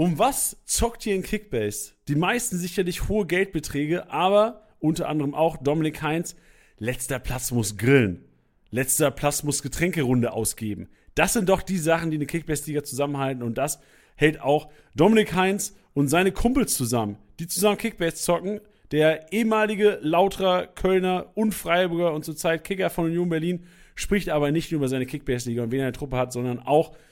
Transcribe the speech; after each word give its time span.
Um 0.00 0.18
was 0.18 0.56
zockt 0.64 1.04
ihr 1.04 1.14
in 1.14 1.22
Kickbase? 1.22 1.92
Die 2.08 2.14
meisten 2.14 2.56
sicherlich 2.56 3.10
hohe 3.10 3.26
Geldbeträge, 3.26 4.10
aber 4.10 4.66
unter 4.78 5.10
anderem 5.10 5.34
auch 5.34 5.58
Dominik 5.58 6.00
Heinz. 6.00 6.36
Letzter 6.78 7.18
Platz 7.18 7.50
muss 7.50 7.76
grillen. 7.76 8.24
Letzter 8.70 9.10
Platz 9.10 9.42
muss 9.42 9.62
Getränkerunde 9.62 10.32
ausgeben. 10.32 10.88
Das 11.14 11.34
sind 11.34 11.50
doch 11.50 11.60
die 11.60 11.76
Sachen, 11.76 12.10
die 12.10 12.16
eine 12.16 12.24
Kickbase-Liga 12.24 12.82
zusammenhalten 12.82 13.42
und 13.42 13.58
das 13.58 13.78
hält 14.16 14.40
auch 14.40 14.70
Dominik 14.96 15.34
Heinz 15.34 15.76
und 15.92 16.08
seine 16.08 16.32
Kumpels 16.32 16.72
zusammen, 16.76 17.18
die 17.38 17.46
zusammen 17.46 17.76
Kickbase 17.76 18.16
zocken. 18.16 18.62
Der 18.92 19.30
ehemalige 19.34 19.98
Lauterer, 20.00 20.66
Kölner 20.66 21.26
und 21.34 21.54
Freiburger 21.54 22.14
und 22.14 22.24
zurzeit 22.24 22.64
Kicker 22.64 22.88
von 22.88 23.04
Union 23.04 23.28
Berlin 23.28 23.66
spricht 23.96 24.30
aber 24.30 24.50
nicht 24.50 24.72
nur 24.72 24.78
über 24.78 24.88
seine 24.88 25.04
Kickbase-Liga 25.04 25.62
und 25.62 25.72
wen 25.72 25.80
er 25.80 25.88
in 25.88 25.92
der 25.92 25.98
Truppe 25.98 26.16
hat, 26.16 26.32
sondern 26.32 26.58
auch 26.58 26.92
über 26.92 27.09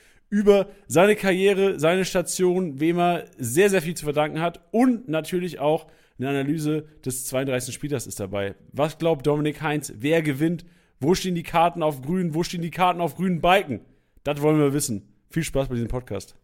seine 0.86 1.16
Karriere, 1.16 1.78
seine 1.78 2.04
Station, 2.04 2.80
wem 2.80 2.98
er 2.98 3.24
sehr, 3.38 3.70
sehr 3.70 3.82
viel 3.82 3.94
zu 3.94 4.04
verdanken 4.04 4.40
hat 4.40 4.60
und 4.70 5.08
natürlich 5.08 5.58
auch 5.58 5.86
eine 6.18 6.28
Analyse 6.28 6.86
des 7.04 7.26
32. 7.26 7.74
Spielers 7.74 8.06
ist 8.06 8.20
dabei. 8.20 8.54
Was 8.72 8.98
glaubt 8.98 9.26
Dominik 9.26 9.62
Heinz? 9.62 9.92
Wer 9.96 10.22
gewinnt? 10.22 10.64
Wo 11.00 11.14
stehen 11.14 11.34
die 11.34 11.44
Karten 11.44 11.82
auf 11.82 12.02
grün? 12.02 12.34
Wo 12.34 12.42
stehen 12.42 12.62
die 12.62 12.70
Karten 12.70 13.00
auf 13.00 13.14
grünen 13.14 13.40
Balken? 13.40 13.80
Das 14.24 14.42
wollen 14.42 14.58
wir 14.58 14.72
wissen. 14.72 15.08
Viel 15.30 15.44
Spaß 15.44 15.68
bei 15.68 15.74
diesem 15.74 15.88
Podcast. 15.88 16.34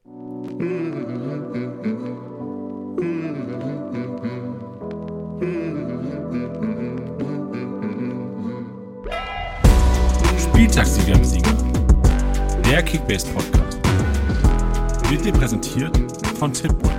Spieltagssieger 10.39 11.16
im 11.16 11.25
Sieger. 11.25 11.53
Der 12.70 12.83
Kickbase 12.83 13.27
Podcast. 13.28 13.63
Wird 15.14 15.27
dir 15.27 15.32
präsentiert 15.32 15.96
von 16.41 16.52
Tipboy. 16.52 16.91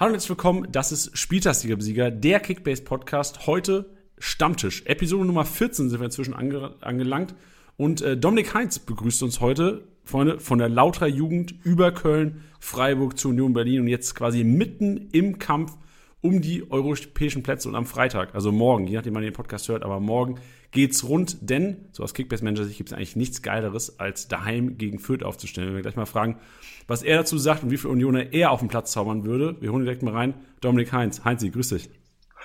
Hallo 0.00 0.08
und 0.08 0.14
herzlich 0.14 0.30
willkommen. 0.30 0.66
Das 0.72 0.90
ist 0.90 1.16
Spieltagssieger 1.16 1.74
im 1.74 1.80
Sieger, 1.80 2.10
der 2.10 2.40
Kickbase 2.40 2.82
Podcast. 2.82 3.46
Heute 3.46 3.88
Stammtisch. 4.18 4.82
Episode 4.84 5.24
Nummer 5.24 5.44
14 5.44 5.90
sind 5.90 6.00
wir 6.00 6.06
inzwischen 6.06 6.34
ange 6.34 6.74
angelangt. 6.80 7.36
Und 7.76 8.00
äh, 8.00 8.16
Dominik 8.16 8.52
Heinz 8.52 8.80
begrüßt 8.80 9.22
uns 9.22 9.40
heute, 9.40 9.86
Freunde, 10.02 10.40
von 10.40 10.58
der 10.58 10.68
Lauterer 10.68 11.06
Jugend 11.06 11.54
über 11.62 11.92
Köln, 11.92 12.42
Freiburg 12.58 13.16
zu 13.16 13.28
Union 13.28 13.52
Berlin 13.52 13.82
und 13.82 13.86
jetzt 13.86 14.16
quasi 14.16 14.42
mitten 14.42 15.08
im 15.12 15.38
Kampf 15.38 15.76
um 16.20 16.40
die 16.40 16.70
europäischen 16.70 17.42
Plätze 17.42 17.68
und 17.68 17.74
am 17.74 17.86
Freitag, 17.86 18.34
also 18.34 18.50
morgen, 18.50 18.86
je 18.86 18.96
nachdem 18.96 19.14
man 19.14 19.22
den 19.22 19.32
Podcast 19.32 19.68
hört, 19.68 19.84
aber 19.84 20.00
morgen 20.00 20.40
geht's 20.70 21.04
rund, 21.08 21.38
denn 21.40 21.88
so 21.92 22.02
aus 22.02 22.12
Kickbase 22.14 22.44
Manager 22.44 22.64
Sicht 22.64 22.78
gibt 22.78 22.90
es 22.90 22.96
eigentlich 22.96 23.16
nichts 23.16 23.42
Geileres, 23.42 23.98
als 24.00 24.28
daheim 24.28 24.78
gegen 24.78 24.98
Fürth 24.98 25.22
aufzustellen. 25.22 25.68
Wenn 25.68 25.76
wir 25.76 25.82
gleich 25.82 25.96
mal 25.96 26.06
fragen, 26.06 26.38
was 26.86 27.02
er 27.02 27.18
dazu 27.18 27.38
sagt 27.38 27.62
und 27.62 27.70
wie 27.70 27.76
viele 27.76 27.92
Unioner 27.92 28.32
er 28.32 28.50
auf 28.50 28.60
den 28.60 28.68
Platz 28.68 28.92
zaubern 28.92 29.24
würde. 29.24 29.56
Wir 29.60 29.72
holen 29.72 29.84
direkt 29.84 30.02
mal 30.02 30.14
rein. 30.14 30.34
Dominik 30.60 30.92
Heinz. 30.92 31.24
Heinzi, 31.24 31.50
grüß 31.50 31.68
dich. 31.70 31.88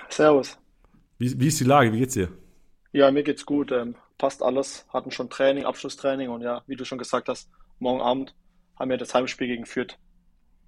Servus. 0.08 0.58
Wie, 1.18 1.38
wie 1.40 1.48
ist 1.48 1.60
die 1.60 1.64
Lage? 1.64 1.92
Wie 1.92 1.98
geht's 1.98 2.14
dir? 2.14 2.28
Ja, 2.92 3.10
mir 3.10 3.22
geht's 3.22 3.44
gut. 3.44 3.72
Ähm, 3.72 3.96
passt 4.18 4.42
alles. 4.42 4.86
Hatten 4.90 5.10
schon 5.10 5.30
Training, 5.30 5.64
Abschlusstraining 5.64 6.28
und 6.28 6.42
ja, 6.42 6.62
wie 6.66 6.76
du 6.76 6.84
schon 6.84 6.98
gesagt 6.98 7.28
hast, 7.28 7.50
morgen 7.78 8.00
Abend 8.00 8.34
haben 8.78 8.90
wir 8.90 8.98
das 8.98 9.14
Heimspiel 9.14 9.48
gegen 9.48 9.66
Fürth. 9.66 9.98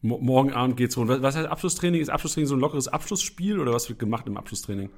Mo 0.06 0.18
morgen 0.18 0.52
Abend 0.52 0.76
geht's. 0.76 0.96
Was, 0.96 1.22
was 1.22 1.36
heißt 1.36 1.48
Abschlusstraining? 1.48 2.00
Ist 2.00 2.10
Abschlusstraining 2.10 2.46
so 2.46 2.54
ein 2.54 2.60
lockeres 2.60 2.88
Abschlussspiel 2.88 3.58
oder 3.58 3.72
was 3.72 3.88
wird 3.88 3.98
gemacht 3.98 4.26
im 4.26 4.36
Abschlusstraining? 4.36 4.90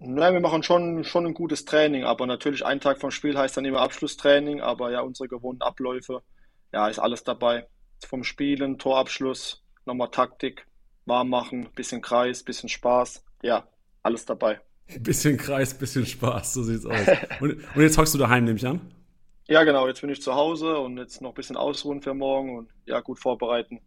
Nein, 0.00 0.32
wir 0.32 0.40
machen 0.40 0.62
schon, 0.62 1.04
schon 1.04 1.26
ein 1.26 1.34
gutes 1.34 1.66
Training, 1.66 2.04
aber 2.04 2.26
natürlich 2.26 2.64
ein 2.64 2.80
Tag 2.80 2.98
vom 2.98 3.10
Spiel 3.10 3.36
heißt 3.36 3.56
dann 3.56 3.66
immer 3.66 3.80
Abschlusstraining, 3.80 4.60
aber 4.60 4.90
ja, 4.90 5.02
unsere 5.02 5.28
gewohnten 5.28 5.62
Abläufe, 5.62 6.22
ja, 6.72 6.88
ist 6.88 6.98
alles 6.98 7.22
dabei. 7.22 7.66
Vom 8.06 8.24
Spielen, 8.24 8.78
Torabschluss, 8.78 9.62
nochmal 9.84 10.10
Taktik, 10.10 10.66
warm 11.04 11.28
machen, 11.28 11.68
bisschen 11.74 12.00
Kreis, 12.00 12.42
bisschen 12.42 12.70
Spaß, 12.70 13.22
ja, 13.42 13.68
alles 14.02 14.24
dabei. 14.24 14.60
Bisschen 15.00 15.36
Kreis, 15.36 15.72
bisschen 15.72 16.04
Spaß, 16.04 16.52
so 16.52 16.64
sieht's 16.64 16.84
aus. 16.84 17.06
Und, 17.40 17.52
und 17.76 17.82
jetzt 17.82 17.96
hockst 17.96 18.12
du 18.12 18.18
daheim, 18.18 18.42
nehme 18.42 18.56
ich 18.56 18.66
an? 18.66 18.80
Ja, 19.46 19.62
genau, 19.62 19.86
jetzt 19.86 20.00
bin 20.00 20.10
ich 20.10 20.20
zu 20.20 20.34
Hause 20.34 20.78
und 20.78 20.98
jetzt 20.98 21.20
noch 21.20 21.30
ein 21.30 21.34
bisschen 21.34 21.56
ausruhen 21.56 22.02
für 22.02 22.14
morgen 22.14 22.56
und 22.56 22.70
ja, 22.86 23.00
gut 23.00 23.20
vorbereiten. 23.20 23.80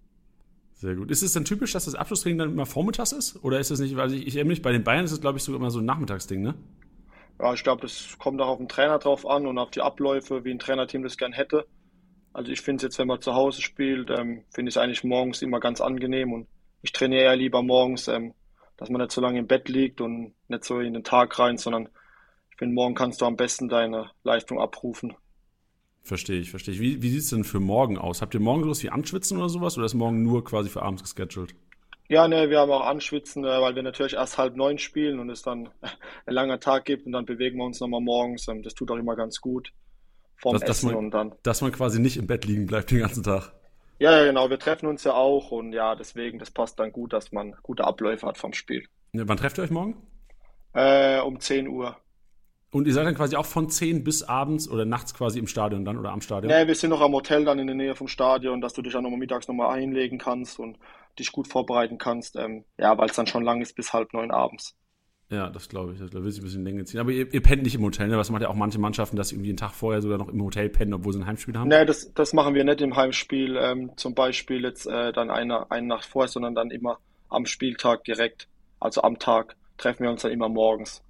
Sehr 0.83 0.95
gut. 0.95 1.09
Ist 1.11 1.21
es 1.21 1.31
dann 1.31 1.45
typisch, 1.45 1.71
dass 1.71 1.85
das 1.85 1.95
Abschlusstraining 1.95 2.39
dann 2.39 2.49
immer 2.49 2.65
vormittags 2.65 3.13
ist? 3.13 3.41
Oder 3.41 3.57
ist 3.57 3.71
es 3.71 3.79
nicht, 3.79 3.95
weil 3.95 4.13
ich, 4.13 4.27
ich 4.27 4.35
erinnere 4.35 4.51
mich, 4.51 4.61
bei 4.61 4.73
den 4.73 4.83
Bayern 4.83 5.05
ist 5.05 5.13
es, 5.13 5.21
glaube 5.21 5.37
ich, 5.37 5.43
sogar 5.45 5.61
immer 5.61 5.71
so 5.71 5.79
ein 5.79 5.85
Nachmittagsding, 5.85 6.41
ne? 6.41 6.55
Ja, 7.39 7.53
ich 7.53 7.63
glaube, 7.63 7.83
das 7.83 8.17
kommt 8.19 8.41
auch 8.41 8.49
auf 8.49 8.57
den 8.57 8.67
Trainer 8.67 8.99
drauf 8.99 9.25
an 9.25 9.47
und 9.47 9.57
auf 9.57 9.71
die 9.71 9.79
Abläufe, 9.79 10.43
wie 10.43 10.51
ein 10.51 10.59
Trainerteam 10.59 11.01
das 11.01 11.15
gern 11.15 11.31
hätte. 11.31 11.65
Also 12.33 12.51
ich 12.51 12.59
finde 12.59 12.77
es 12.77 12.83
jetzt, 12.83 12.99
wenn 12.99 13.07
man 13.07 13.21
zu 13.21 13.33
Hause 13.33 13.61
spielt, 13.61 14.09
ähm, 14.09 14.43
finde 14.53 14.67
ich 14.67 14.75
es 14.75 14.77
eigentlich 14.77 15.05
morgens 15.05 15.41
immer 15.41 15.61
ganz 15.61 15.79
angenehm 15.79 16.33
und 16.33 16.47
ich 16.81 16.91
trainiere 16.91 17.23
ja 17.23 17.33
lieber 17.33 17.63
morgens, 17.63 18.09
ähm, 18.09 18.33
dass 18.75 18.89
man 18.89 18.99
nicht 18.99 19.13
so 19.13 19.21
lange 19.21 19.39
im 19.39 19.47
Bett 19.47 19.69
liegt 19.69 20.01
und 20.01 20.33
nicht 20.49 20.65
so 20.65 20.81
in 20.81 20.93
den 20.93 21.05
Tag 21.05 21.39
rein, 21.39 21.55
sondern 21.55 21.87
ich 22.51 22.57
finde, 22.57 22.75
morgen 22.75 22.93
kannst 22.93 23.21
du 23.21 23.25
am 23.25 23.37
besten 23.37 23.69
deine 23.69 24.11
Leistung 24.25 24.59
abrufen. 24.59 25.13
Verstehe 26.03 26.39
ich, 26.39 26.51
verstehe 26.51 26.73
ich. 26.73 26.81
Wie, 26.81 27.01
wie 27.01 27.09
sieht 27.09 27.21
es 27.21 27.29
denn 27.29 27.43
für 27.43 27.59
morgen 27.59 27.97
aus? 27.97 28.21
Habt 28.21 28.33
ihr 28.33 28.41
morgen 28.41 28.63
sowas 28.63 28.83
wie 28.83 28.89
Anschwitzen 28.89 29.37
oder 29.37 29.49
sowas 29.49 29.77
oder 29.77 29.85
ist 29.85 29.93
morgen 29.93 30.21
nur 30.21 30.43
quasi 30.43 30.69
für 30.69 30.81
abends 30.81 31.03
gescheduled? 31.03 31.55
Ja, 32.09 32.27
ne, 32.27 32.49
wir 32.49 32.59
haben 32.59 32.71
auch 32.71 32.85
Anschwitzen, 32.85 33.45
äh, 33.45 33.61
weil 33.61 33.75
wir 33.75 33.83
natürlich 33.83 34.13
erst 34.13 34.37
halb 34.37 34.55
neun 34.57 34.77
spielen 34.77 35.19
und 35.19 35.29
es 35.29 35.41
dann 35.41 35.69
ein 36.25 36.33
langer 36.33 36.59
Tag 36.59 36.85
gibt 36.85 37.05
und 37.05 37.13
dann 37.13 37.25
bewegen 37.25 37.57
wir 37.57 37.65
uns 37.65 37.79
nochmal 37.79 38.01
morgens. 38.01 38.45
Das 38.63 38.73
tut 38.73 38.91
auch 38.91 38.97
immer 38.97 39.15
ganz 39.15 39.39
gut 39.39 39.71
vorm 40.43 40.53
dass, 40.53 40.63
Essen 40.63 40.87
dass 40.87 40.93
man, 40.93 40.95
und 40.95 41.11
dann. 41.11 41.31
Dass 41.43 41.61
man 41.61 41.71
quasi 41.71 41.99
nicht 41.99 42.17
im 42.17 42.27
Bett 42.27 42.45
liegen 42.45 42.67
bleibt 42.67 42.91
den 42.91 42.99
ganzen 42.99 43.23
Tag. 43.23 43.53
Ja, 43.99 44.11
ja, 44.17 44.25
genau. 44.25 44.49
Wir 44.49 44.59
treffen 44.59 44.87
uns 44.87 45.03
ja 45.05 45.13
auch 45.13 45.51
und 45.51 45.71
ja, 45.71 45.95
deswegen, 45.95 46.37
das 46.39 46.51
passt 46.51 46.79
dann 46.79 46.91
gut, 46.91 47.13
dass 47.13 47.31
man 47.31 47.55
gute 47.63 47.85
Abläufe 47.85 48.27
hat 48.27 48.37
vom 48.37 48.53
Spiel. 48.53 48.85
Ja, 49.13 49.27
wann 49.27 49.37
trefft 49.37 49.57
ihr 49.57 49.63
euch 49.63 49.71
morgen? 49.71 49.95
Äh, 50.73 51.21
um 51.21 51.39
10 51.39 51.67
Uhr. 51.67 51.95
Und 52.73 52.87
ihr 52.87 52.93
seid 52.93 53.05
dann 53.05 53.13
quasi 53.13 53.35
auch 53.35 53.45
von 53.45 53.69
10 53.69 54.03
bis 54.03 54.23
abends 54.23 54.67
oder 54.67 54.83
nachts 54.83 55.13
quasi 55.13 55.37
im 55.37 55.45
Stadion 55.45 55.85
dann 55.85 55.97
oder 55.97 56.11
am 56.11 56.21
Stadion? 56.21 56.51
Nee, 56.51 56.65
wir 56.65 56.73
sind 56.73 56.89
noch 56.89 57.01
am 57.01 57.13
Hotel 57.13 57.45
dann 57.45 57.59
in 57.59 57.67
der 57.67 57.75
Nähe 57.75 57.93
vom 57.93 58.07
Stadion, 58.07 58.61
dass 58.61 58.73
du 58.73 58.81
dich 58.81 58.93
dann 58.93 59.03
nochmal 59.03 59.19
mittags 59.19 59.47
nochmal 59.47 59.77
einlegen 59.77 60.17
kannst 60.17 60.57
und 60.57 60.77
dich 61.19 61.31
gut 61.31 61.47
vorbereiten 61.47 61.99
kannst. 61.99 62.35
Ähm, 62.35 62.65
ja, 62.79 62.97
weil 62.97 63.09
es 63.09 63.15
dann 63.15 63.27
schon 63.27 63.43
lang 63.43 63.61
ist 63.61 63.75
bis 63.75 63.93
halb 63.93 64.11
neun 64.13 64.31
abends. 64.31 64.75
Ja, 65.29 65.51
das 65.51 65.69
glaube 65.69 65.93
ich. 65.93 65.99
Das 65.99 66.11
will 66.13 66.31
sich 66.31 66.41
ein 66.41 66.45
bisschen 66.45 66.63
länger 66.63 66.83
ziehen. 66.85 66.99
Aber 66.99 67.11
ihr, 67.11 67.31
ihr 67.31 67.43
pennt 67.43 67.61
nicht 67.61 67.75
im 67.75 67.83
Hotel, 67.83 68.07
ne? 68.07 68.17
Was 68.17 68.31
macht 68.31 68.41
ja 68.41 68.49
auch 68.49 68.55
manche 68.55 68.79
Mannschaften, 68.79 69.17
dass 69.17 69.29
sie 69.29 69.35
irgendwie 69.35 69.51
einen 69.51 69.57
Tag 69.57 69.73
vorher 69.73 70.01
sogar 70.01 70.17
noch 70.17 70.29
im 70.29 70.43
Hotel 70.43 70.69
pennen, 70.69 70.95
obwohl 70.95 71.13
sie 71.13 71.19
ein 71.19 71.27
Heimspiel 71.27 71.55
haben? 71.55 71.67
Nee, 71.67 71.85
das, 71.85 72.11
das 72.15 72.33
machen 72.33 72.55
wir 72.55 72.63
nicht 72.63 72.81
im 72.81 72.95
Heimspiel. 72.95 73.55
Ähm, 73.55 73.91
zum 73.97 74.15
Beispiel 74.15 74.63
jetzt 74.63 74.87
äh, 74.87 75.13
dann 75.13 75.29
eine, 75.29 75.69
eine 75.69 75.85
Nacht 75.85 76.05
vorher, 76.05 76.27
sondern 76.27 76.55
dann 76.55 76.71
immer 76.71 76.97
am 77.29 77.45
Spieltag 77.45 78.03
direkt. 78.03 78.47
Also 78.79 79.03
am 79.03 79.19
Tag 79.19 79.55
treffen 79.77 80.03
wir 80.03 80.09
uns 80.09 80.23
dann 80.23 80.31
immer 80.31 80.49
morgens. 80.49 81.03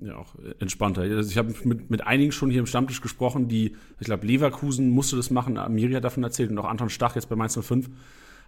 Ja, 0.00 0.16
auch 0.16 0.34
entspannter. 0.60 1.02
Also 1.02 1.28
ich 1.28 1.38
habe 1.38 1.52
mit, 1.64 1.90
mit 1.90 2.06
einigen 2.06 2.30
schon 2.30 2.50
hier 2.50 2.60
im 2.60 2.66
Stammtisch 2.66 3.00
gesprochen, 3.00 3.48
die, 3.48 3.76
ich 3.98 4.06
glaube, 4.06 4.26
Leverkusen 4.26 4.90
musste 4.90 5.16
das 5.16 5.30
machen, 5.30 5.58
Amiri 5.58 5.94
hat 5.94 6.04
davon 6.04 6.22
erzählt 6.22 6.50
und 6.50 6.58
auch 6.58 6.66
Anton 6.66 6.88
Stach 6.88 7.16
jetzt 7.16 7.28
bei 7.28 7.34
Mainz 7.34 7.58
05 7.60 7.90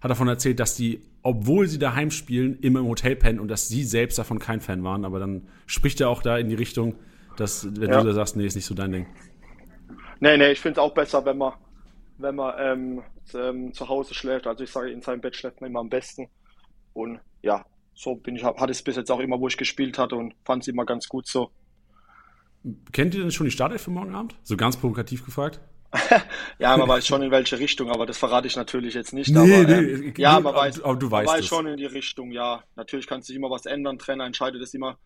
hat 0.00 0.10
davon 0.10 0.28
erzählt, 0.28 0.60
dass 0.60 0.76
die, 0.76 1.02
obwohl 1.22 1.66
sie 1.66 1.78
daheim 1.78 2.10
spielen, 2.10 2.58
immer 2.60 2.80
im 2.80 2.86
Hotel 2.86 3.16
pennen 3.16 3.38
und 3.38 3.48
dass 3.48 3.68
sie 3.68 3.84
selbst 3.84 4.18
davon 4.18 4.38
kein 4.38 4.60
Fan 4.60 4.82
waren. 4.82 5.04
Aber 5.04 5.18
dann 5.18 5.48
spricht 5.66 6.00
er 6.00 6.08
auch 6.08 6.22
da 6.22 6.38
in 6.38 6.48
die 6.48 6.54
Richtung, 6.54 6.94
dass, 7.36 7.66
wenn 7.78 7.90
ja. 7.90 8.00
du 8.00 8.06
da 8.06 8.14
sagst, 8.14 8.36
nee, 8.36 8.46
ist 8.46 8.54
nicht 8.54 8.64
so 8.64 8.74
dein 8.74 8.92
Ding. 8.92 9.06
Nee, 10.20 10.36
nee, 10.36 10.52
ich 10.52 10.60
finde 10.60 10.80
es 10.80 10.86
auch 10.86 10.94
besser, 10.94 11.24
wenn 11.24 11.36
man, 11.36 11.52
wenn 12.18 12.34
man 12.34 12.54
ähm, 12.58 13.02
ähm, 13.34 13.74
zu 13.74 13.88
Hause 13.88 14.14
schläft. 14.14 14.46
Also 14.46 14.64
ich 14.64 14.70
sage, 14.70 14.90
in 14.90 15.02
seinem 15.02 15.20
Bett 15.20 15.36
schläft 15.36 15.60
man 15.60 15.70
immer 15.70 15.80
am 15.80 15.90
besten. 15.90 16.28
Und 16.94 17.20
ja, 17.42 17.64
so 18.00 18.14
bin 18.14 18.34
ich, 18.34 18.42
hatte 18.42 18.70
es 18.70 18.80
bis 18.80 18.96
jetzt 18.96 19.10
auch 19.10 19.20
immer, 19.20 19.38
wo 19.40 19.48
ich 19.48 19.58
gespielt 19.58 19.98
hatte 19.98 20.16
und 20.16 20.34
fand 20.44 20.62
es 20.62 20.68
immer 20.68 20.86
ganz 20.86 21.06
gut 21.06 21.26
so. 21.26 21.50
Kennt 22.92 23.14
ihr 23.14 23.20
denn 23.20 23.30
schon 23.30 23.44
die 23.44 23.50
Startelf 23.50 23.82
für 23.82 23.90
morgen 23.90 24.14
Abend? 24.14 24.36
So 24.42 24.56
ganz 24.56 24.78
provokativ 24.78 25.22
gefragt? 25.24 25.60
ja, 26.58 26.76
man 26.78 26.88
weiß 26.88 27.06
schon 27.06 27.20
in 27.22 27.30
welche 27.30 27.58
Richtung, 27.58 27.90
aber 27.90 28.06
das 28.06 28.16
verrate 28.16 28.46
ich 28.46 28.56
natürlich 28.56 28.94
jetzt 28.94 29.12
nicht. 29.12 29.28
Nee, 29.30 29.38
aber, 29.38 29.80
nee, 29.82 29.90
ähm, 29.90 30.14
ja, 30.16 30.40
man 30.40 30.54
weiß, 30.54 30.82
aber 30.82 30.96
du 30.96 31.10
weißt 31.10 31.26
man 31.26 31.38
weiß 31.38 31.46
schon 31.46 31.66
in 31.66 31.76
die 31.76 31.84
Richtung, 31.84 32.30
ja. 32.30 32.62
Natürlich 32.74 33.06
kann 33.06 33.20
sich 33.20 33.36
immer 33.36 33.50
was 33.50 33.66
ändern. 33.66 33.98
Trainer 33.98 34.24
entscheidet 34.24 34.62
es 34.62 34.72
immer 34.72 34.98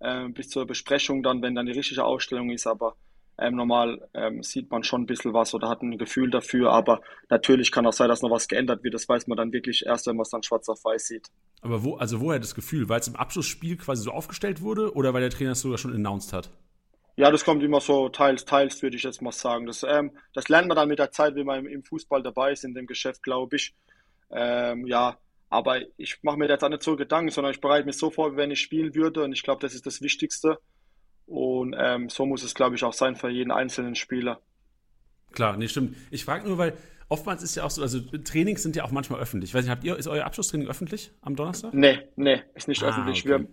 äh, 0.00 0.28
bis 0.28 0.48
zur 0.48 0.66
Besprechung 0.66 1.22
dann, 1.22 1.42
wenn 1.42 1.54
dann 1.54 1.66
die 1.66 1.72
richtige 1.72 2.02
Ausstellung 2.02 2.50
ist, 2.50 2.66
aber 2.66 2.96
ähm, 3.40 3.56
normal 3.56 4.08
ähm, 4.14 4.42
sieht 4.42 4.70
man 4.70 4.84
schon 4.84 5.02
ein 5.02 5.06
bisschen 5.06 5.32
was 5.32 5.54
oder 5.54 5.68
hat 5.68 5.82
ein 5.82 5.96
Gefühl 5.98 6.30
dafür, 6.30 6.70
aber 6.72 7.00
natürlich 7.30 7.72
kann 7.72 7.86
auch 7.86 7.92
sein, 7.92 8.08
dass 8.08 8.22
noch 8.22 8.30
was 8.30 8.48
geändert 8.48 8.84
wird. 8.84 8.94
Das 8.94 9.08
weiß 9.08 9.26
man 9.26 9.36
dann 9.36 9.52
wirklich 9.52 9.86
erst, 9.86 10.06
wenn 10.06 10.16
man 10.16 10.22
es 10.22 10.30
dann 10.30 10.42
schwarz 10.42 10.68
auf 10.68 10.84
weiß 10.84 11.06
sieht. 11.06 11.28
Aber 11.62 11.82
wo, 11.82 11.96
also 11.96 12.20
woher 12.20 12.38
das 12.38 12.54
Gefühl? 12.54 12.88
Weil 12.88 13.00
es 13.00 13.08
im 13.08 13.16
Abschlussspiel 13.16 13.76
quasi 13.76 14.02
so 14.02 14.10
aufgestellt 14.10 14.60
wurde 14.60 14.94
oder 14.94 15.14
weil 15.14 15.22
der 15.22 15.30
Trainer 15.30 15.52
es 15.52 15.62
sogar 15.62 15.78
schon 15.78 15.94
announced 15.94 16.32
hat? 16.32 16.50
Ja, 17.16 17.30
das 17.30 17.44
kommt 17.44 17.62
immer 17.62 17.80
so 17.80 18.08
teils, 18.08 18.44
teils, 18.44 18.82
würde 18.82 18.96
ich 18.96 19.02
jetzt 19.02 19.20
mal 19.20 19.32
sagen. 19.32 19.66
Das, 19.66 19.82
ähm, 19.82 20.12
das 20.32 20.48
lernt 20.48 20.68
man 20.68 20.76
dann 20.76 20.88
mit 20.88 20.98
der 20.98 21.10
Zeit, 21.10 21.34
wie 21.34 21.44
man 21.44 21.66
im, 21.66 21.82
Fußball 21.82 22.22
dabei 22.22 22.52
ist, 22.52 22.64
in 22.64 22.74
dem 22.74 22.86
Geschäft, 22.86 23.22
glaube 23.22 23.56
ich. 23.56 23.74
Ähm, 24.30 24.86
ja, 24.86 25.18
aber 25.48 25.80
ich 25.96 26.22
mache 26.22 26.38
mir 26.38 26.48
jetzt 26.48 26.62
auch 26.62 26.68
nicht 26.68 26.82
so 26.82 26.96
Gedanken, 26.96 27.30
sondern 27.30 27.52
ich 27.52 27.60
bereite 27.60 27.86
mich 27.86 27.98
so 27.98 28.10
vor, 28.10 28.32
wie 28.32 28.36
wenn 28.36 28.50
ich 28.50 28.60
spielen 28.60 28.94
würde. 28.94 29.24
Und 29.24 29.32
ich 29.32 29.42
glaube, 29.42 29.60
das 29.60 29.74
ist 29.74 29.84
das 29.86 30.00
Wichtigste. 30.00 30.58
Und 31.30 31.76
ähm, 31.78 32.08
so 32.08 32.26
muss 32.26 32.42
es, 32.42 32.56
glaube 32.56 32.74
ich, 32.74 32.82
auch 32.82 32.92
sein 32.92 33.14
für 33.14 33.30
jeden 33.30 33.52
einzelnen 33.52 33.94
Spieler. 33.94 34.40
Klar, 35.30 35.56
nee, 35.56 35.68
stimmt. 35.68 35.96
Ich 36.10 36.24
frage 36.24 36.48
nur, 36.48 36.58
weil 36.58 36.76
oftmals 37.08 37.44
ist 37.44 37.54
ja 37.54 37.62
auch 37.62 37.70
so, 37.70 37.82
also 37.82 38.00
Trainings 38.00 38.64
sind 38.64 38.74
ja 38.74 38.82
auch 38.82 38.90
manchmal 38.90 39.20
öffentlich. 39.20 39.50
Ich 39.50 39.54
weiß 39.54 39.62
nicht, 39.62 39.70
habt 39.70 39.84
ihr, 39.84 39.96
ist 39.96 40.08
euer 40.08 40.24
Abschlusstraining 40.24 40.66
öffentlich 40.66 41.12
am 41.22 41.36
Donnerstag? 41.36 41.72
Nee, 41.72 42.00
nee, 42.16 42.42
ist 42.54 42.66
nicht 42.66 42.82
ah, 42.82 42.88
öffentlich. 42.88 43.24
Okay. 43.24 43.28
Wir 43.28 43.46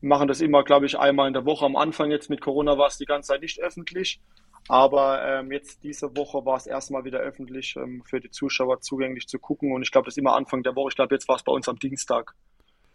machen 0.00 0.26
das 0.26 0.40
immer, 0.40 0.64
glaube 0.64 0.86
ich, 0.86 0.98
einmal 0.98 1.28
in 1.28 1.34
der 1.34 1.44
Woche. 1.44 1.64
Am 1.64 1.76
Anfang 1.76 2.10
jetzt 2.10 2.28
mit 2.28 2.40
Corona 2.40 2.76
war 2.76 2.88
es 2.88 2.98
die 2.98 3.06
ganze 3.06 3.28
Zeit 3.28 3.42
nicht 3.42 3.60
öffentlich. 3.60 4.20
Aber 4.66 5.24
ähm, 5.24 5.52
jetzt 5.52 5.84
diese 5.84 6.16
Woche 6.16 6.44
war 6.44 6.56
es 6.56 6.66
erstmal 6.66 7.04
wieder 7.04 7.20
öffentlich 7.20 7.76
ähm, 7.76 8.02
für 8.04 8.18
die 8.18 8.30
Zuschauer 8.30 8.80
zugänglich 8.80 9.28
zu 9.28 9.38
gucken. 9.38 9.70
Und 9.70 9.82
ich 9.82 9.92
glaube, 9.92 10.06
das 10.06 10.14
ist 10.14 10.18
immer 10.18 10.34
Anfang 10.34 10.64
der 10.64 10.74
Woche. 10.74 10.88
Ich 10.88 10.96
glaube, 10.96 11.14
jetzt 11.14 11.28
war 11.28 11.36
es 11.36 11.44
bei 11.44 11.52
uns 11.52 11.68
am 11.68 11.78
Dienstag. 11.78 12.34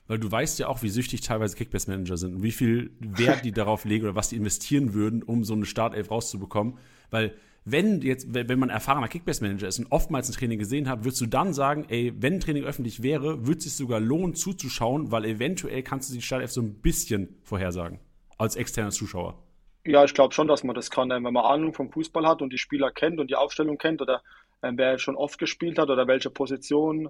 Weil 0.10 0.18
du 0.18 0.30
weißt 0.32 0.58
ja 0.58 0.68
auch, 0.68 0.82
wie 0.82 0.90
süchtig 0.90 1.22
teilweise 1.22 1.56
Kickbase-Manager 1.56 2.18
sind 2.18 2.36
und 2.36 2.44
wie 2.44 2.52
viel 2.52 2.90
Wert 3.00 3.46
die 3.46 3.52
darauf 3.52 3.86
legen 3.86 4.06
oder 4.06 4.16
was 4.16 4.30
die 4.30 4.38
investieren 4.38 4.96
würden, 4.96 5.22
um 5.22 5.44
so 5.44 5.54
eine 5.54 5.66
Startelf 5.66 6.10
rauszubekommen. 6.10 6.80
Weil 7.12 7.36
wenn 7.64 8.02
jetzt, 8.02 8.34
wenn 8.34 8.58
man 8.58 8.72
erfahrener 8.72 9.08
Kickbase-Manager 9.08 9.68
ist 9.68 9.78
und 9.78 9.92
oftmals 9.92 10.28
ein 10.28 10.34
Training 10.34 10.58
gesehen 10.58 10.90
hat, 10.90 11.04
würdest 11.04 11.22
du 11.22 11.28
dann 11.28 11.54
sagen, 11.54 11.86
ey, 11.90 12.12
wenn 12.18 12.34
ein 12.34 12.40
Training 12.40 12.64
öffentlich 12.64 13.04
wäre, 13.04 13.46
würde 13.46 13.60
es 13.60 13.66
sich 13.66 13.76
sogar 13.76 14.00
lohnen 14.00 14.34
zuzuschauen, 14.34 15.12
weil 15.12 15.26
eventuell 15.26 15.84
kannst 15.84 16.10
du 16.10 16.16
die 16.16 16.24
Startelf 16.24 16.52
so 16.52 16.62
ein 16.62 16.82
bisschen 16.82 17.38
vorhersagen. 17.44 18.00
Als 18.40 18.56
externer 18.56 18.90
Zuschauer. 18.90 19.38
Ja, 19.86 20.04
ich 20.04 20.16
glaube 20.16 20.34
schon, 20.34 20.48
dass 20.48 20.64
man 20.64 20.76
das 20.76 20.90
kann, 20.90 21.10
wenn 21.10 21.22
man 21.22 21.38
Ahnung 21.38 21.74
vom 21.74 21.92
Fußball 21.92 22.26
hat 22.26 22.42
und 22.42 22.52
die 22.52 22.58
Spieler 22.58 22.90
kennt 22.90 23.20
und 23.20 23.30
die 23.30 23.36
Aufstellung 23.36 23.78
kennt 23.78 24.02
oder 24.02 24.24
äh, 24.62 24.72
wer 24.74 24.98
schon 24.98 25.16
oft 25.16 25.38
gespielt 25.38 25.78
hat 25.78 25.90
oder 25.92 26.08
welche 26.08 26.32
Position 26.32 27.10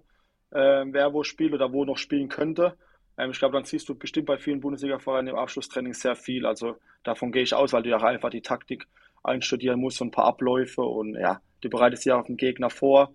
äh, 0.52 0.86
wer 0.88 1.14
wo 1.14 1.24
spielt 1.24 1.54
oder 1.54 1.72
wo 1.72 1.86
noch 1.86 1.98
spielen 1.98 2.30
könnte. 2.30 2.76
Ähm, 3.20 3.32
ich 3.32 3.40
glaube, 3.40 3.54
dann 3.54 3.66
siehst 3.66 3.88
du 3.90 3.96
bestimmt 3.96 4.28
bei 4.28 4.38
vielen 4.38 4.62
Bundesliga-Vereinen 4.62 5.28
im 5.28 5.36
Abschlusstraining 5.36 5.94
sehr 5.94 6.16
viel. 6.16 6.46
Also 6.46 6.78
davon 7.04 7.32
gehe 7.32 7.44
ich 7.44 7.54
aus, 7.54 7.74
weil 7.74 7.84
du 7.84 7.90
ja 7.90 7.98
einfach 7.98 8.30
die 8.30 8.42
Taktik 8.42 8.88
einstudieren 9.24 9.80
musst 9.80 10.02
und 10.02 10.08
ein 10.08 10.12
paar 10.12 10.26
Abläufe 10.26 10.82
und 10.82 11.16
ja, 11.16 11.42
du 11.62 11.70
bereitest 11.70 12.06
ja 12.06 12.18
auf 12.18 12.28
den 12.28 12.38
Gegner 12.38 12.70
vor. 12.70 13.14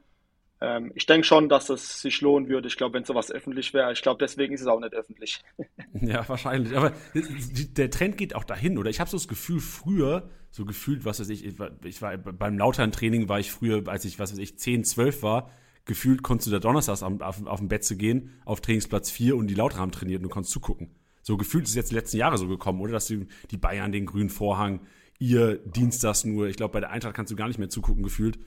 Ähm, 0.61 0.93
ich 0.95 1.07
denke 1.07 1.27
schon, 1.27 1.49
dass 1.49 1.71
es 1.71 2.03
sich 2.03 2.21
lohnen 2.21 2.49
würde. 2.49 2.69
Ich 2.69 2.77
glaube, 2.77 2.95
wenn 2.95 3.05
sowas 3.05 3.33
öffentlich 3.33 3.73
wäre, 3.73 3.93
ich 3.93 4.03
glaube, 4.03 4.19
deswegen 4.21 4.55
ist 4.55 4.61
es 4.61 4.67
auch 4.67 4.81
nicht 4.81 4.95
öffentlich. 4.95 5.41
Ja, 6.01 6.29
wahrscheinlich. 6.29 6.77
Aber 6.77 6.93
der 7.15 7.89
Trend 7.89 8.19
geht 8.19 8.35
auch 8.35 8.43
dahin, 8.43 8.79
oder? 8.79 8.91
Ich 8.91 8.99
habe 8.99 9.09
so 9.09 9.17
das 9.17 9.29
Gefühl, 9.29 9.61
früher, 9.61 10.29
so 10.51 10.65
gefühlt, 10.65 11.05
was 11.05 11.21
weiß 11.21 11.29
ich, 11.29 11.47
ich 11.47 12.03
war, 12.03 12.17
beim 12.19 12.59
Lautern-Training 12.59 13.29
war 13.29 13.39
ich 13.39 13.53
früher, 13.53 13.87
als 13.87 14.05
ich, 14.05 14.19
was 14.19 14.33
weiß 14.33 14.39
ich, 14.39 14.59
10, 14.59 14.85
12 14.85 15.23
war, 15.23 15.51
gefühlt 15.85 16.23
konntest 16.23 16.49
du 16.49 16.53
da 16.53 16.59
donnerstags 16.59 17.03
auf, 17.03 17.21
auf, 17.21 17.47
auf 17.47 17.59
dem 17.59 17.69
Bett 17.69 17.85
zu 17.85 17.97
gehen, 17.97 18.31
auf 18.45 18.61
Trainingsplatz 18.61 19.11
4 19.11 19.37
und 19.37 19.49
die 19.49 19.55
Lauter 19.55 19.79
haben 19.79 19.93
trainiert 19.93 20.19
und 20.19 20.25
du 20.25 20.29
konntest 20.29 20.53
zugucken. 20.53 20.91
So 21.23 21.37
gefühlt 21.37 21.65
ist 21.65 21.71
es 21.71 21.77
jetzt 21.77 21.91
die 21.91 21.95
letzten 21.95 22.19
Jahre 22.19 22.39
so 22.39 22.47
gekommen, 22.49 22.81
oder? 22.81 22.93
Dass 22.93 23.07
die, 23.07 23.27
die 23.51 23.57
Bayern 23.57 23.93
den 23.93 24.07
grünen 24.07 24.31
Vorhang, 24.31 24.81
ihr 25.19 25.57
Dienstags 25.57 26.25
nur, 26.25 26.49
ich 26.49 26.57
glaube, 26.57 26.73
bei 26.73 26.81
der 26.81 26.91
Eintracht 26.91 27.15
kannst 27.15 27.33
du 27.33 27.37
gar 27.37 27.49
nicht 27.49 27.59
mehr 27.59 27.71
zugucken, 27.71 28.03
gefühlt, 28.03 28.39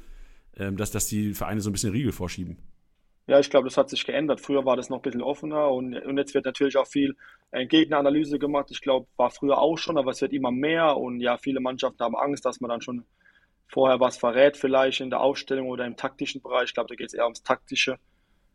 ähm, 0.56 0.78
dass, 0.78 0.92
dass 0.92 1.08
die 1.08 1.34
Vereine 1.34 1.62
so 1.62 1.70
ein 1.70 1.74
bisschen 1.74 1.92
Riegel 1.92 2.12
vorschieben. 2.12 2.58
Ja, 3.26 3.40
ich 3.40 3.50
glaube, 3.50 3.68
das 3.68 3.78
hat 3.78 3.90
sich 3.90 4.06
geändert. 4.06 4.40
Früher 4.40 4.64
war 4.64 4.78
das 4.78 4.90
noch 4.90 5.00
ein 5.00 5.02
bisschen 5.02 5.22
offener 5.22 5.70
und, 5.70 5.96
und 5.96 6.18
jetzt 6.18 6.34
wird 6.34 6.46
natürlich 6.46 6.78
auch 6.78 6.88
viel 6.88 7.16
äh, 7.52 7.66
Gegneranalyse 7.66 8.40
gemacht. 8.40 8.68
Ich 8.72 8.82
glaube, 8.82 9.08
war 9.18 9.32
früher 9.32 9.58
auch 9.58 9.78
schon, 9.78 9.98
aber 9.98 10.12
es 10.12 10.22
wird 10.22 10.32
immer 10.32 10.52
mehr 10.52 10.96
und 10.96 11.20
ja, 11.20 11.38
viele 11.38 11.60
Mannschaften 11.60 12.02
haben 12.02 12.16
Angst, 12.16 12.46
dass 12.46 12.62
man 12.62 12.70
dann 12.70 12.82
schon 12.82 13.06
vorher 13.68 14.00
was 14.00 14.18
verrät, 14.18 14.58
vielleicht 14.58 15.02
in 15.02 15.10
der 15.10 15.20
Aufstellung 15.20 15.68
oder 15.68 15.86
im 15.86 15.96
taktischen 15.96 16.42
Bereich. 16.42 16.66
Ich 16.66 16.74
glaube, 16.74 16.90
da 16.90 16.96
geht 16.96 17.08
es 17.08 17.14
eher 17.14 17.26
ums 17.26 17.44
Taktische, 17.44 17.98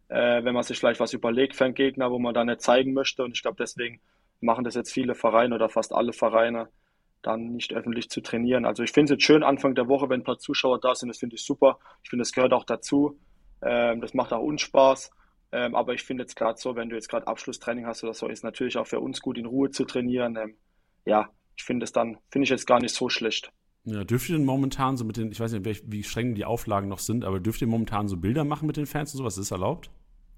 äh, 0.08 0.44
wenn 0.44 0.54
man 0.54 0.62
sich 0.62 0.78
vielleicht 0.78 1.00
was 1.00 1.12
überlegt 1.12 1.54
für 1.54 1.64
einen 1.64 1.74
Gegner, 1.74 2.10
wo 2.10 2.18
man 2.18 2.34
dann 2.34 2.46
nicht 2.46 2.62
zeigen 2.62 2.92
möchte. 2.92 3.22
Und 3.22 3.32
ich 3.32 3.42
glaube, 3.42 3.56
deswegen 3.58 4.00
machen 4.40 4.64
das 4.64 4.74
jetzt 4.74 4.92
viele 4.92 5.14
Vereine 5.14 5.54
oder 5.54 5.68
fast 5.68 5.94
alle 5.94 6.12
Vereine, 6.12 6.68
dann 7.22 7.52
nicht 7.52 7.72
öffentlich 7.72 8.10
zu 8.10 8.20
trainieren. 8.20 8.64
Also 8.64 8.82
ich 8.82 8.90
finde 8.90 9.12
es 9.12 9.18
jetzt 9.18 9.26
schön 9.26 9.42
Anfang 9.42 9.74
der 9.74 9.88
Woche, 9.88 10.08
wenn 10.08 10.20
ein 10.20 10.24
paar 10.24 10.38
Zuschauer 10.38 10.80
da 10.80 10.94
sind, 10.94 11.08
das 11.08 11.18
finde 11.18 11.36
ich 11.36 11.44
super. 11.44 11.78
Ich 12.02 12.10
finde, 12.10 12.22
das 12.22 12.32
gehört 12.32 12.52
auch 12.52 12.64
dazu. 12.64 13.18
Ähm, 13.62 14.00
das 14.00 14.12
macht 14.14 14.32
auch 14.32 14.42
uns 14.42 14.62
Spaß. 14.62 15.10
Ähm, 15.52 15.74
aber 15.74 15.92
ich 15.92 16.02
finde 16.02 16.24
jetzt 16.24 16.34
gerade 16.34 16.58
so, 16.58 16.74
wenn 16.74 16.88
du 16.88 16.96
jetzt 16.96 17.08
gerade 17.08 17.26
Abschlusstraining 17.26 17.86
hast 17.86 18.02
oder 18.02 18.14
so, 18.14 18.26
ist 18.26 18.42
natürlich 18.42 18.78
auch 18.78 18.86
für 18.86 19.00
uns 19.00 19.20
gut, 19.20 19.38
in 19.38 19.46
Ruhe 19.46 19.70
zu 19.70 19.84
trainieren. 19.84 20.36
Ähm, 20.36 20.56
ja, 21.04 21.28
ich 21.56 21.62
finde 21.62 21.84
es 21.84 21.92
dann, 21.92 22.18
finde 22.30 22.44
ich 22.44 22.50
jetzt 22.50 22.66
gar 22.66 22.80
nicht 22.80 22.94
so 22.94 23.08
schlecht. 23.08 23.52
Ja, 23.84 24.04
dürft 24.04 24.28
ihr 24.28 24.36
denn 24.36 24.44
momentan 24.44 24.96
so 24.96 25.04
mit 25.04 25.16
den, 25.16 25.32
ich 25.32 25.40
weiß 25.40 25.52
nicht, 25.52 25.90
wie 25.90 26.02
streng 26.04 26.34
die 26.34 26.44
Auflagen 26.44 26.88
noch 26.88 27.00
sind, 27.00 27.24
aber 27.24 27.40
dürft 27.40 27.60
ihr 27.62 27.66
momentan 27.66 28.06
so 28.06 28.16
Bilder 28.16 28.44
machen 28.44 28.66
mit 28.66 28.76
den 28.76 28.86
Fans 28.86 29.12
und 29.12 29.18
sowas? 29.18 29.38
Ist 29.38 29.50
das 29.50 29.58
erlaubt? 29.58 29.90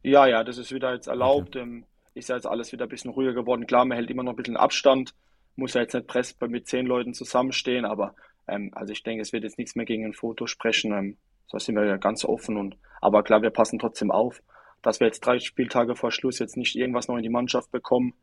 Ja, 0.03 0.27
ja, 0.27 0.45
das 0.45 0.59
ist 0.59 0.73
wieder 0.73 0.95
jetzt 0.95 1.09
erlaubt. 1.09 1.57
Okay. 1.57 1.61
Ähm, 1.61 1.85
ist 2.15 2.29
ja 2.29 2.37
jetzt 2.37 2.47
alles 2.47 2.73
wieder 2.73 2.87
ein 2.87 2.89
bisschen 2.89 3.11
ruhiger 3.11 3.35
geworden. 3.35 3.67
Klar, 3.67 3.85
man 3.85 3.97
hält 3.97 4.11
immer 4.11 4.23
noch 4.23 4.33
ein 4.33 4.37
bisschen 4.37 4.57
Abstand, 4.57 5.15
muss 5.57 5.75
ja 5.75 5.83
jetzt 5.83 5.95
nicht 5.95 6.07
press 6.07 6.37
mit 6.49 6.69
zehn 6.69 6.87
Leuten 6.87 7.13
zusammenstehen, 7.13 7.85
aber 7.85 8.15
ähm, 8.47 8.71
also 8.75 8.93
ich 8.93 9.03
denke, 9.03 9.23
es 9.23 9.33
wird 9.33 9.45
jetzt 9.45 9.59
nichts 9.59 9.75
mehr 9.75 9.85
gegen 9.85 10.05
ein 10.05 10.15
Foto 10.15 10.47
sprechen. 10.47 10.93
Ähm, 10.93 11.17
da 11.51 11.59
sind 11.59 11.75
wir 11.75 11.85
ja 11.85 11.97
ganz 11.97 12.25
offen 12.25 12.57
und 12.57 12.77
aber 13.01 13.23
klar, 13.23 13.43
wir 13.43 13.51
passen 13.51 13.79
trotzdem 13.79 14.11
auf, 14.11 14.43
dass 14.83 15.01
wir 15.01 15.07
jetzt 15.07 15.21
drei 15.21 15.39
Spieltage 15.39 15.97
vor 15.97 16.11
Schluss 16.11 16.39
jetzt 16.39 16.57
nicht 16.57 16.77
irgendwas 16.77 17.09
noch 17.09 17.17
in 17.17 17.23
die 17.23 17.29
Mannschaft 17.29 17.71
bekommen. 17.71 18.15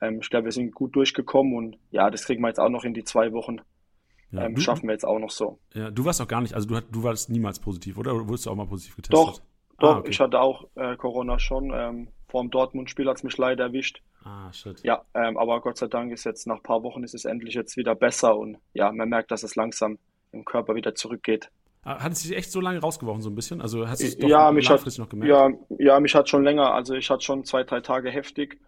Ähm, 0.00 0.18
ich 0.20 0.30
glaube, 0.30 0.46
wir 0.46 0.52
sind 0.52 0.74
gut 0.74 0.94
durchgekommen 0.94 1.54
und 1.54 1.78
ja, 1.90 2.10
das 2.10 2.24
kriegen 2.24 2.42
wir 2.42 2.48
jetzt 2.48 2.60
auch 2.60 2.68
noch 2.68 2.84
in 2.84 2.94
die 2.94 3.04
zwei 3.04 3.32
Wochen 3.32 3.60
ja, 4.30 4.44
ähm, 4.44 4.54
du, 4.54 4.60
schaffen 4.60 4.88
wir 4.88 4.92
jetzt 4.92 5.04
auch 5.04 5.18
noch 5.18 5.30
so. 5.30 5.58
Ja, 5.74 5.90
du 5.90 6.04
warst 6.04 6.20
auch 6.20 6.28
gar 6.28 6.40
nicht, 6.40 6.54
also 6.54 6.68
du, 6.68 6.80
du 6.80 7.02
warst 7.02 7.30
niemals 7.30 7.58
positiv, 7.58 7.98
oder? 7.98 8.14
Oder 8.14 8.28
wurdest 8.28 8.46
du 8.46 8.50
auch 8.50 8.56
mal 8.56 8.66
positiv 8.66 8.96
getestet? 8.96 9.14
Doch, 9.16 9.40
doch, 9.78 9.94
ah, 9.94 9.98
okay. 9.98 10.10
ich 10.10 10.20
hatte 10.20 10.40
auch 10.40 10.66
äh, 10.74 10.96
Corona 10.96 11.38
schon. 11.38 11.72
Ähm, 11.74 12.08
vor 12.28 12.42
dem 12.42 12.50
Dortmund-Spiel 12.50 13.08
hat 13.08 13.16
es 13.16 13.22
mich 13.22 13.38
leider 13.38 13.64
erwischt. 13.64 14.02
Ah, 14.24 14.52
shit. 14.52 14.82
Ja, 14.82 15.02
ähm, 15.14 15.38
aber 15.38 15.60
Gott 15.60 15.78
sei 15.78 15.86
Dank 15.86 16.12
ist 16.12 16.24
jetzt 16.24 16.46
nach 16.46 16.56
ein 16.56 16.62
paar 16.62 16.82
Wochen 16.82 17.02
ist 17.04 17.14
es 17.14 17.24
endlich 17.24 17.54
jetzt 17.54 17.76
wieder 17.76 17.94
besser 17.94 18.36
und 18.36 18.58
ja, 18.74 18.92
man 18.92 19.08
merkt, 19.08 19.30
dass 19.30 19.42
es 19.42 19.56
langsam 19.56 19.98
im 20.32 20.44
Körper 20.44 20.74
wieder 20.74 20.94
zurückgeht. 20.94 21.50
Ah, 21.84 22.02
hat 22.02 22.12
es 22.12 22.22
sich 22.22 22.36
echt 22.36 22.50
so 22.50 22.60
lange 22.60 22.80
rausgeworfen, 22.80 23.22
so 23.22 23.30
ein 23.30 23.34
bisschen? 23.34 23.62
Also 23.62 23.88
hast 23.88 24.02
du 24.02 24.06
es 24.06 24.18
doch 24.18 24.28
ja, 24.28 24.52
mich 24.52 24.68
hat, 24.68 24.84
noch 24.98 25.08
gemerkt? 25.08 25.30
Ja, 25.30 25.50
ja, 25.78 26.00
mich 26.00 26.14
hat 26.14 26.28
schon 26.28 26.44
länger, 26.44 26.74
also 26.74 26.94
ich 26.94 27.08
hatte 27.08 27.24
schon 27.24 27.44
zwei, 27.44 27.62
drei 27.62 27.80
Tage 27.80 28.10
heftig, 28.10 28.60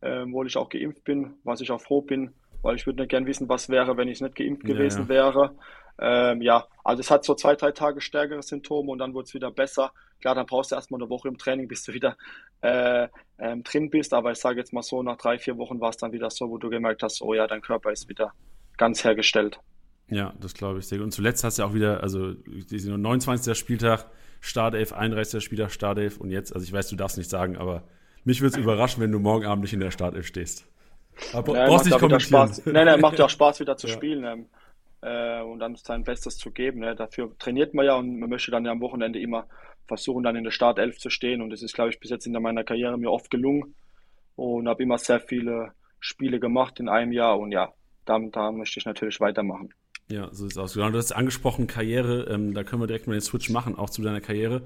äh, 0.00 0.22
obwohl 0.22 0.48
ich 0.48 0.56
auch 0.56 0.70
geimpft 0.70 1.04
bin, 1.04 1.34
was 1.44 1.60
ich 1.60 1.70
auch 1.70 1.80
froh 1.80 2.00
bin 2.00 2.32
weil 2.64 2.76
ich 2.76 2.86
würde 2.86 3.02
nicht 3.02 3.10
gern 3.10 3.26
wissen, 3.26 3.48
was 3.48 3.68
wäre, 3.68 3.96
wenn 3.96 4.08
ich 4.08 4.20
nicht 4.20 4.34
geimpft 4.34 4.64
gewesen 4.64 5.02
ja, 5.02 5.08
wäre. 5.08 5.54
Ähm, 5.98 6.42
ja, 6.42 6.66
also 6.82 7.00
es 7.00 7.10
hat 7.10 7.24
so 7.24 7.34
zwei, 7.34 7.54
drei 7.54 7.70
Tage 7.70 8.00
stärkere 8.00 8.42
Symptome 8.42 8.90
und 8.90 8.98
dann 8.98 9.14
wird 9.14 9.26
es 9.26 9.34
wieder 9.34 9.50
besser. 9.50 9.92
Klar, 10.20 10.34
dann 10.34 10.46
brauchst 10.46 10.72
du 10.72 10.74
erstmal 10.74 11.00
eine 11.00 11.10
Woche 11.10 11.28
im 11.28 11.38
Training, 11.38 11.68
bis 11.68 11.84
du 11.84 11.92
wieder 11.92 12.16
äh, 12.62 13.06
ähm, 13.38 13.62
drin 13.62 13.90
bist. 13.90 14.12
Aber 14.14 14.32
ich 14.32 14.38
sage 14.38 14.58
jetzt 14.58 14.72
mal 14.72 14.82
so, 14.82 15.02
nach 15.02 15.18
drei, 15.18 15.38
vier 15.38 15.56
Wochen 15.58 15.80
war 15.80 15.90
es 15.90 15.98
dann 15.98 16.12
wieder 16.12 16.30
so, 16.30 16.48
wo 16.48 16.58
du 16.58 16.70
gemerkt 16.70 17.02
hast, 17.02 17.22
oh 17.22 17.34
ja, 17.34 17.46
dein 17.46 17.60
Körper 17.60 17.92
ist 17.92 18.08
wieder 18.08 18.32
ganz 18.76 19.04
hergestellt. 19.04 19.60
Ja, 20.08 20.34
das 20.40 20.54
glaube 20.54 20.78
ich 20.78 20.86
sehr 20.86 20.98
gut. 20.98 21.04
Und 21.04 21.12
zuletzt 21.12 21.44
hast 21.44 21.58
du 21.58 21.64
auch 21.64 21.74
wieder, 21.74 22.02
also 22.02 22.34
29. 22.70 23.56
Spieltag, 23.56 24.06
Startelf, 24.40 24.92
31. 24.92 25.44
Spieltag, 25.44 25.70
Startelf 25.70 26.18
und 26.18 26.30
jetzt, 26.30 26.54
also 26.54 26.64
ich 26.64 26.72
weiß, 26.72 26.88
du 26.88 26.96
darfst 26.96 27.18
nicht 27.18 27.30
sagen, 27.30 27.56
aber 27.56 27.84
mich 28.24 28.40
würde 28.40 28.56
es 28.56 28.58
überraschen, 28.62 29.02
wenn 29.02 29.12
du 29.12 29.18
morgen 29.18 29.44
Abend 29.44 29.62
nicht 29.62 29.72
in 29.74 29.80
der 29.80 29.90
Startelf 29.90 30.26
stehst. 30.26 30.66
Aber 31.32 31.56
ja, 31.56 31.66
brauchst 31.66 31.86
nicht 31.86 31.98
kommentieren. 31.98 32.20
Spaß. 32.20 32.66
Nein, 32.66 32.86
nein, 32.86 33.00
macht 33.00 33.18
ja 33.18 33.26
auch 33.26 33.30
Spaß, 33.30 33.60
wieder 33.60 33.76
zu 33.76 33.86
ja. 33.86 33.92
spielen 33.92 34.24
ähm, 34.24 34.46
äh, 35.00 35.42
und 35.42 35.58
dann 35.58 35.76
sein 35.76 36.04
Bestes 36.04 36.36
zu 36.36 36.50
geben. 36.50 36.80
Ne? 36.80 36.94
Dafür 36.94 37.36
trainiert 37.38 37.74
man 37.74 37.86
ja 37.86 37.94
und 37.96 38.18
man 38.18 38.30
möchte 38.30 38.50
dann 38.50 38.64
ja 38.64 38.72
am 38.72 38.80
Wochenende 38.80 39.20
immer 39.20 39.46
versuchen, 39.86 40.22
dann 40.22 40.36
in 40.36 40.44
der 40.44 40.50
Startelf 40.50 40.98
zu 40.98 41.10
stehen. 41.10 41.42
Und 41.42 41.50
das 41.50 41.62
ist, 41.62 41.74
glaube 41.74 41.90
ich, 41.90 42.00
bis 42.00 42.10
jetzt 42.10 42.26
in 42.26 42.32
meiner 42.32 42.64
Karriere 42.64 42.98
mir 42.98 43.10
oft 43.10 43.30
gelungen 43.30 43.74
und 44.36 44.68
habe 44.68 44.82
immer 44.82 44.98
sehr 44.98 45.20
viele 45.20 45.72
Spiele 46.00 46.40
gemacht 46.40 46.80
in 46.80 46.88
einem 46.88 47.12
Jahr. 47.12 47.38
Und 47.38 47.52
ja, 47.52 47.72
da, 48.04 48.18
möchte 48.50 48.80
ich 48.80 48.86
natürlich 48.86 49.20
weitermachen. 49.20 49.72
Ja, 50.10 50.28
so 50.32 50.44
sieht 50.44 50.52
es 50.52 50.58
aus. 50.58 50.74
Genau, 50.74 50.90
du 50.90 50.98
hast 50.98 51.12
angesprochen, 51.12 51.66
Karriere, 51.66 52.26
ähm, 52.30 52.52
da 52.52 52.62
können 52.62 52.82
wir 52.82 52.86
direkt 52.86 53.06
mal 53.06 53.14
den 53.14 53.22
Switch 53.22 53.48
machen, 53.50 53.76
auch 53.76 53.90
zu 53.90 54.02
deiner 54.02 54.20
Karriere. 54.20 54.62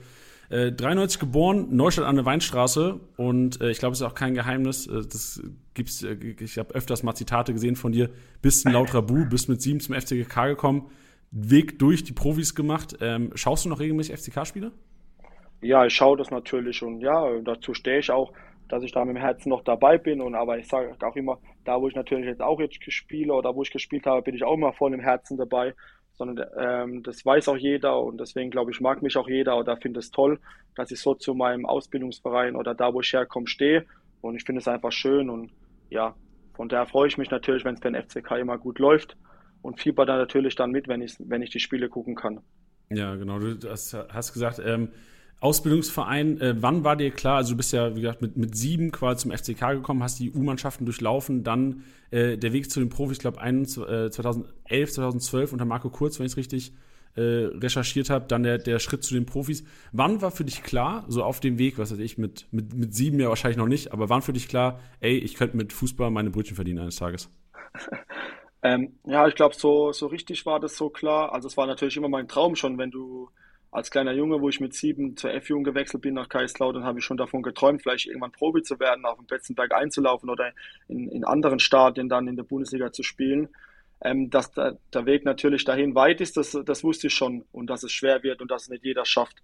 Äh, 0.51 0.73
93 0.73 1.21
geboren, 1.21 1.77
Neustadt 1.77 2.07
an 2.07 2.17
der 2.17 2.25
Weinstraße 2.25 3.01
und 3.19 3.61
äh, 3.61 3.71
ich 3.71 3.79
glaube, 3.79 3.93
es 3.93 4.01
ist 4.01 4.07
auch 4.07 4.15
kein 4.15 4.35
Geheimnis. 4.35 4.87
Äh, 4.87 5.03
das 5.03 5.43
gibt's, 5.75 6.03
äh, 6.03 6.15
ich 6.41 6.57
habe 6.57 6.75
öfters 6.75 7.03
mal 7.03 7.15
Zitate 7.15 7.53
gesehen 7.53 7.77
von 7.77 7.93
dir. 7.93 8.09
Bist 8.41 8.67
ein 8.67 8.73
lauter 8.73 9.03
Bu, 9.03 9.27
bist 9.29 9.51
mit 9.51 9.61
sieben 9.61 9.81
zum 9.81 9.95
FCK 9.95 10.47
gekommen, 10.47 10.91
Weg 11.31 11.79
durch 11.79 12.03
die 12.05 12.15
Profis 12.15 12.55
gemacht. 12.55 12.97
Ähm, 13.03 13.31
schaust 13.35 13.67
du 13.67 13.69
noch 13.69 13.81
regelmäßig 13.81 14.17
FCK-Spiele? 14.17 14.73
Ja, 15.61 15.85
ich 15.85 15.93
schaue 15.93 16.17
das 16.17 16.31
natürlich 16.31 16.83
und 16.83 17.01
ja, 17.01 17.29
dazu 17.41 17.75
stehe 17.75 17.99
ich 17.99 18.11
auch, 18.11 18.33
dass 18.69 18.83
ich 18.83 18.93
da 18.93 19.05
mit 19.05 19.17
dem 19.17 19.21
Herzen 19.21 19.51
noch 19.51 19.63
dabei 19.65 19.99
bin. 19.99 20.23
Und 20.23 20.35
aber 20.35 20.59
ich 20.59 20.67
sage 20.67 20.97
auch 21.03 21.17
immer, 21.17 21.39
da 21.67 21.79
wo 21.79 21.89
ich 21.89 21.95
natürlich 21.95 22.25
jetzt 22.25 22.41
auch 22.41 22.59
jetzt 22.61 22.79
spiele 22.91 23.35
oder 23.35 23.55
wo 23.55 23.63
ich 23.63 23.71
gespielt 23.71 24.07
habe, 24.07 24.23
bin 24.23 24.35
ich 24.35 24.45
auch 24.45 24.55
immer 24.55 24.73
voll 24.73 24.95
im 24.95 25.01
Herzen 25.01 25.37
dabei 25.37 25.75
sondern 26.19 26.49
ähm, 26.59 27.03
das 27.03 27.25
weiß 27.25 27.49
auch 27.49 27.57
jeder 27.57 28.01
und 28.01 28.19
deswegen 28.19 28.51
glaube 28.51 28.73
ich, 28.73 28.81
mag 28.81 29.03
mich 29.03 29.17
auch 29.17 29.29
jeder 29.29 29.57
oder 29.57 29.77
finde 29.77 30.01
es 30.01 30.11
toll, 30.11 30.41
dass 30.75 30.91
ich 30.91 31.01
so 31.01 31.15
zu 31.15 31.35
meinem 31.35 31.65
Ausbildungsverein 31.65 32.57
oder 32.57 32.75
da, 32.75 32.93
wo 32.93 33.01
ich 33.01 33.13
herkomme, 33.13 33.47
stehe 33.47 33.87
und 34.21 34.37
ich 34.37 34.45
finde 34.45 34.61
es 34.61 34.69
einfach 34.69 34.93
schön 34.93 35.31
und 35.31 35.51
ja, 35.91 36.15
von 36.55 36.69
daher 36.69 36.87
freue 36.87 37.07
ich 37.07 37.19
mich 37.19 37.31
natürlich, 37.31 37.65
wenn 37.65 37.75
es 37.75 37.81
für 37.81 37.91
den 37.91 38.03
FCK 38.03 38.33
immer 38.33 38.59
gut 38.59 38.81
läuft 38.81 39.17
und 39.63 39.81
fieber 39.81 40.05
dann 40.05 40.19
natürlich 40.19 40.57
dann 40.57 40.73
mit, 40.73 40.89
wenn 40.89 41.03
ich, 41.03 41.15
wenn 41.21 41.41
ich 41.41 41.51
die 41.51 41.61
Spiele 41.61 41.89
gucken 41.89 42.17
kann. 42.17 42.41
Ja, 42.91 43.15
genau, 43.15 43.39
du 43.39 43.57
hast, 43.69 43.95
hast 43.95 44.33
gesagt, 44.33 44.61
ähm, 44.65 44.91
Ausbildungsverein, 45.41 46.41
äh, 46.41 46.55
wann 46.61 46.83
war 46.83 46.97
dir 46.97 47.11
klar, 47.11 47.37
also 47.37 47.53
du 47.53 47.57
bist 47.57 47.73
ja, 47.73 47.95
wie 47.95 48.01
gesagt, 48.01 48.23
mit, 48.23 48.37
mit 48.37 48.57
sieben 48.57 48.91
quasi 48.91 49.23
zum 49.23 49.31
FCK 49.31 49.75
gekommen, 49.75 50.03
hast 50.03 50.19
die 50.19 50.33
U-Mannschaften 50.33 50.85
durchlaufen, 50.85 51.45
dann 51.45 51.85
äh, 52.11 52.37
der 52.37 52.53
Weg 52.53 52.71
zu 52.71 52.81
den 52.81 52.89
Profis, 52.89 53.19
ich 53.19 53.21
glaube, 53.21 53.41
äh, 53.41 54.11
2011, 54.11 54.93
2012 54.93 55.53
unter 55.53 55.65
Marco 55.65 55.91
Kurz, 55.91 56.19
wenn 56.19 56.27
ich 56.27 56.33
es 56.33 56.37
richtig 56.37 56.73
äh, 57.15 57.21
recherchiert 57.21 58.11
habe, 58.11 58.27
dann 58.27 58.43
der, 58.43 58.59
der 58.59 58.81
Schritt 58.81 59.05
zu 59.05 59.15
den 59.15 59.27
Profis. 59.27 59.65
Wann 59.93 60.23
war 60.23 60.31
für 60.31 60.45
dich 60.45 60.63
klar, 60.63 61.05
so 61.09 61.23
auf 61.23 61.39
dem 61.41 61.59
Weg, 61.59 61.79
was 61.79 61.93
weiß 61.93 62.01
ich, 62.01 62.19
mit, 62.19 62.47
mit, 62.51 62.75
mit 62.75 62.95
sieben 62.95 63.21
ja 63.21 63.29
wahrscheinlich 63.29 63.59
noch 63.59 63.67
nicht, 63.67 63.93
aber 63.93 64.09
wann 64.09 64.23
für 64.23 64.33
dich 64.33 64.49
klar, 64.49 64.81
ey, 65.01 65.19
ich 65.19 65.35
könnte 65.35 65.57
mit 65.57 65.73
Fußball 65.73 66.11
meine 66.11 66.31
Brötchen 66.31 66.57
verdienen 66.57 66.81
eines 66.81 66.97
Tages? 66.97 67.31
Ähm, 68.61 68.99
ja, 69.05 69.29
ich 69.29 69.37
glaube, 69.37 69.55
so, 69.55 69.93
so 69.93 70.09
richtig 70.09 70.45
war 70.45 70.59
das 70.59 70.77
so 70.77 70.91
klar. 70.91 71.33
Also 71.33 71.47
es 71.47 71.57
war 71.57 71.67
natürlich 71.67 71.97
immer 71.97 72.09
mein 72.09 72.27
Traum 72.27 72.57
schon, 72.57 72.77
wenn 72.77 72.91
du 72.91 73.31
als 73.71 73.91
kleiner 73.91 74.13
Junge, 74.13 74.41
wo 74.41 74.49
ich 74.49 74.61
mit 74.61 74.75
sieben 74.75 75.17
zur 75.17 75.33
F-Jugend 75.33 75.67
gewechselt 75.67 76.03
bin 76.03 76.15
nach 76.15 76.29
Kaiserslautern, 76.29 76.85
habe 76.85 77.01
ich 77.01 77.05
schon 77.05 77.17
davon 77.19 77.43
geträumt, 77.43 77.83
vielleicht 77.83 78.07
irgendwann 78.07 78.33
Profi 78.33 78.63
zu 78.63 78.81
werden, 78.81 79.05
auf 79.05 79.17
dem 79.17 79.27
Betzenberg 79.27 79.75
einzulaufen 79.75 80.31
oder 80.31 80.53
in, 80.89 81.09
in 81.09 81.25
anderen 81.25 81.59
Stadien 81.59 82.09
dann 82.09 82.29
in 82.29 82.37
der 82.37 82.45
Bundesliga 82.45 82.93
zu 82.93 83.03
spielen. 83.03 83.49
Ähm, 84.01 84.31
dass 84.31 84.53
der, 84.53 84.79
der 84.95 85.07
Weg 85.07 85.25
natürlich 85.25 85.65
dahin 85.65 85.95
weit 85.95 86.21
ist, 86.21 86.37
das, 86.37 86.57
das 86.65 86.85
wusste 86.85 87.09
ich 87.09 87.15
schon 87.15 87.45
und 87.51 87.69
dass 87.69 87.83
es 87.83 87.91
schwer 87.91 88.23
wird 88.23 88.41
und 88.41 88.51
dass 88.51 88.63
es 88.63 88.69
nicht 88.69 88.85
jeder 88.85 89.05
schafft. 89.05 89.43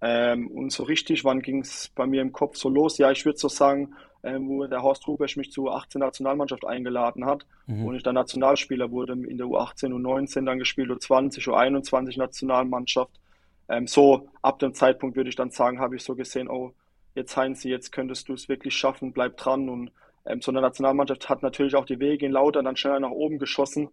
Ähm, 0.00 0.48
und 0.48 0.72
so 0.72 0.82
richtig, 0.82 1.24
wann 1.24 1.40
ging 1.42 1.60
es 1.60 1.90
bei 1.94 2.06
mir 2.06 2.22
im 2.22 2.32
Kopf 2.32 2.56
so 2.56 2.68
los? 2.68 2.98
Ja, 2.98 3.10
ich 3.10 3.24
würde 3.24 3.38
so 3.38 3.48
sagen, 3.48 3.94
ähm, 4.22 4.48
wo 4.48 4.66
der 4.66 4.82
Horst 4.82 5.06
Rubesch 5.06 5.36
mich 5.36 5.52
zur 5.52 5.76
18 5.76 6.00
Nationalmannschaft 6.00 6.66
eingeladen 6.66 7.26
hat 7.26 7.46
mhm. 7.66 7.86
und 7.86 7.94
ich 7.94 8.02
dann 8.02 8.14
Nationalspieler 8.14 8.90
wurde 8.90 9.12
in 9.12 9.36
der 9.38 9.46
U18 9.46 9.92
und 9.92 10.02
19 10.02 10.46
dann 10.46 10.58
gespielt, 10.58 10.90
U20, 10.90 11.48
U21 11.48 12.18
Nationalmannschaft. 12.18 13.20
Ähm, 13.68 13.86
so 13.86 14.28
ab 14.42 14.58
dem 14.58 14.74
Zeitpunkt 14.74 15.16
würde 15.16 15.30
ich 15.30 15.36
dann 15.36 15.50
sagen, 15.50 15.80
habe 15.80 15.96
ich 15.96 16.02
so 16.02 16.14
gesehen, 16.14 16.48
oh, 16.48 16.74
jetzt 17.14 17.36
Heinz, 17.36 17.64
jetzt 17.64 17.92
könntest 17.92 18.28
du 18.28 18.34
es 18.34 18.48
wirklich 18.48 18.74
schaffen, 18.74 19.12
bleib 19.12 19.36
dran. 19.36 19.68
Und 19.68 19.92
ähm, 20.26 20.40
so 20.40 20.50
eine 20.50 20.60
Nationalmannschaft 20.60 21.28
hat 21.28 21.42
natürlich 21.42 21.74
auch 21.74 21.86
die 21.86 22.00
Wege 22.00 22.26
in 22.26 22.32
Lauter 22.32 22.62
dann 22.62 22.76
schneller 22.76 23.00
nach 23.00 23.10
oben 23.10 23.38
geschossen. 23.38 23.88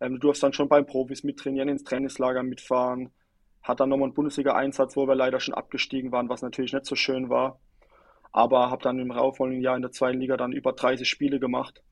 Ähm, 0.00 0.14
du 0.14 0.18
durfst 0.18 0.42
dann 0.42 0.52
schon 0.52 0.68
beim 0.68 0.86
Profis 0.86 1.24
mittrainieren, 1.24 1.68
ins 1.68 1.84
Trainingslager 1.84 2.42
mitfahren. 2.42 3.10
Hat 3.62 3.80
dann 3.80 3.90
nochmal 3.90 4.06
einen 4.06 4.14
Bundesliga-Einsatz, 4.14 4.96
wo 4.96 5.06
wir 5.06 5.14
leider 5.14 5.40
schon 5.40 5.54
abgestiegen 5.54 6.12
waren, 6.12 6.28
was 6.28 6.42
natürlich 6.42 6.72
nicht 6.72 6.86
so 6.86 6.96
schön 6.96 7.28
war. 7.28 7.60
Aber 8.32 8.70
habe 8.70 8.82
dann 8.82 8.98
im 8.98 9.10
rauffolgenden 9.10 9.62
Jahr 9.62 9.76
in 9.76 9.82
der 9.82 9.90
zweiten 9.90 10.20
Liga 10.20 10.36
dann 10.36 10.52
über 10.52 10.72
30 10.72 11.08
Spiele 11.08 11.40
gemacht. 11.40 11.82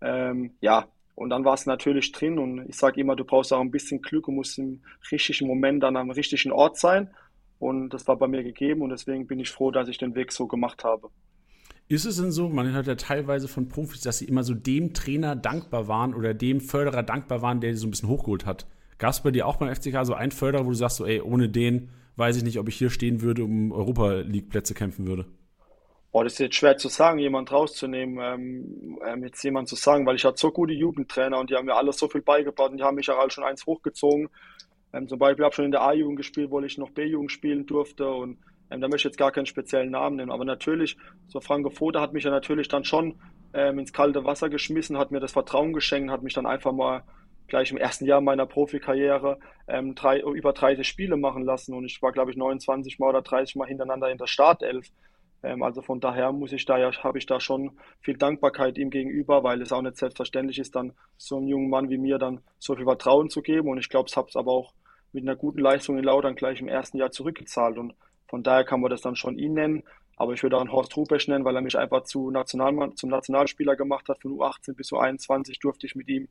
Ähm, 0.00 0.56
ja, 0.60 0.86
und 1.14 1.30
dann 1.30 1.44
war 1.44 1.54
es 1.54 1.66
natürlich 1.66 2.12
drin 2.12 2.38
und 2.38 2.68
ich 2.68 2.76
sage 2.76 3.00
immer, 3.00 3.16
du 3.16 3.24
brauchst 3.24 3.52
auch 3.52 3.60
ein 3.60 3.70
bisschen 3.70 4.00
Glück 4.00 4.28
und 4.28 4.36
musst 4.36 4.58
im 4.58 4.82
richtigen 5.10 5.46
Moment 5.46 5.82
dann 5.82 5.96
am 5.96 6.10
richtigen 6.10 6.52
Ort 6.52 6.78
sein. 6.78 7.10
Und 7.58 7.90
das 7.90 8.08
war 8.08 8.16
bei 8.16 8.26
mir 8.26 8.42
gegeben 8.42 8.82
und 8.82 8.90
deswegen 8.90 9.26
bin 9.26 9.38
ich 9.38 9.50
froh, 9.50 9.70
dass 9.70 9.88
ich 9.88 9.98
den 9.98 10.14
Weg 10.14 10.32
so 10.32 10.46
gemacht 10.48 10.82
habe. 10.84 11.10
Ist 11.86 12.06
es 12.06 12.16
denn 12.16 12.32
so, 12.32 12.48
man 12.48 12.72
hört 12.72 12.86
ja 12.86 12.94
teilweise 12.94 13.46
von 13.46 13.68
Profis, 13.68 14.00
dass 14.00 14.18
sie 14.18 14.24
immer 14.24 14.42
so 14.42 14.54
dem 14.54 14.94
Trainer 14.94 15.36
dankbar 15.36 15.86
waren 15.86 16.14
oder 16.14 16.32
dem 16.32 16.60
Förderer 16.60 17.02
dankbar 17.02 17.42
waren, 17.42 17.60
der 17.60 17.72
sie 17.72 17.78
so 17.78 17.86
ein 17.86 17.90
bisschen 17.90 18.08
hochgeholt 18.08 18.46
hat. 18.46 18.66
Gab 18.98 19.10
es 19.10 19.20
bei 19.20 19.30
dir 19.30 19.46
auch 19.46 19.56
beim 19.56 19.72
FCK 19.72 20.04
so 20.04 20.14
einen 20.14 20.32
Förderer, 20.32 20.64
wo 20.64 20.70
du 20.70 20.74
sagst, 20.74 20.96
so, 20.96 21.06
ey, 21.06 21.20
ohne 21.20 21.48
den 21.48 21.90
weiß 22.16 22.36
ich 22.36 22.44
nicht, 22.44 22.58
ob 22.58 22.68
ich 22.68 22.76
hier 22.76 22.90
stehen 22.90 23.20
würde, 23.20 23.44
um 23.44 23.72
Europa 23.72 24.20
League 24.20 24.48
Plätze 24.48 24.74
kämpfen 24.74 25.06
würde? 25.06 25.26
Boah, 26.12 26.24
das 26.24 26.34
ist 26.34 26.40
jetzt 26.40 26.56
schwer 26.56 26.76
zu 26.76 26.88
sagen, 26.88 27.18
jemand 27.18 27.50
rauszunehmen, 27.50 28.18
ähm, 28.22 28.98
ähm, 29.06 29.24
jetzt 29.24 29.42
jemand 29.42 29.66
zu 29.68 29.76
sagen, 29.76 30.04
weil 30.04 30.16
ich 30.16 30.24
hatte 30.26 30.38
so 30.38 30.50
gute 30.50 30.74
Jugendtrainer 30.74 31.38
und 31.38 31.48
die 31.48 31.56
haben 31.56 31.64
mir 31.64 31.74
alles 31.74 31.96
so 31.96 32.06
viel 32.06 32.20
beigebracht 32.20 32.70
und 32.70 32.76
die 32.76 32.84
haben 32.84 32.96
mich 32.96 33.10
auch 33.10 33.18
alle 33.18 33.30
schon 33.30 33.44
eins 33.44 33.64
hochgezogen. 33.64 34.28
Ähm, 34.92 35.08
zum 35.08 35.18
Beispiel 35.18 35.42
habe 35.42 35.52
ich 35.52 35.56
schon 35.56 35.64
in 35.64 35.70
der 35.70 35.80
A-Jugend 35.80 36.18
gespielt, 36.18 36.50
wo 36.50 36.60
ich 36.60 36.76
noch 36.76 36.90
B-Jugend 36.90 37.32
spielen 37.32 37.64
durfte 37.64 38.10
und 38.10 38.36
ähm, 38.70 38.82
da 38.82 38.88
möchte 38.88 39.08
ich 39.08 39.12
jetzt 39.12 39.16
gar 39.16 39.32
keinen 39.32 39.46
speziellen 39.46 39.90
Namen 39.90 40.16
nennen. 40.16 40.30
Aber 40.30 40.44
natürlich, 40.44 40.98
so 41.28 41.40
Franco 41.40 41.70
Foda 41.70 42.02
hat 42.02 42.12
mich 42.12 42.24
ja 42.24 42.30
natürlich 42.30 42.68
dann 42.68 42.84
schon 42.84 43.18
ähm, 43.54 43.78
ins 43.78 43.94
kalte 43.94 44.22
Wasser 44.26 44.50
geschmissen, 44.50 44.98
hat 44.98 45.12
mir 45.12 45.20
das 45.20 45.32
Vertrauen 45.32 45.72
geschenkt, 45.72 46.10
hat 46.10 46.22
mich 46.22 46.34
dann 46.34 46.44
einfach 46.44 46.72
mal 46.72 47.04
gleich 47.48 47.70
im 47.70 47.78
ersten 47.78 48.04
Jahr 48.04 48.20
meiner 48.20 48.44
Profikarriere 48.44 49.38
ähm, 49.66 49.94
drei, 49.94 50.20
über 50.20 50.52
30 50.52 50.86
Spiele 50.86 51.16
machen 51.16 51.42
lassen 51.42 51.74
und 51.74 51.86
ich 51.86 52.02
war, 52.02 52.12
glaube 52.12 52.30
ich, 52.30 52.36
29 52.36 52.98
Mal 52.98 53.08
oder 53.08 53.22
30 53.22 53.56
Mal 53.56 53.68
hintereinander 53.68 54.10
in 54.10 54.18
der 54.18 54.26
Startelf. 54.26 54.90
Ähm, 55.42 55.62
also 55.62 55.82
von 55.82 56.00
daher 56.00 56.32
muss 56.32 56.52
ich 56.52 56.64
da 56.64 56.78
ja, 56.78 56.92
habe 57.02 57.18
ich 57.18 57.26
da 57.26 57.40
schon 57.40 57.72
viel 58.00 58.16
Dankbarkeit 58.16 58.78
ihm 58.78 58.90
gegenüber, 58.90 59.42
weil 59.42 59.60
es 59.62 59.72
auch 59.72 59.82
nicht 59.82 59.96
selbstverständlich 59.96 60.58
ist, 60.58 60.74
dann 60.76 60.92
so 61.16 61.36
einem 61.36 61.48
jungen 61.48 61.70
Mann 61.70 61.90
wie 61.90 61.98
mir 61.98 62.18
dann 62.18 62.40
so 62.58 62.74
viel 62.76 62.84
Vertrauen 62.84 63.30
zu 63.30 63.42
geben. 63.42 63.68
Und 63.68 63.78
ich 63.78 63.88
glaube, 63.88 64.08
es 64.08 64.16
habe 64.16 64.28
es 64.28 64.36
aber 64.36 64.52
auch 64.52 64.72
mit 65.12 65.24
einer 65.24 65.36
guten 65.36 65.60
Leistung 65.60 65.98
in 65.98 66.04
Lautern 66.04 66.34
gleich 66.34 66.60
im 66.60 66.68
ersten 66.68 66.96
Jahr 66.96 67.10
zurückgezahlt. 67.10 67.78
Und 67.78 67.94
von 68.28 68.42
daher 68.42 68.64
kann 68.64 68.80
man 68.80 68.90
das 68.90 69.02
dann 69.02 69.16
schon 69.16 69.38
ihn 69.38 69.54
nennen. 69.54 69.82
Aber 70.16 70.32
ich 70.34 70.42
würde 70.42 70.56
auch 70.56 70.60
einen 70.60 70.72
Horst 70.72 70.96
Rupesch 70.96 71.28
nennen, 71.28 71.44
weil 71.44 71.56
er 71.56 71.62
mich 71.62 71.76
einfach 71.76 72.04
zu 72.04 72.30
Nationalmann, 72.30 72.96
zum 72.96 73.10
Nationalspieler 73.10 73.76
gemacht 73.76 74.08
hat. 74.08 74.22
Von 74.22 74.32
U18 74.32 74.74
bis 74.74 74.92
U21 74.92 75.60
durfte 75.60 75.86
ich 75.86 75.94
mit 75.94 76.08
ihm 76.08 76.28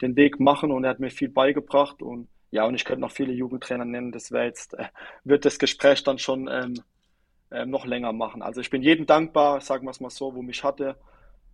den 0.00 0.16
Weg 0.16 0.40
machen 0.40 0.70
und 0.70 0.84
er 0.84 0.90
hat 0.90 1.00
mir 1.00 1.10
viel 1.10 1.28
beigebracht. 1.28 2.02
Und 2.02 2.28
ja, 2.50 2.64
und 2.66 2.74
ich 2.74 2.84
könnte 2.84 3.02
noch 3.02 3.12
viele 3.12 3.32
Jugendtrainer 3.32 3.84
nennen. 3.84 4.12
Das 4.12 4.32
wäre 4.32 4.46
jetzt, 4.46 4.74
äh, 4.74 4.86
wird 5.24 5.44
das 5.44 5.58
Gespräch 5.58 6.02
dann 6.02 6.18
schon 6.18 6.48
ähm, 6.48 6.82
äh, 7.50 7.66
noch 7.66 7.86
länger 7.86 8.12
machen. 8.12 8.42
Also 8.42 8.60
ich 8.60 8.70
bin 8.70 8.82
jedem 8.82 9.06
dankbar, 9.06 9.60
sagen 9.60 9.86
wir 9.86 9.90
es 9.90 10.00
mal 10.00 10.10
so, 10.10 10.34
wo 10.34 10.42
mich 10.42 10.64
hatte, 10.64 10.96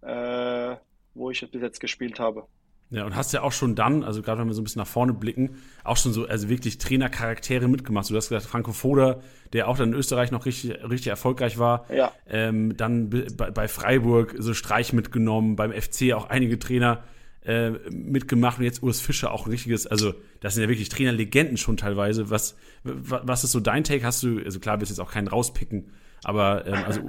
äh, 0.03 0.77
wo 1.15 1.31
ich 1.31 1.49
bis 1.51 1.63
jetzt 1.63 1.81
gespielt 1.81 2.19
habe. 2.19 2.47
Ja, 2.91 3.05
und 3.05 3.17
hast 3.17 3.33
ja 3.33 3.43
auch 3.43 3.53
schon 3.53 3.75
dann, 3.75 4.05
also 4.05 4.23
gerade 4.23 4.41
wenn 4.41 4.47
wir 4.47 4.55
so 4.55 4.61
ein 4.61 4.65
bisschen 4.65 4.81
nach 4.81 4.87
vorne 4.87 5.15
blicken, 5.15 5.57
auch 5.83 5.97
schon 5.97 6.13
so, 6.13 6.27
also 6.27 6.49
wirklich 6.49 6.79
Trainercharaktere 6.79 7.67
mitgemacht. 7.67 8.09
Du 8.09 8.15
hast 8.15 8.29
gesagt, 8.29 8.47
Franco 8.47 8.73
Foda, 8.73 9.21
der 9.53 9.69
auch 9.69 9.77
dann 9.77 9.89
in 9.89 9.95
Österreich 9.95 10.31
noch 10.31 10.47
richtig, 10.47 10.83
richtig 10.85 11.09
erfolgreich 11.09 11.59
war. 11.59 11.91
Ja. 11.91 12.13
Ähm, 12.29 12.77
dann 12.77 13.11
bei, 13.11 13.51
bei 13.51 13.69
Freiburg 13.69 14.37
so 14.39 14.55
Streich 14.55 14.93
mitgenommen, 14.93 15.57
beim 15.57 15.73
FC 15.73 16.13
auch 16.13 16.29
einige 16.29 16.59
Trainer 16.59 17.03
äh, 17.45 17.71
mitgemacht 17.91 18.59
und 18.59 18.65
jetzt 18.65 18.83
Urs 18.83 19.01
Fischer 19.01 19.33
auch 19.33 19.47
ein 19.47 19.51
richtiges, 19.51 19.87
also 19.87 20.15
das 20.41 20.55
sind 20.55 20.63
ja 20.63 20.69
wirklich 20.69 20.89
Trainerlegenden 20.89 21.57
schon 21.57 21.77
teilweise. 21.77 22.31
Was, 22.31 22.57
was 22.83 23.45
ist 23.45 23.53
so 23.53 23.61
dein 23.61 23.85
Take? 23.85 24.05
Hast 24.05 24.23
du, 24.23 24.39
also 24.39 24.61
klar, 24.61 24.81
willst 24.81 24.91
jetzt 24.91 25.01
auch 25.01 25.13
keinen 25.13 25.29
rauspicken, 25.29 25.93
aber 26.23 26.67
ähm, 26.67 26.85
also 26.87 27.01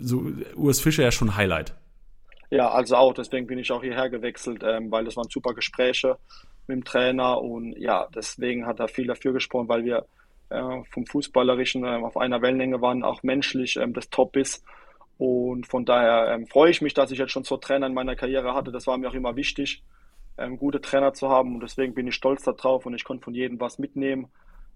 so 0.00 0.30
Urs 0.56 0.80
Fischer 0.80 1.02
ja 1.02 1.12
schon 1.12 1.36
Highlight. 1.36 1.74
Ja, 2.50 2.70
also 2.70 2.96
auch, 2.96 3.12
deswegen 3.12 3.46
bin 3.46 3.58
ich 3.58 3.70
auch 3.72 3.82
hierher 3.82 4.08
gewechselt, 4.08 4.62
ähm, 4.64 4.90
weil 4.90 5.04
das 5.04 5.16
waren 5.16 5.28
super 5.28 5.54
Gespräche 5.54 6.16
mit 6.66 6.76
dem 6.76 6.84
Trainer 6.84 7.40
und 7.40 7.74
ja, 7.78 8.08
deswegen 8.14 8.66
hat 8.66 8.80
er 8.80 8.88
viel 8.88 9.06
dafür 9.06 9.32
gesprochen, 9.32 9.68
weil 9.68 9.84
wir 9.84 10.06
äh, 10.50 10.82
vom 10.90 11.06
Fußballerischen 11.06 11.84
äh, 11.84 11.88
auf 11.88 12.16
einer 12.16 12.40
Wellenlänge 12.40 12.80
waren, 12.80 13.02
auch 13.02 13.22
menschlich 13.22 13.76
ähm, 13.76 13.92
das 13.92 14.08
Top 14.08 14.36
ist 14.36 14.64
und 15.18 15.66
von 15.66 15.84
daher 15.84 16.32
ähm, 16.32 16.46
freue 16.46 16.70
ich 16.70 16.80
mich, 16.80 16.94
dass 16.94 17.10
ich 17.10 17.18
jetzt 17.18 17.32
schon 17.32 17.42
so 17.42 17.56
Trainer 17.56 17.88
in 17.88 17.94
meiner 17.94 18.14
Karriere 18.14 18.54
hatte. 18.54 18.70
Das 18.70 18.86
war 18.86 18.96
mir 18.96 19.08
auch 19.08 19.14
immer 19.14 19.34
wichtig, 19.34 19.82
ähm, 20.38 20.56
gute 20.56 20.80
Trainer 20.80 21.12
zu 21.12 21.28
haben. 21.28 21.54
Und 21.54 21.62
deswegen 21.62 21.92
bin 21.92 22.06
ich 22.06 22.14
stolz 22.14 22.44
darauf 22.44 22.86
und 22.86 22.94
ich 22.94 23.02
konnte 23.02 23.24
von 23.24 23.34
jedem 23.34 23.60
was 23.60 23.80
mitnehmen. 23.80 24.28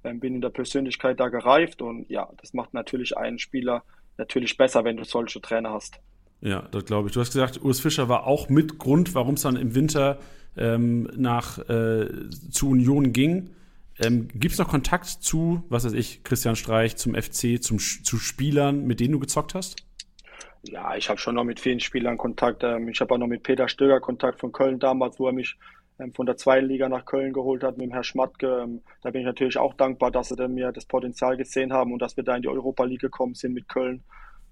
Ähm, 0.02 0.18
bin 0.18 0.34
in 0.34 0.40
der 0.40 0.50
Persönlichkeit 0.50 1.20
da 1.20 1.28
gereift. 1.28 1.80
Und 1.80 2.10
ja, 2.10 2.28
das 2.40 2.54
macht 2.54 2.74
natürlich 2.74 3.16
einen 3.16 3.38
Spieler 3.38 3.84
natürlich 4.18 4.56
besser, 4.56 4.84
wenn 4.84 4.96
du 4.96 5.04
solche 5.04 5.40
Trainer 5.40 5.70
hast. 5.70 6.00
Ja, 6.40 6.62
das 6.72 6.84
glaube 6.86 7.06
ich. 7.06 7.14
Du 7.14 7.20
hast 7.20 7.32
gesagt, 7.32 7.62
Urs 7.62 7.78
Fischer 7.78 8.08
war 8.08 8.26
auch 8.26 8.48
mit 8.48 8.80
Grund, 8.80 9.14
warum 9.14 9.34
es 9.34 9.42
dann 9.42 9.54
im 9.54 9.76
Winter 9.76 10.18
ähm, 10.56 11.08
nach 11.16 11.58
äh, 11.68 12.08
zu 12.50 12.68
Union 12.68 13.12
ging. 13.12 13.50
Ähm, 14.00 14.26
Gibt 14.34 14.54
es 14.54 14.58
noch 14.58 14.68
Kontakt 14.68 15.06
zu, 15.06 15.62
was 15.68 15.84
weiß 15.84 15.92
ich, 15.92 16.24
Christian 16.24 16.56
Streich, 16.56 16.96
zum 16.96 17.14
FC, 17.14 17.62
zum, 17.62 17.78
zu 17.78 18.16
Spielern, 18.18 18.84
mit 18.86 18.98
denen 18.98 19.12
du 19.12 19.20
gezockt 19.20 19.54
hast? 19.54 19.76
Ja, 20.64 20.94
ich 20.94 21.08
habe 21.08 21.18
schon 21.18 21.34
noch 21.34 21.44
mit 21.44 21.58
vielen 21.58 21.80
Spielern 21.80 22.16
Kontakt. 22.16 22.62
Ähm, 22.62 22.88
ich 22.88 23.00
habe 23.00 23.14
auch 23.14 23.18
noch 23.18 23.26
mit 23.26 23.42
Peter 23.42 23.68
Stöger 23.68 24.00
Kontakt 24.00 24.38
von 24.40 24.52
Köln 24.52 24.78
damals, 24.78 25.18
wo 25.18 25.26
er 25.26 25.32
mich 25.32 25.56
ähm, 25.98 26.12
von 26.14 26.24
der 26.24 26.36
zweiten 26.36 26.66
Liga 26.66 26.88
nach 26.88 27.04
Köln 27.04 27.32
geholt 27.32 27.64
hat 27.64 27.78
mit 27.78 27.86
dem 27.86 27.92
Herrn 27.92 28.04
Schmatke. 28.04 28.62
Ähm, 28.62 28.82
da 29.02 29.10
bin 29.10 29.22
ich 29.22 29.26
natürlich 29.26 29.58
auch 29.58 29.74
dankbar, 29.74 30.12
dass 30.12 30.28
sie 30.28 30.48
mir 30.48 30.70
das 30.70 30.86
Potenzial 30.86 31.36
gesehen 31.36 31.72
haben 31.72 31.92
und 31.92 32.00
dass 32.00 32.16
wir 32.16 32.22
da 32.22 32.36
in 32.36 32.42
die 32.42 32.48
Europa 32.48 32.84
League 32.84 33.00
gekommen 33.00 33.34
sind 33.34 33.54
mit 33.54 33.68
Köln. 33.68 34.04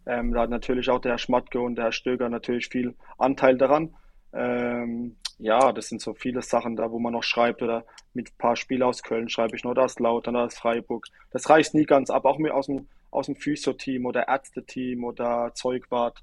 da 0.04 0.40
hat 0.40 0.50
natürlich 0.50 0.88
auch 0.90 0.98
der 0.98 1.12
Herr 1.12 1.18
Schmatke 1.18 1.60
und 1.60 1.76
der 1.76 1.84
Herr 1.86 1.92
Stöger 1.92 2.28
natürlich 2.28 2.68
viel 2.68 2.94
Anteil 3.18 3.56
daran. 3.56 3.94
ja, 4.32 5.72
das 5.72 5.88
sind 5.88 6.00
so 6.00 6.14
viele 6.14 6.42
Sachen 6.42 6.74
da, 6.74 6.90
wo 6.90 6.98
man 6.98 7.12
noch 7.12 7.22
schreibt 7.22 7.62
oder 7.62 7.84
mit 8.14 8.30
ein 8.30 8.38
paar 8.38 8.56
Spielen 8.56 8.82
aus 8.82 9.02
Köln 9.02 9.28
schreibe 9.28 9.56
ich 9.56 9.64
noch 9.64 9.74
das 9.74 9.98
Lautern, 9.98 10.34
das 10.34 10.58
Freiburg. 10.58 11.06
Das 11.32 11.48
reicht 11.50 11.74
nie 11.74 11.84
ganz 11.84 12.10
ab, 12.10 12.24
auch 12.24 12.38
mit 12.38 12.52
aus 12.52 12.66
dem 12.66 12.88
aus 13.10 13.26
dem 13.26 13.36
Physio-Team 13.36 14.06
oder 14.06 14.28
Ärzte-Team 14.28 15.04
oder 15.04 15.52
Zeugwart. 15.54 16.22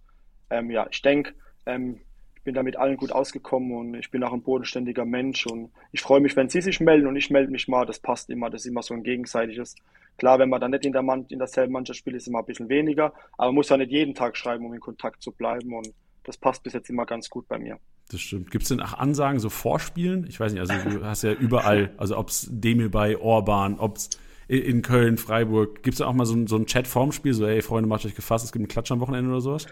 Ähm, 0.50 0.72
ja, 0.72 0.88
ich 0.90 1.02
denke, 1.02 1.34
ähm, 1.66 2.02
ich 2.36 2.44
bin 2.44 2.54
da 2.56 2.64
mit 2.64 2.78
allen 2.78 2.98
gut 2.98 3.12
ausgekommen 3.12 3.72
und 3.76 3.94
ich 3.96 4.10
bin 4.10 4.24
auch 4.24 4.32
ein 4.32 4.42
bodenständiger 4.42 5.06
Mensch 5.06 5.46
und 5.46 5.72
ich 5.92 6.02
freue 6.02 6.22
mich, 6.22 6.36
wenn 6.36 6.50
sie 6.50 6.62
sich 6.62 6.80
melden 6.80 7.08
und 7.08 7.18
ich 7.18 7.30
melde 7.30 7.52
mich 7.52 7.68
mal. 7.68 7.86
Das 7.86 8.00
passt 8.00 8.30
immer, 8.30 8.50
das 8.50 8.62
ist 8.62 8.68
immer 8.68 8.84
so 8.84 8.94
ein 8.94 9.04
gegenseitiges. 9.04 9.76
Klar, 10.18 10.40
wenn 10.40 10.50
man 10.50 10.62
dann 10.62 10.72
nicht 10.72 10.86
in, 10.86 10.94
der 10.94 11.04
Mann, 11.04 11.26
in 11.30 11.40
derselben 11.40 11.74
Mannschaft 11.74 12.00
spielt, 12.00 12.16
ist 12.16 12.24
es 12.24 12.28
immer 12.28 12.40
ein 12.40 12.46
bisschen 12.46 12.70
weniger, 12.70 13.14
aber 13.38 13.48
man 13.48 13.56
muss 13.56 13.70
ja 13.70 13.78
nicht 13.78 13.92
jeden 13.92 14.16
Tag 14.16 14.38
schreiben, 14.38 14.66
um 14.66 14.74
in 14.74 14.80
Kontakt 14.80 15.22
zu 15.22 15.32
bleiben 15.32 15.74
und 15.74 15.94
das 16.24 16.38
passt 16.38 16.64
bis 16.64 16.74
jetzt 16.74 16.90
immer 16.90 17.06
ganz 17.06 17.30
gut 17.30 17.48
bei 17.48 17.58
mir. 17.58 17.80
Das 18.10 18.22
stimmt. 18.22 18.52
Gibt 18.52 18.64
es 18.64 18.70
denn 18.70 18.82
auch 18.82 18.94
Ansagen, 18.94 19.40
so 19.40 19.50
Vorspielen? 19.50 20.26
Ich 20.28 20.40
weiß 20.40 20.54
nicht, 20.54 20.62
also 20.62 20.74
du 20.90 21.06
hast 21.06 21.24
ja 21.24 21.34
überall, 21.34 21.92
also 21.98 22.18
ob 22.18 22.30
es 22.30 22.48
Demir 22.50 22.90
bei 22.90 23.18
Orban, 23.18 23.80
ob 23.80 23.98
es 23.98 24.10
in 24.48 24.82
Köln, 24.82 25.18
Freiburg. 25.18 25.84
Gibt 25.84 25.96
es 25.96 26.00
da 26.00 26.08
auch 26.08 26.14
mal 26.14 26.26
so 26.26 26.36
ein, 26.36 26.48
so 26.48 26.56
ein 26.56 26.66
Chat 26.66 26.88
vorm 26.88 27.12
Spiel, 27.12 27.34
so, 27.34 27.46
ey, 27.46 27.62
Freunde, 27.62 27.90
macht 27.90 28.06
euch 28.06 28.16
gefasst, 28.16 28.46
es 28.46 28.52
gibt 28.52 28.62
einen 28.62 28.70
Klatsch 28.70 28.92
am 28.92 29.00
Wochenende 29.00 29.30
oder 29.30 29.42
sowas? 29.42 29.68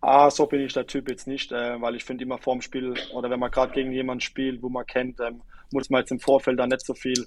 Ah, 0.00 0.30
so 0.30 0.46
bin 0.46 0.60
ich 0.60 0.72
der 0.74 0.86
Typ 0.86 1.08
jetzt 1.08 1.26
nicht, 1.26 1.50
äh, 1.52 1.80
weil 1.80 1.94
ich 1.94 2.04
finde 2.04 2.24
immer 2.24 2.38
vorm 2.38 2.60
Spiel 2.60 2.94
oder 3.14 3.30
wenn 3.30 3.40
man 3.40 3.50
gerade 3.50 3.72
gegen 3.72 3.90
jemanden 3.90 4.20
spielt, 4.20 4.62
wo 4.62 4.68
man 4.68 4.84
kennt, 4.86 5.18
ähm, 5.20 5.40
muss 5.72 5.88
man 5.88 6.00
jetzt 6.00 6.10
im 6.10 6.20
Vorfeld 6.20 6.58
da 6.58 6.66
nicht 6.66 6.84
so 6.84 6.94
viel 6.94 7.26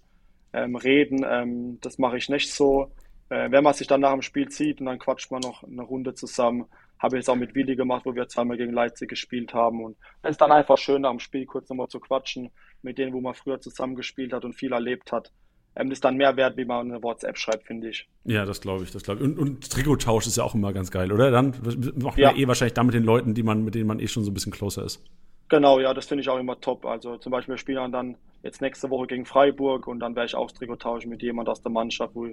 ähm, 0.53 0.75
reden. 0.75 1.25
Ähm, 1.27 1.79
das 1.81 1.97
mache 1.97 2.17
ich 2.17 2.29
nicht 2.29 2.53
so. 2.53 2.91
Äh, 3.29 3.51
wenn 3.51 3.63
man 3.63 3.73
sich 3.73 3.87
dann 3.87 4.01
nach 4.01 4.13
dem 4.13 4.21
Spiel 4.21 4.49
sieht 4.49 4.79
und 4.79 4.85
dann 4.85 4.99
quatscht 4.99 5.31
man 5.31 5.41
noch 5.41 5.63
eine 5.63 5.81
Runde 5.81 6.13
zusammen, 6.13 6.65
habe 6.99 7.17
ich 7.17 7.21
es 7.23 7.29
auch 7.29 7.35
mit 7.35 7.55
Willi 7.55 7.75
gemacht, 7.75 8.05
wo 8.05 8.15
wir 8.15 8.27
zweimal 8.27 8.57
gegen 8.57 8.73
Leipzig 8.73 9.09
gespielt 9.09 9.53
haben. 9.53 9.83
Und 9.83 9.97
es 10.23 10.31
ist 10.31 10.41
dann 10.41 10.51
einfach 10.51 10.77
schön, 10.77 11.01
nach 11.01 11.11
dem 11.11 11.19
Spiel 11.19 11.45
kurz 11.45 11.69
nochmal 11.69 11.87
zu 11.87 11.99
quatschen 11.99 12.51
mit 12.81 12.97
denen, 12.97 13.13
wo 13.13 13.21
man 13.21 13.33
früher 13.33 13.59
zusammen 13.59 13.95
gespielt 13.95 14.33
hat 14.33 14.45
und 14.45 14.53
viel 14.53 14.71
erlebt 14.71 15.11
hat. 15.11 15.31
Ähm, 15.77 15.89
das 15.89 15.97
ist 15.97 16.05
dann 16.05 16.17
mehr 16.17 16.35
wert, 16.35 16.57
wie 16.57 16.65
man 16.65 16.91
eine 16.91 17.03
WhatsApp 17.03 17.37
schreibt, 17.37 17.67
finde 17.67 17.89
ich. 17.89 18.07
Ja, 18.25 18.45
das 18.45 18.61
glaube 18.61 18.83
ich, 18.83 18.91
das 18.91 19.03
glaube 19.03 19.21
ich. 19.21 19.25
Und, 19.27 19.37
und 19.37 19.69
Trikottausch 19.69 20.25
ist 20.25 20.37
ja 20.37 20.43
auch 20.43 20.55
immer 20.55 20.73
ganz 20.73 20.91
geil, 20.91 21.11
oder? 21.11 21.29
Dann 21.29 21.53
macht 21.95 22.17
man 22.17 22.17
ja. 22.17 22.35
eh 22.35 22.47
wahrscheinlich 22.47 22.73
dann 22.73 22.87
mit 22.87 22.95
den 22.95 23.03
Leuten, 23.03 23.33
die 23.33 23.43
man, 23.43 23.63
mit 23.63 23.75
denen 23.75 23.87
man 23.87 23.99
eh 23.99 24.07
schon 24.07 24.23
so 24.23 24.31
ein 24.31 24.33
bisschen 24.33 24.51
closer 24.51 24.83
ist. 24.83 25.03
Genau, 25.49 25.79
ja, 25.79 25.93
das 25.93 26.07
finde 26.07 26.23
ich 26.23 26.29
auch 26.29 26.39
immer 26.39 26.59
top. 26.59 26.85
Also 26.85 27.17
zum 27.17 27.31
Beispiel 27.31 27.53
wir 27.53 27.57
spielen 27.57 27.91
dann 27.91 28.17
jetzt 28.43 28.61
nächste 28.61 28.89
Woche 28.89 29.07
gegen 29.07 29.25
Freiburg 29.25 29.87
und 29.87 29.99
dann 29.99 30.15
werde 30.15 30.27
ich 30.27 30.35
auch 30.35 30.49
das 30.49 30.57
Trikot 30.57 30.77
tauschen 30.77 31.09
mit 31.09 31.21
jemand 31.21 31.47
aus 31.47 31.61
der 31.61 31.71
Mannschaft, 31.71 32.15
wo, 32.15 32.27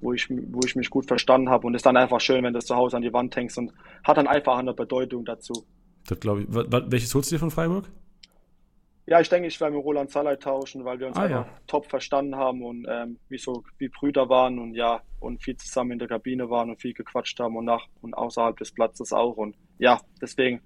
wo, 0.00 0.12
ich, 0.12 0.28
wo 0.30 0.60
ich 0.64 0.74
mich 0.74 0.90
gut 0.90 1.06
verstanden 1.06 1.50
habe. 1.50 1.66
Und 1.66 1.74
es 1.74 1.80
ist 1.80 1.86
dann 1.86 1.96
einfach 1.96 2.20
schön, 2.20 2.42
wenn 2.42 2.52
du 2.52 2.58
das 2.58 2.66
zu 2.66 2.74
Hause 2.74 2.96
an 2.96 3.02
die 3.02 3.12
Wand 3.12 3.36
hängst 3.36 3.58
und 3.58 3.72
hat 4.02 4.16
dann 4.16 4.26
einfach 4.26 4.58
eine 4.58 4.74
Bedeutung 4.74 5.24
dazu. 5.24 5.66
Das 6.06 6.18
glaube 6.18 6.42
ich. 6.42 6.46
Welches 6.50 7.14
holst 7.14 7.30
du 7.30 7.36
dir 7.36 7.40
von 7.40 7.50
Freiburg? 7.50 7.84
Ja, 9.08 9.20
ich 9.22 9.30
denke, 9.30 9.48
ich 9.48 9.58
werde 9.58 9.74
mit 9.74 9.82
Roland 9.82 10.10
Salai 10.10 10.36
tauschen, 10.36 10.84
weil 10.84 11.00
wir 11.00 11.06
uns 11.06 11.16
ah, 11.16 11.22
einfach 11.22 11.46
ja. 11.46 11.58
top 11.66 11.86
verstanden 11.86 12.36
haben 12.36 12.62
und 12.62 12.86
ähm, 12.86 13.18
wie 13.30 13.38
so 13.38 13.64
wie 13.78 13.88
Brüder 13.88 14.28
waren 14.28 14.58
und 14.58 14.74
ja 14.74 15.00
und 15.18 15.42
viel 15.42 15.56
zusammen 15.56 15.92
in 15.92 15.98
der 15.98 16.08
Kabine 16.08 16.50
waren 16.50 16.68
und 16.68 16.78
viel 16.78 16.92
gequatscht 16.92 17.40
haben 17.40 17.56
und 17.56 17.64
nach 17.64 17.86
und 18.02 18.12
außerhalb 18.12 18.58
des 18.58 18.70
Platzes 18.70 19.14
auch 19.14 19.38
und 19.38 19.56
ja, 19.78 19.98
deswegen 20.20 20.60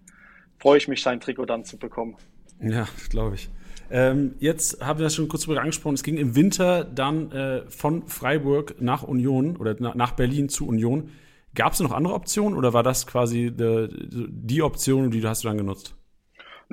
freue 0.59 0.79
ich 0.79 0.89
mich, 0.89 1.03
sein 1.03 1.21
Trikot 1.21 1.45
dann 1.45 1.65
zu 1.65 1.79
bekommen. 1.79 2.17
Ja, 2.61 2.89
glaube 3.11 3.37
ich. 3.37 3.49
Ähm, 3.93 4.35
jetzt 4.41 4.85
haben 4.85 4.99
wir 4.99 5.05
das 5.05 5.15
schon 5.15 5.29
kurz 5.29 5.45
drüber 5.45 5.61
angesprochen. 5.61 5.95
Es 5.95 6.03
ging 6.03 6.17
im 6.17 6.35
Winter 6.35 6.83
dann 6.83 7.31
äh, 7.31 7.71
von 7.71 8.09
Freiburg 8.09 8.81
nach 8.81 9.05
Union 9.05 9.57
oder 9.57 9.77
na, 9.79 9.93
nach 9.95 10.13
Berlin 10.13 10.49
zu 10.49 10.67
Union. 10.67 11.11
Gab 11.55 11.75
es 11.75 11.81
noch 11.81 11.93
andere 11.93 12.15
Optionen 12.15 12.59
oder 12.59 12.73
war 12.73 12.83
das 12.83 13.07
quasi 13.07 13.53
die, 13.55 14.27
die 14.31 14.63
Option, 14.63 15.13
die 15.13 15.21
du 15.21 15.29
hast 15.29 15.45
du 15.45 15.49
dann 15.49 15.59
genutzt? 15.59 15.95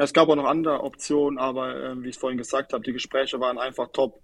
Es 0.04 0.14
gab 0.14 0.30
auch 0.30 0.36
noch 0.36 0.46
andere 0.46 0.84
Optionen, 0.84 1.38
aber 1.40 1.76
äh, 1.76 2.04
wie 2.04 2.10
ich 2.10 2.18
vorhin 2.18 2.38
gesagt 2.38 2.74
habe, 2.74 2.84
die 2.84 2.94
Gespräche 2.94 3.40
waren 3.40 3.58
einfach 3.58 3.90
top. 3.92 4.22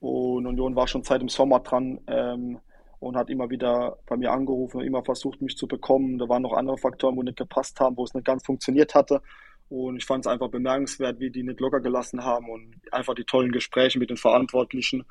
Und 0.00 0.46
Union 0.46 0.76
war 0.76 0.86
schon 0.86 1.02
seit 1.02 1.20
dem 1.20 1.28
Sommer 1.28 1.60
dran 1.60 2.00
ähm, 2.06 2.58
und 3.00 3.16
hat 3.16 3.30
immer 3.30 3.50
wieder 3.50 3.98
bei 4.06 4.16
mir 4.16 4.30
angerufen 4.32 4.78
und 4.78 4.84
immer 4.84 5.02
versucht, 5.02 5.40
mich 5.42 5.56
zu 5.56 5.66
bekommen. 5.66 6.18
Da 6.18 6.28
waren 6.28 6.42
noch 6.42 6.52
andere 6.52 6.78
Faktoren, 6.78 7.16
wo 7.16 7.22
nicht 7.22 7.38
gepasst 7.38 7.80
haben, 7.80 7.96
wo 7.96 8.04
es 8.04 8.14
nicht 8.14 8.26
ganz 8.26 8.44
funktioniert 8.44 8.94
hatte. 8.94 9.22
Und 9.68 9.96
ich 9.96 10.06
fand 10.06 10.24
es 10.24 10.30
einfach 10.30 10.48
bemerkenswert, 10.48 11.20
wie 11.20 11.30
die 11.30 11.42
nicht 11.42 11.60
locker 11.60 11.80
gelassen 11.80 12.24
haben 12.24 12.48
und 12.48 12.76
einfach 12.92 13.14
die 13.14 13.24
tollen 13.24 13.52
Gespräche 13.52 13.98
mit 13.98 14.10
den 14.10 14.16
Verantwortlichen 14.16 15.04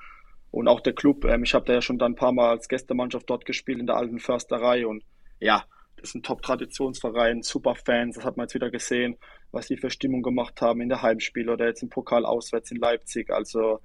und 0.52 0.68
auch 0.68 0.80
der 0.80 0.94
Club. 0.94 1.26
Ähm, 1.26 1.44
ich 1.44 1.54
habe 1.54 1.66
da 1.66 1.74
ja 1.74 1.82
schon 1.82 2.00
dann 2.00 2.14
ein 2.14 2.16
paar 2.16 2.32
Mal 2.32 2.50
als 2.50 2.68
Gästemannschaft 2.68 3.30
dort 3.30 3.46
gespielt 3.46 3.80
in 3.80 3.88
der 3.88 3.98
alten 3.98 4.20
Försterei 4.20 4.88
und 4.88 5.04
ja, 5.40 5.64
das 5.98 6.10
ist 6.10 6.16
ein 6.16 6.24
Top-Traditionsverein, 6.24 7.42
super 7.42 7.76
Fans, 7.76 8.16
das 8.16 8.26
hat 8.26 8.38
man 8.38 8.46
jetzt 8.46 8.56
wieder 8.56 8.70
gesehen, 8.70 9.18
was 9.52 9.68
die 9.68 9.78
für 9.78 9.90
Stimmung 9.90 10.22
gemacht 10.22 10.62
haben 10.62 10.82
in 10.82 10.90
der 10.90 11.02
Heimspiel 11.02 11.50
oder 11.50 11.66
jetzt 11.66 11.84
im 11.84 11.90
Pokal 11.90 12.26
auswärts 12.26 12.72
in 12.72 12.78
Leipzig. 12.78 13.30
Also 13.30 13.80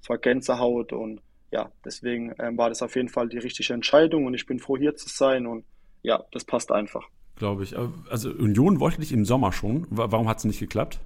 es 0.00 0.08
war 0.08 0.18
Gänsehaut 0.18 0.92
und 0.92 1.20
ja, 1.50 1.70
deswegen 1.84 2.34
ähm, 2.38 2.58
war 2.58 2.68
das 2.68 2.82
auf 2.82 2.94
jeden 2.94 3.08
Fall 3.08 3.28
die 3.28 3.38
richtige 3.38 3.72
Entscheidung 3.72 4.26
und 4.26 4.34
ich 4.34 4.46
bin 4.46 4.58
froh 4.58 4.76
hier 4.76 4.94
zu 4.94 5.08
sein 5.08 5.46
und 5.46 5.64
ja, 6.02 6.24
das 6.32 6.44
passt 6.44 6.70
einfach 6.70 7.08
glaube 7.38 7.62
ich. 7.62 7.74
Also 8.10 8.30
Union 8.30 8.80
wollte 8.80 9.00
dich 9.00 9.12
im 9.12 9.24
Sommer 9.24 9.52
schon. 9.52 9.86
Warum 9.90 10.28
hat 10.28 10.38
es 10.38 10.44
nicht 10.44 10.60
geklappt? 10.60 11.00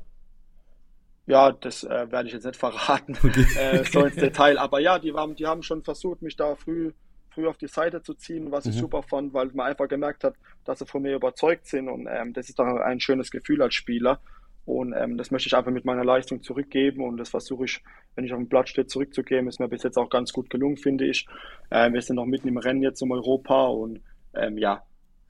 Ja, 1.26 1.52
das 1.52 1.84
äh, 1.84 2.10
werde 2.10 2.26
ich 2.26 2.34
jetzt 2.34 2.44
nicht 2.44 2.56
verraten, 2.56 3.16
okay. 3.22 3.46
äh, 3.56 3.84
so 3.84 4.04
ins 4.04 4.16
Detail. 4.16 4.58
Aber 4.58 4.80
ja, 4.80 4.98
die 4.98 5.12
haben, 5.12 5.36
die 5.36 5.46
haben 5.46 5.62
schon 5.62 5.84
versucht, 5.84 6.20
mich 6.20 6.34
da 6.34 6.56
früh, 6.56 6.92
früh 7.34 7.46
auf 7.46 7.56
die 7.56 7.68
Seite 7.68 8.02
zu 8.02 8.14
ziehen, 8.14 8.50
was 8.50 8.64
mhm. 8.64 8.70
ich 8.72 8.78
super 8.78 9.02
fand, 9.02 9.32
weil 9.34 9.50
man 9.54 9.66
einfach 9.66 9.88
gemerkt 9.88 10.24
hat, 10.24 10.34
dass 10.64 10.78
sie 10.78 10.86
von 10.86 11.02
mir 11.02 11.14
überzeugt 11.14 11.66
sind. 11.66 11.88
Und 11.88 12.08
ähm, 12.10 12.32
das 12.32 12.48
ist 12.48 12.58
dann 12.58 12.78
ein 12.78 13.00
schönes 13.00 13.30
Gefühl 13.30 13.62
als 13.62 13.74
Spieler. 13.74 14.20
Und 14.64 14.92
ähm, 14.92 15.18
das 15.18 15.30
möchte 15.30 15.48
ich 15.48 15.56
einfach 15.56 15.72
mit 15.72 15.84
meiner 15.84 16.04
Leistung 16.04 16.42
zurückgeben. 16.42 17.02
Und 17.02 17.16
das 17.16 17.30
versuche 17.30 17.64
ich, 17.64 17.82
wenn 18.14 18.24
ich 18.24 18.32
auf 18.32 18.38
dem 18.38 18.48
Platz 18.48 18.68
stehe, 18.70 18.86
zurückzugeben. 18.86 19.48
Ist 19.48 19.58
mir 19.58 19.68
bis 19.68 19.82
jetzt 19.82 19.96
auch 19.96 20.08
ganz 20.08 20.32
gut 20.32 20.50
gelungen, 20.50 20.76
finde 20.76 21.06
ich. 21.06 21.26
Ähm, 21.70 21.94
wir 21.94 22.02
sind 22.02 22.16
noch 22.16 22.26
mitten 22.26 22.48
im 22.48 22.58
Rennen 22.58 22.82
jetzt 22.82 23.02
um 23.02 23.10
Europa. 23.10 23.66
Und 23.66 24.00
ähm, 24.34 24.58
ja, 24.58 24.82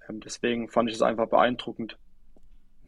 ähm, 0.08 0.20
deswegen 0.20 0.68
fand 0.68 0.90
ich 0.90 0.96
es 0.96 1.02
einfach 1.02 1.28
beeindruckend. 1.28 1.98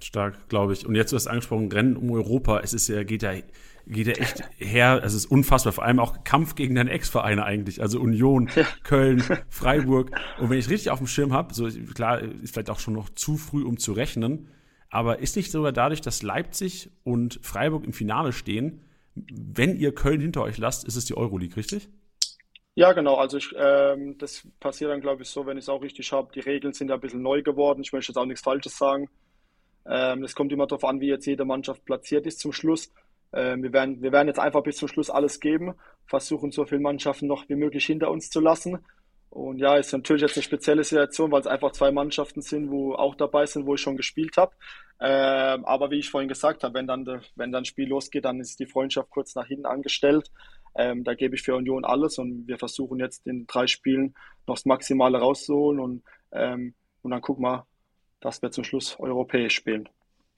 Stark, 0.04 0.48
glaube 0.48 0.72
ich. 0.74 0.86
Und 0.86 0.94
jetzt 0.94 1.12
du 1.12 1.16
hast 1.16 1.26
angesprochen, 1.26 1.72
Rennen 1.72 1.96
um 1.96 2.10
Europa. 2.10 2.60
Es 2.60 2.74
ist 2.74 2.88
ja, 2.88 3.02
geht 3.04 3.22
ja, 3.22 3.32
geht 3.86 4.06
ja 4.06 4.12
echt 4.12 4.42
her. 4.58 5.00
Es 5.02 5.14
ist 5.14 5.26
unfassbar. 5.26 5.72
Vor 5.72 5.84
allem 5.84 5.98
auch 5.98 6.24
Kampf 6.24 6.54
gegen 6.54 6.74
deine 6.74 6.90
Ex-Vereine 6.90 7.44
eigentlich. 7.44 7.80
Also 7.80 8.00
Union, 8.00 8.50
ja. 8.54 8.66
Köln, 8.82 9.22
Freiburg. 9.48 10.10
Und 10.38 10.50
wenn 10.50 10.58
ich 10.58 10.68
richtig 10.68 10.90
auf 10.90 10.98
dem 10.98 11.06
Schirm 11.06 11.32
habe, 11.32 11.54
so 11.54 11.68
klar, 11.94 12.20
ist 12.20 12.52
vielleicht 12.52 12.70
auch 12.70 12.80
schon 12.80 12.94
noch 12.94 13.08
zu 13.10 13.36
früh, 13.36 13.64
um 13.64 13.78
zu 13.78 13.92
rechnen. 13.92 14.48
Aber 14.90 15.18
ist 15.18 15.36
nicht 15.36 15.50
sogar 15.50 15.72
dadurch, 15.72 16.02
dass 16.02 16.22
Leipzig 16.22 16.90
und 17.02 17.40
Freiburg 17.42 17.84
im 17.84 17.92
Finale 17.92 18.32
stehen, 18.32 18.84
wenn 19.14 19.76
ihr 19.76 19.94
Köln 19.94 20.20
hinter 20.20 20.42
euch 20.42 20.58
lasst, 20.58 20.84
ist 20.84 20.96
es 20.96 21.04
die 21.04 21.16
Euroleague, 21.16 21.56
richtig? 21.56 21.88
Ja, 22.74 22.92
genau. 22.92 23.14
Also 23.14 23.38
ich, 23.38 23.54
ähm, 23.56 24.18
das 24.18 24.46
passiert 24.58 24.90
dann, 24.90 25.00
glaube 25.00 25.22
ich, 25.22 25.28
so, 25.28 25.46
wenn 25.46 25.56
ich 25.56 25.64
es 25.64 25.68
auch 25.68 25.82
richtig 25.82 26.12
habe. 26.12 26.32
Die 26.34 26.40
Regeln 26.40 26.72
sind 26.72 26.88
ja 26.88 26.96
ein 26.96 27.00
bisschen 27.00 27.22
neu 27.22 27.42
geworden. 27.42 27.82
Ich 27.82 27.92
möchte 27.92 28.10
jetzt 28.10 28.16
auch 28.16 28.26
nichts 28.26 28.42
Falsches 28.42 28.76
sagen. 28.76 29.08
Ähm, 29.86 30.24
es 30.24 30.34
kommt 30.34 30.52
immer 30.52 30.66
darauf 30.66 30.84
an, 30.84 31.00
wie 31.00 31.08
jetzt 31.08 31.26
jede 31.26 31.44
Mannschaft 31.44 31.84
platziert 31.84 32.26
ist 32.26 32.40
zum 32.40 32.52
Schluss. 32.52 32.92
Ähm, 33.32 33.62
wir, 33.62 33.72
werden, 33.72 34.02
wir 34.02 34.12
werden 34.12 34.28
jetzt 34.28 34.38
einfach 34.38 34.62
bis 34.62 34.76
zum 34.76 34.88
Schluss 34.88 35.10
alles 35.10 35.40
geben, 35.40 35.74
versuchen 36.06 36.52
so 36.52 36.64
viele 36.64 36.80
Mannschaften 36.80 37.26
noch 37.26 37.48
wie 37.48 37.56
möglich 37.56 37.84
hinter 37.84 38.10
uns 38.10 38.30
zu 38.30 38.40
lassen. 38.40 38.78
Und 39.30 39.58
ja, 39.58 39.76
ist 39.76 39.92
natürlich 39.92 40.22
jetzt 40.22 40.36
eine 40.36 40.44
spezielle 40.44 40.84
Situation, 40.84 41.32
weil 41.32 41.40
es 41.40 41.48
einfach 41.48 41.72
zwei 41.72 41.90
Mannschaften 41.90 42.40
sind, 42.40 42.70
wo 42.70 42.94
auch 42.94 43.16
dabei 43.16 43.46
sind, 43.46 43.66
wo 43.66 43.74
ich 43.74 43.80
schon 43.80 43.96
gespielt 43.96 44.36
habe. 44.36 44.52
Ähm, 45.00 45.64
aber 45.64 45.90
wie 45.90 45.98
ich 45.98 46.08
vorhin 46.08 46.28
gesagt 46.28 46.62
habe, 46.62 46.74
wenn 46.74 46.86
dann, 46.86 47.04
wenn 47.34 47.50
dann 47.50 47.64
Spiel 47.64 47.88
losgeht, 47.88 48.24
dann 48.24 48.38
ist 48.38 48.60
die 48.60 48.66
Freundschaft 48.66 49.10
kurz 49.10 49.34
nach 49.34 49.48
hinten 49.48 49.66
angestellt. 49.66 50.30
Ähm, 50.76 51.02
da 51.02 51.14
gebe 51.14 51.34
ich 51.34 51.42
für 51.42 51.56
Union 51.56 51.84
alles 51.84 52.18
und 52.18 52.46
wir 52.46 52.58
versuchen 52.58 53.00
jetzt 53.00 53.26
in 53.26 53.46
drei 53.48 53.66
Spielen 53.66 54.14
noch 54.46 54.54
das 54.54 54.66
Maximale 54.66 55.18
rauszuholen 55.18 55.80
und, 55.80 56.02
ähm, 56.30 56.74
und 57.02 57.10
dann 57.10 57.20
gucken 57.20 57.44
wir, 57.44 57.66
dass 58.24 58.42
wir 58.42 58.50
zum 58.50 58.64
Schluss 58.64 58.98
europäisch 58.98 59.54
spielen. 59.54 59.88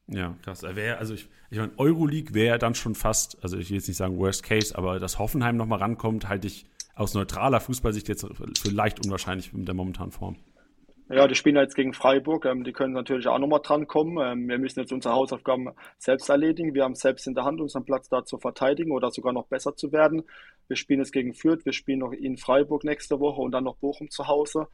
Ja, 0.08 0.36
krass. 0.42 0.62
Wär, 0.62 0.98
also 0.98 1.14
ich, 1.14 1.28
ich 1.50 1.58
meine, 1.58 1.72
Euroleague 1.78 2.34
wäre 2.34 2.58
dann 2.58 2.74
schon 2.74 2.94
fast, 2.94 3.38
also 3.42 3.56
ich 3.56 3.70
will 3.70 3.78
jetzt 3.78 3.88
nicht 3.88 3.96
sagen 3.96 4.18
Worst 4.18 4.42
Case, 4.42 4.76
aber 4.76 5.00
dass 5.00 5.18
Hoffenheim 5.18 5.56
nochmal 5.56 5.80
rankommt, 5.80 6.28
halte 6.28 6.46
ich 6.46 6.66
aus 6.94 7.14
neutraler 7.14 7.60
Fußballsicht 7.60 8.08
jetzt 8.08 8.26
für 8.58 8.70
leicht 8.70 9.04
unwahrscheinlich 9.04 9.52
mit 9.52 9.66
der 9.66 9.74
momentanen 9.74 10.12
Form. 10.12 10.36
Ja, 11.08 11.28
die 11.28 11.36
spielen 11.36 11.54
jetzt 11.54 11.76
gegen 11.76 11.92
Freiburg. 11.92 12.46
Ähm, 12.46 12.64
die 12.64 12.72
können 12.72 12.92
natürlich 12.92 13.28
auch 13.28 13.38
nochmal 13.38 13.60
drankommen. 13.62 14.18
Ähm, 14.18 14.48
wir 14.48 14.58
müssen 14.58 14.80
jetzt 14.80 14.92
unsere 14.92 15.14
Hausaufgaben 15.14 15.70
selbst 15.98 16.28
erledigen. 16.28 16.74
Wir 16.74 16.82
haben 16.82 16.96
selbst 16.96 17.28
in 17.28 17.34
der 17.34 17.44
Hand, 17.44 17.60
unseren 17.60 17.84
Platz 17.84 18.08
da 18.08 18.24
zu 18.24 18.38
verteidigen 18.38 18.90
oder 18.90 19.12
sogar 19.12 19.32
noch 19.32 19.46
besser 19.46 19.76
zu 19.76 19.92
werden. 19.92 20.24
Wir 20.66 20.76
spielen 20.76 20.98
jetzt 20.98 21.12
gegen 21.12 21.32
Fürth. 21.32 21.64
Wir 21.64 21.72
spielen 21.72 22.00
noch 22.00 22.12
in 22.12 22.36
Freiburg 22.36 22.82
nächste 22.82 23.20
Woche 23.20 23.40
und 23.40 23.52
dann 23.52 23.64
noch 23.64 23.76
Bochum 23.76 24.10
zu 24.10 24.26
Hause. 24.26 24.66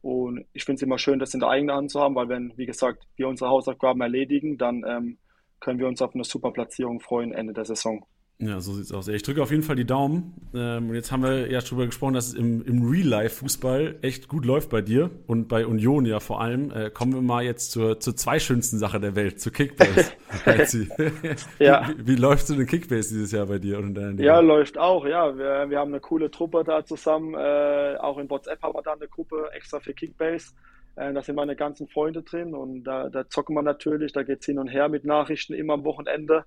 Und 0.00 0.44
ich 0.52 0.64
finde 0.64 0.76
es 0.76 0.82
immer 0.82 0.98
schön, 0.98 1.18
das 1.18 1.34
in 1.34 1.40
der 1.40 1.48
eigenen 1.48 1.74
Hand 1.74 1.90
zu 1.90 2.00
haben, 2.00 2.14
weil 2.14 2.28
wenn, 2.28 2.52
wie 2.56 2.66
gesagt, 2.66 3.04
wir 3.16 3.28
unsere 3.28 3.50
Hausaufgaben 3.50 4.00
erledigen, 4.00 4.56
dann 4.56 4.84
ähm, 4.86 5.18
können 5.60 5.78
wir 5.78 5.88
uns 5.88 6.00
auf 6.02 6.14
eine 6.14 6.24
super 6.24 6.52
Platzierung 6.52 7.00
freuen 7.00 7.32
Ende 7.32 7.52
der 7.52 7.64
Saison. 7.64 8.06
Ja, 8.40 8.60
so 8.60 8.72
sieht's 8.72 8.92
aus. 8.92 9.08
Ich 9.08 9.24
drücke 9.24 9.42
auf 9.42 9.50
jeden 9.50 9.64
Fall 9.64 9.74
die 9.74 9.84
Daumen. 9.84 10.34
Ähm, 10.54 10.94
jetzt 10.94 11.10
haben 11.10 11.24
wir 11.24 11.50
ja 11.50 11.60
darüber 11.60 11.86
gesprochen, 11.86 12.14
dass 12.14 12.28
es 12.28 12.34
im, 12.34 12.64
im 12.64 12.88
Real-Life-Fußball 12.88 13.96
echt 14.02 14.28
gut 14.28 14.44
läuft 14.44 14.70
bei 14.70 14.80
dir 14.80 15.10
und 15.26 15.48
bei 15.48 15.66
Union 15.66 16.06
ja 16.06 16.20
vor 16.20 16.40
allem. 16.40 16.70
Äh, 16.70 16.90
kommen 16.90 17.12
wir 17.12 17.20
mal 17.20 17.42
jetzt 17.42 17.72
zur, 17.72 17.98
zur 17.98 18.14
zwei 18.14 18.38
schönsten 18.38 18.78
Sache 18.78 19.00
der 19.00 19.16
Welt, 19.16 19.40
zur 19.40 19.52
Kickbase. 19.52 20.12
ja. 21.58 21.88
Wie, 21.96 22.06
wie 22.06 22.14
läuft 22.14 22.46
so 22.46 22.54
eine 22.54 22.64
Kickbase 22.64 23.12
dieses 23.12 23.32
Jahr 23.32 23.46
bei 23.46 23.58
dir? 23.58 23.78
Und 23.78 23.98
in 23.98 24.18
ja, 24.18 24.38
läuft 24.38 24.78
auch, 24.78 25.04
ja. 25.04 25.36
Wir, 25.36 25.68
wir 25.68 25.78
haben 25.80 25.90
eine 25.90 26.00
coole 26.00 26.30
Truppe 26.30 26.62
da 26.64 26.84
zusammen. 26.84 27.34
Äh, 27.34 27.96
auch 27.98 28.18
in 28.18 28.30
WhatsApp 28.30 28.62
haben 28.62 28.74
wir 28.74 28.82
da 28.82 28.92
eine 28.92 29.08
Gruppe 29.08 29.50
extra 29.52 29.80
für 29.80 29.94
Kickbase. 29.94 30.52
Äh, 30.94 31.12
da 31.12 31.22
sind 31.22 31.34
meine 31.34 31.56
ganzen 31.56 31.88
Freunde 31.88 32.22
drin 32.22 32.54
und 32.54 32.84
da, 32.84 33.08
da 33.08 33.28
zocken 33.28 33.56
wir 33.56 33.62
natürlich. 33.62 34.12
Da 34.12 34.22
geht's 34.22 34.46
hin 34.46 34.60
und 34.60 34.68
her 34.68 34.88
mit 34.88 35.04
Nachrichten 35.04 35.54
immer 35.54 35.74
am 35.74 35.84
Wochenende. 35.84 36.44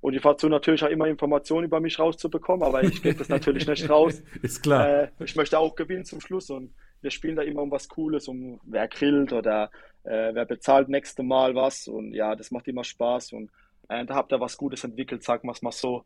Und 0.00 0.14
ich 0.14 0.22
versuche 0.22 0.50
natürlich 0.50 0.82
auch 0.82 0.88
immer 0.88 1.06
Informationen 1.06 1.66
über 1.66 1.80
mich 1.80 1.98
rauszubekommen, 1.98 2.62
aber 2.62 2.82
ich 2.82 3.02
gebe 3.02 3.18
das 3.18 3.28
natürlich 3.28 3.66
nicht 3.66 3.88
raus. 3.90 4.22
Ist 4.42 4.62
klar. 4.62 4.88
Äh, 4.88 5.08
ich 5.18 5.36
möchte 5.36 5.58
auch 5.58 5.74
gewinnen 5.74 6.04
zum 6.04 6.20
Schluss 6.20 6.50
und 6.50 6.72
wir 7.02 7.10
spielen 7.10 7.36
da 7.36 7.42
immer 7.42 7.62
um 7.62 7.70
was 7.70 7.88
Cooles, 7.88 8.28
um 8.28 8.60
wer 8.64 8.88
grillt 8.88 9.32
oder 9.32 9.70
äh, 10.04 10.34
wer 10.34 10.46
bezahlt 10.46 10.88
nächste 10.88 11.22
Mal 11.22 11.54
was 11.54 11.86
und 11.86 12.14
ja, 12.14 12.34
das 12.34 12.50
macht 12.50 12.66
immer 12.68 12.84
Spaß 12.84 13.32
und 13.32 13.50
äh, 13.88 14.06
da 14.06 14.14
habt 14.14 14.32
ihr 14.32 14.40
was 14.40 14.56
Gutes 14.56 14.84
entwickelt, 14.84 15.22
sagen 15.22 15.46
wir 15.46 15.52
es 15.52 15.62
mal 15.62 15.72
so. 15.72 16.04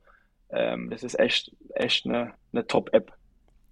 Ähm, 0.50 0.90
das 0.90 1.02
ist 1.04 1.18
echt, 1.18 1.52
echt 1.74 2.07
eine, 2.07 2.33
eine 2.52 2.66
Top-App. 2.66 3.12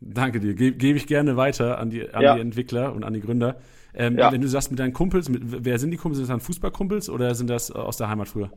Danke 0.00 0.40
dir. 0.40 0.54
Ge 0.54 0.72
Gebe 0.72 0.98
ich 0.98 1.06
gerne 1.06 1.36
weiter 1.36 1.78
an 1.78 1.90
die, 1.90 2.08
an 2.10 2.22
ja. 2.22 2.34
die 2.34 2.40
Entwickler 2.40 2.92
und 2.92 3.04
an 3.04 3.12
die 3.12 3.20
Gründer. 3.20 3.60
Ähm, 3.94 4.18
ja. 4.18 4.32
Wenn 4.32 4.40
du 4.40 4.48
sagst 4.48 4.70
mit 4.70 4.80
deinen 4.80 4.92
Kumpels, 4.92 5.28
mit, 5.28 5.42
wer 5.44 5.78
sind 5.78 5.90
die 5.90 5.96
Kumpels? 5.96 6.18
Sind 6.18 6.28
das 6.28 6.34
dann 6.34 6.40
Fußballkumpels 6.40 7.08
oder 7.08 7.34
sind 7.34 7.50
das 7.50 7.70
aus 7.70 7.98
der 7.98 8.08
Heimat 8.08 8.28
früher? 8.28 8.50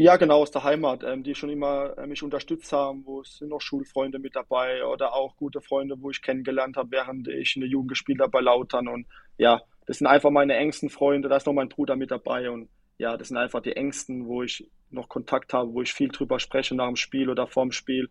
Ja, 0.00 0.16
genau, 0.16 0.40
aus 0.40 0.50
der 0.50 0.64
Heimat, 0.64 1.04
ähm, 1.04 1.22
die 1.22 1.34
schon 1.34 1.50
immer 1.50 1.92
äh, 1.98 2.06
mich 2.06 2.22
unterstützt 2.22 2.72
haben, 2.72 3.04
wo 3.04 3.20
es 3.20 3.36
sind 3.36 3.50
noch 3.50 3.60
Schulfreunde 3.60 4.18
mit 4.18 4.34
dabei 4.34 4.82
oder 4.86 5.12
auch 5.12 5.36
gute 5.36 5.60
Freunde, 5.60 6.00
wo 6.00 6.08
ich 6.08 6.22
kennengelernt 6.22 6.78
habe, 6.78 6.90
während 6.90 7.28
ich 7.28 7.54
in 7.54 7.60
der 7.60 7.68
Jugend 7.68 7.90
gespielt 7.90 8.18
habe 8.22 8.30
bei 8.30 8.40
Lautern. 8.40 8.88
Und 8.88 9.04
ja, 9.36 9.60
das 9.84 9.98
sind 9.98 10.06
einfach 10.06 10.30
meine 10.30 10.56
engsten 10.56 10.88
Freunde, 10.88 11.28
da 11.28 11.36
ist 11.36 11.44
noch 11.46 11.52
mein 11.52 11.68
Bruder 11.68 11.96
mit 11.96 12.10
dabei 12.10 12.48
und 12.48 12.70
ja, 12.96 13.18
das 13.18 13.28
sind 13.28 13.36
einfach 13.36 13.60
die 13.60 13.76
engsten, 13.76 14.26
wo 14.26 14.42
ich 14.42 14.66
noch 14.88 15.10
Kontakt 15.10 15.52
habe, 15.52 15.74
wo 15.74 15.82
ich 15.82 15.92
viel 15.92 16.08
drüber 16.08 16.40
spreche 16.40 16.74
nach 16.74 16.86
dem 16.86 16.96
Spiel 16.96 17.28
oder 17.28 17.46
vorm 17.46 17.70
Spiel, 17.70 18.08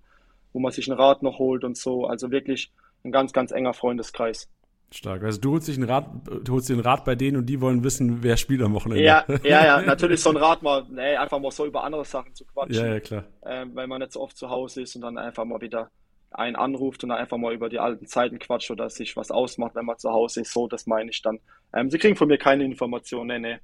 wo 0.53 0.59
man 0.59 0.71
sich 0.71 0.87
einen 0.87 0.99
Rat 0.99 1.23
noch 1.23 1.39
holt 1.39 1.63
und 1.63 1.75
so. 1.75 2.05
Also 2.05 2.29
wirklich 2.29 2.71
ein 3.03 3.11
ganz, 3.11 3.33
ganz 3.33 3.49
enger 3.49 3.73
Freundeskreis. 3.73 4.47
Stark. 4.91 5.23
Also 5.23 5.39
du 5.39 5.51
holst 5.51 5.67
dich 5.67 5.77
einen 5.77 5.89
Rat, 5.89 6.09
du 6.43 6.53
holst 6.53 6.67
dir 6.67 6.73
einen 6.73 6.81
Rat 6.81 7.05
bei 7.05 7.15
denen 7.15 7.37
und 7.37 7.45
die 7.45 7.61
wollen 7.61 7.83
wissen, 7.83 8.23
wer 8.23 8.37
spielt 8.37 8.61
am 8.61 8.73
Wochenende. 8.73 9.03
Ja, 9.03 9.23
ja, 9.43 9.65
ja. 9.65 9.81
Natürlich 9.81 10.21
so 10.21 10.31
ein 10.31 10.37
Rat 10.37 10.63
mal, 10.63 10.85
nee, 10.89 11.15
einfach 11.15 11.39
mal 11.39 11.51
so 11.51 11.65
über 11.65 11.83
andere 11.83 12.05
Sachen 12.05 12.33
zu 12.33 12.45
quatschen. 12.45 12.75
Ja, 12.75 12.93
ja, 12.93 12.99
klar. 12.99 13.23
Ähm, 13.45 13.71
weil 13.75 13.87
man 13.87 13.99
nicht 13.99 14.13
so 14.13 14.21
oft 14.21 14.35
zu 14.35 14.49
Hause 14.49 14.81
ist 14.81 14.95
und 14.95 15.01
dann 15.01 15.17
einfach 15.17 15.45
mal 15.45 15.61
wieder 15.61 15.91
einen 16.31 16.55
anruft 16.55 17.03
und 17.03 17.09
dann 17.09 17.19
einfach 17.19 17.37
mal 17.37 17.53
über 17.53 17.69
die 17.69 17.79
alten 17.79 18.07
Zeiten 18.07 18.39
quatscht 18.39 18.71
oder 18.71 18.89
sich 18.89 19.15
was 19.15 19.31
ausmacht, 19.31 19.75
wenn 19.75 19.85
man 19.85 19.97
zu 19.97 20.09
Hause 20.11 20.41
ist. 20.41 20.53
So, 20.53 20.67
das 20.67 20.87
meine 20.87 21.09
ich 21.11 21.21
dann. 21.21 21.39
Ähm, 21.73 21.89
sie 21.89 21.97
kriegen 21.97 22.15
von 22.15 22.27
mir 22.27 22.37
keine 22.37 22.63
Informationen, 22.63 23.41
nee, 23.41 23.59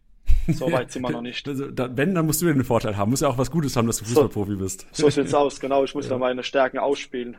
nee. 0.48 0.54
So 0.54 0.72
weit 0.72 0.92
sind 0.92 1.02
wir 1.04 1.12
noch 1.12 1.22
nicht. 1.22 1.48
Also, 1.48 1.70
da, 1.72 1.96
wenn, 1.96 2.16
dann 2.16 2.26
musst 2.26 2.42
du 2.42 2.48
ja 2.48 2.54
den 2.54 2.64
Vorteil 2.64 2.98
haben. 2.98 3.12
Muss 3.12 3.22
ja 3.22 3.28
auch 3.28 3.38
was 3.38 3.52
Gutes 3.52 3.76
haben, 3.76 3.88
dass 3.88 3.98
du 3.98 4.06
Fußballprofi 4.06 4.54
so, 4.54 4.58
bist. 4.58 4.88
So 4.92 5.10
sieht's 5.10 5.34
aus, 5.34 5.60
genau. 5.60 5.84
Ich 5.84 5.94
muss 5.96 6.06
ja. 6.06 6.12
dann 6.12 6.20
meine 6.20 6.44
Stärken 6.44 6.78
ausspielen. 6.78 7.38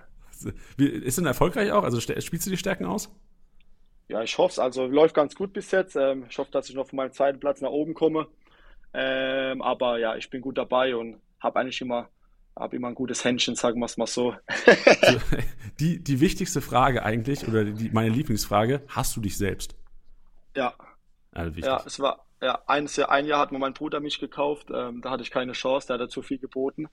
Wie, 0.76 0.86
ist 0.86 1.18
denn 1.18 1.26
erfolgreich 1.26 1.72
auch? 1.72 1.82
Also 1.82 2.00
spielst 2.00 2.46
du 2.46 2.50
die 2.50 2.56
Stärken 2.56 2.84
aus? 2.84 3.10
Ja, 4.08 4.22
ich 4.22 4.38
hoffe 4.38 4.52
es. 4.52 4.58
Also 4.58 4.86
läuft 4.86 5.14
ganz 5.14 5.34
gut 5.34 5.52
bis 5.52 5.70
jetzt. 5.70 5.96
Ähm, 5.96 6.26
ich 6.28 6.38
hoffe, 6.38 6.50
dass 6.50 6.68
ich 6.68 6.74
noch 6.74 6.88
von 6.88 6.96
meinem 6.96 7.12
zweiten 7.12 7.40
Platz 7.40 7.60
nach 7.60 7.70
oben 7.70 7.94
komme. 7.94 8.28
Ähm, 8.94 9.62
aber 9.62 9.98
ja, 9.98 10.16
ich 10.16 10.30
bin 10.30 10.40
gut 10.40 10.56
dabei 10.56 10.96
und 10.96 11.20
habe 11.40 11.60
eigentlich 11.60 11.80
immer, 11.80 12.08
hab 12.54 12.72
immer 12.72 12.88
ein 12.88 12.94
gutes 12.94 13.24
Händchen, 13.24 13.56
sagen 13.56 13.80
wir 13.80 13.86
es 13.86 13.96
mal 13.96 14.06
so. 14.06 14.34
die, 15.80 16.02
die 16.02 16.20
wichtigste 16.20 16.60
Frage 16.60 17.04
eigentlich, 17.04 17.46
oder 17.46 17.64
die, 17.64 17.90
meine 17.90 18.10
Lieblingsfrage, 18.10 18.82
hast 18.88 19.16
du 19.16 19.20
dich 19.20 19.36
selbst? 19.36 19.76
Ja. 20.54 20.72
Also 21.32 21.60
ja, 21.60 21.82
es 21.84 22.00
war, 22.00 22.24
ja, 22.40 22.62
eines, 22.66 22.98
ein 22.98 23.26
Jahr 23.26 23.40
hat 23.40 23.52
mir 23.52 23.58
mein 23.58 23.74
Bruder 23.74 24.00
mich 24.00 24.18
gekauft, 24.18 24.68
ähm, 24.72 25.02
da 25.02 25.10
hatte 25.10 25.22
ich 25.22 25.30
keine 25.30 25.52
Chance, 25.52 25.88
der 25.88 25.98
hat 25.98 26.10
zu 26.10 26.22
viel 26.22 26.38
geboten. 26.38 26.88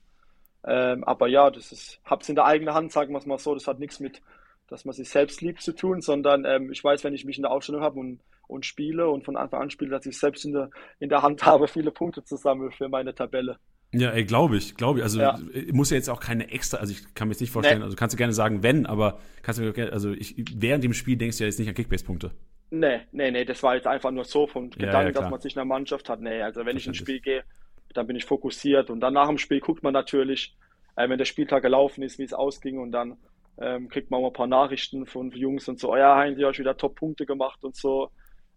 Ähm, 0.66 1.04
aber 1.04 1.28
ja, 1.28 1.50
das 1.50 1.72
ist, 1.72 2.00
hab's 2.04 2.28
in 2.28 2.34
der 2.34 2.44
eigenen 2.44 2.74
Hand, 2.74 2.92
sagen 2.92 3.12
wir 3.12 3.18
es 3.18 3.26
mal 3.26 3.38
so, 3.38 3.54
das 3.54 3.66
hat 3.66 3.78
nichts 3.78 4.00
mit 4.00 4.20
dass 4.74 4.84
man 4.84 4.92
sich 4.92 5.08
selbst 5.08 5.40
liebt 5.40 5.62
zu 5.62 5.72
tun, 5.72 6.00
sondern 6.00 6.44
ähm, 6.44 6.72
ich 6.72 6.82
weiß, 6.82 7.04
wenn 7.04 7.14
ich 7.14 7.24
mich 7.24 7.36
in 7.36 7.42
der 7.42 7.52
Aufstellung 7.52 7.80
habe 7.80 8.00
und, 8.00 8.18
und 8.48 8.66
spiele 8.66 9.08
und 9.08 9.24
von 9.24 9.36
Anfang 9.36 9.62
an 9.62 9.70
spiele, 9.70 9.92
dass 9.92 10.04
ich 10.04 10.18
selbst 10.18 10.44
in 10.44 10.52
der, 10.52 10.70
in 10.98 11.08
der 11.08 11.22
Hand 11.22 11.46
habe, 11.46 11.68
viele 11.68 11.92
Punkte 11.92 12.24
zu 12.24 12.36
sammeln 12.36 12.72
für 12.72 12.88
meine 12.88 13.14
Tabelle. 13.14 13.58
Ja, 13.92 14.10
ey, 14.10 14.24
glaube 14.24 14.56
ich, 14.56 14.74
glaube 14.74 14.98
ich. 14.98 15.04
Also 15.04 15.20
ja. 15.20 15.38
muss 15.70 15.90
ja 15.90 15.96
jetzt 15.96 16.10
auch 16.10 16.18
keine 16.18 16.50
extra, 16.50 16.78
also 16.78 16.92
ich 16.92 17.14
kann 17.14 17.28
mir 17.28 17.34
jetzt 17.34 17.40
nicht 17.40 17.52
vorstellen, 17.52 17.78
nee. 17.78 17.84
also 17.84 17.94
kannst 17.94 18.14
du 18.14 18.16
gerne 18.16 18.32
sagen, 18.32 18.64
wenn, 18.64 18.86
aber 18.86 19.20
kannst 19.42 19.60
du 19.60 19.64
mir 19.64 19.72
gerne, 19.72 19.92
also 19.92 20.10
ich, 20.10 20.34
während 20.56 20.82
dem 20.82 20.92
Spiel 20.92 21.16
denkst 21.16 21.38
du 21.38 21.44
ja 21.44 21.48
jetzt 21.48 21.60
nicht 21.60 21.68
an 21.68 21.74
Kickbase-Punkte. 21.74 22.32
Nee, 22.70 23.02
nee, 23.12 23.30
nee, 23.30 23.44
das 23.44 23.62
war 23.62 23.76
jetzt 23.76 23.86
einfach 23.86 24.10
nur 24.10 24.24
so 24.24 24.48
von 24.48 24.70
ja, 24.70 24.86
Gedanken, 24.86 25.14
ja, 25.14 25.20
dass 25.20 25.30
man 25.30 25.40
sich 25.40 25.52
in 25.52 25.60
der 25.60 25.66
Mannschaft 25.66 26.08
hat. 26.08 26.20
Nee, 26.20 26.42
also 26.42 26.66
wenn 26.66 26.76
ich 26.76 26.88
ins 26.88 26.96
Spiel 26.96 27.20
gehe, 27.20 27.44
dann 27.92 28.08
bin 28.08 28.16
ich 28.16 28.24
fokussiert 28.24 28.90
und 28.90 28.98
dann 28.98 29.14
nach 29.14 29.28
dem 29.28 29.38
Spiel 29.38 29.60
guckt 29.60 29.84
man 29.84 29.92
natürlich, 29.92 30.56
äh, 30.96 31.08
wenn 31.08 31.18
der 31.18 31.24
Spieltag 31.24 31.62
gelaufen 31.62 32.02
ist, 32.02 32.18
wie 32.18 32.24
es 32.24 32.32
ausging 32.32 32.78
und 32.78 32.90
dann 32.90 33.16
ähm, 33.58 33.88
kriegt 33.88 34.10
man 34.10 34.22
auch 34.22 34.28
ein 34.28 34.32
paar 34.32 34.46
Nachrichten 34.46 35.06
von 35.06 35.30
Jungs 35.30 35.68
und 35.68 35.78
so, 35.78 35.92
oh 35.92 35.96
ja, 35.96 36.16
Heinz, 36.16 36.38
du 36.38 36.46
hast 36.46 36.58
wieder 36.58 36.76
Top-Punkte 36.76 37.26
gemacht 37.26 37.62
und 37.62 37.76
so. 37.76 38.10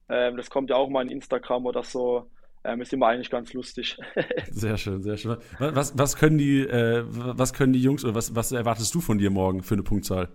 Ähm, 0.10 0.38
das 0.38 0.50
kommt 0.50 0.70
ja 0.70 0.76
auch 0.76 0.90
mal 0.90 1.04
in 1.04 1.10
Instagram 1.10 1.66
oder 1.66 1.84
so. 1.84 2.30
Ähm, 2.64 2.82
ist 2.82 2.94
immer 2.94 3.08
eigentlich 3.08 3.30
ganz 3.30 3.54
lustig. 3.54 3.98
sehr 4.52 4.78
schön, 4.78 5.02
sehr 5.04 5.18
schön. 5.18 5.38
Was, 5.60 5.98
was, 5.98 6.16
können 6.16 6.38
die, 6.38 6.62
äh, 6.62 7.04
was 7.08 7.54
können 7.54 7.74
die 7.74 7.82
Jungs 7.82 8.04
oder 8.04 8.16
was, 8.16 8.36
was 8.36 8.52
erwartest 8.52 8.94
du 8.96 9.02
von 9.02 9.18
dir 9.18 9.30
morgen 9.30 9.64
für 9.64 9.76
eine 9.76 9.84
Punktzahl? 9.84 10.30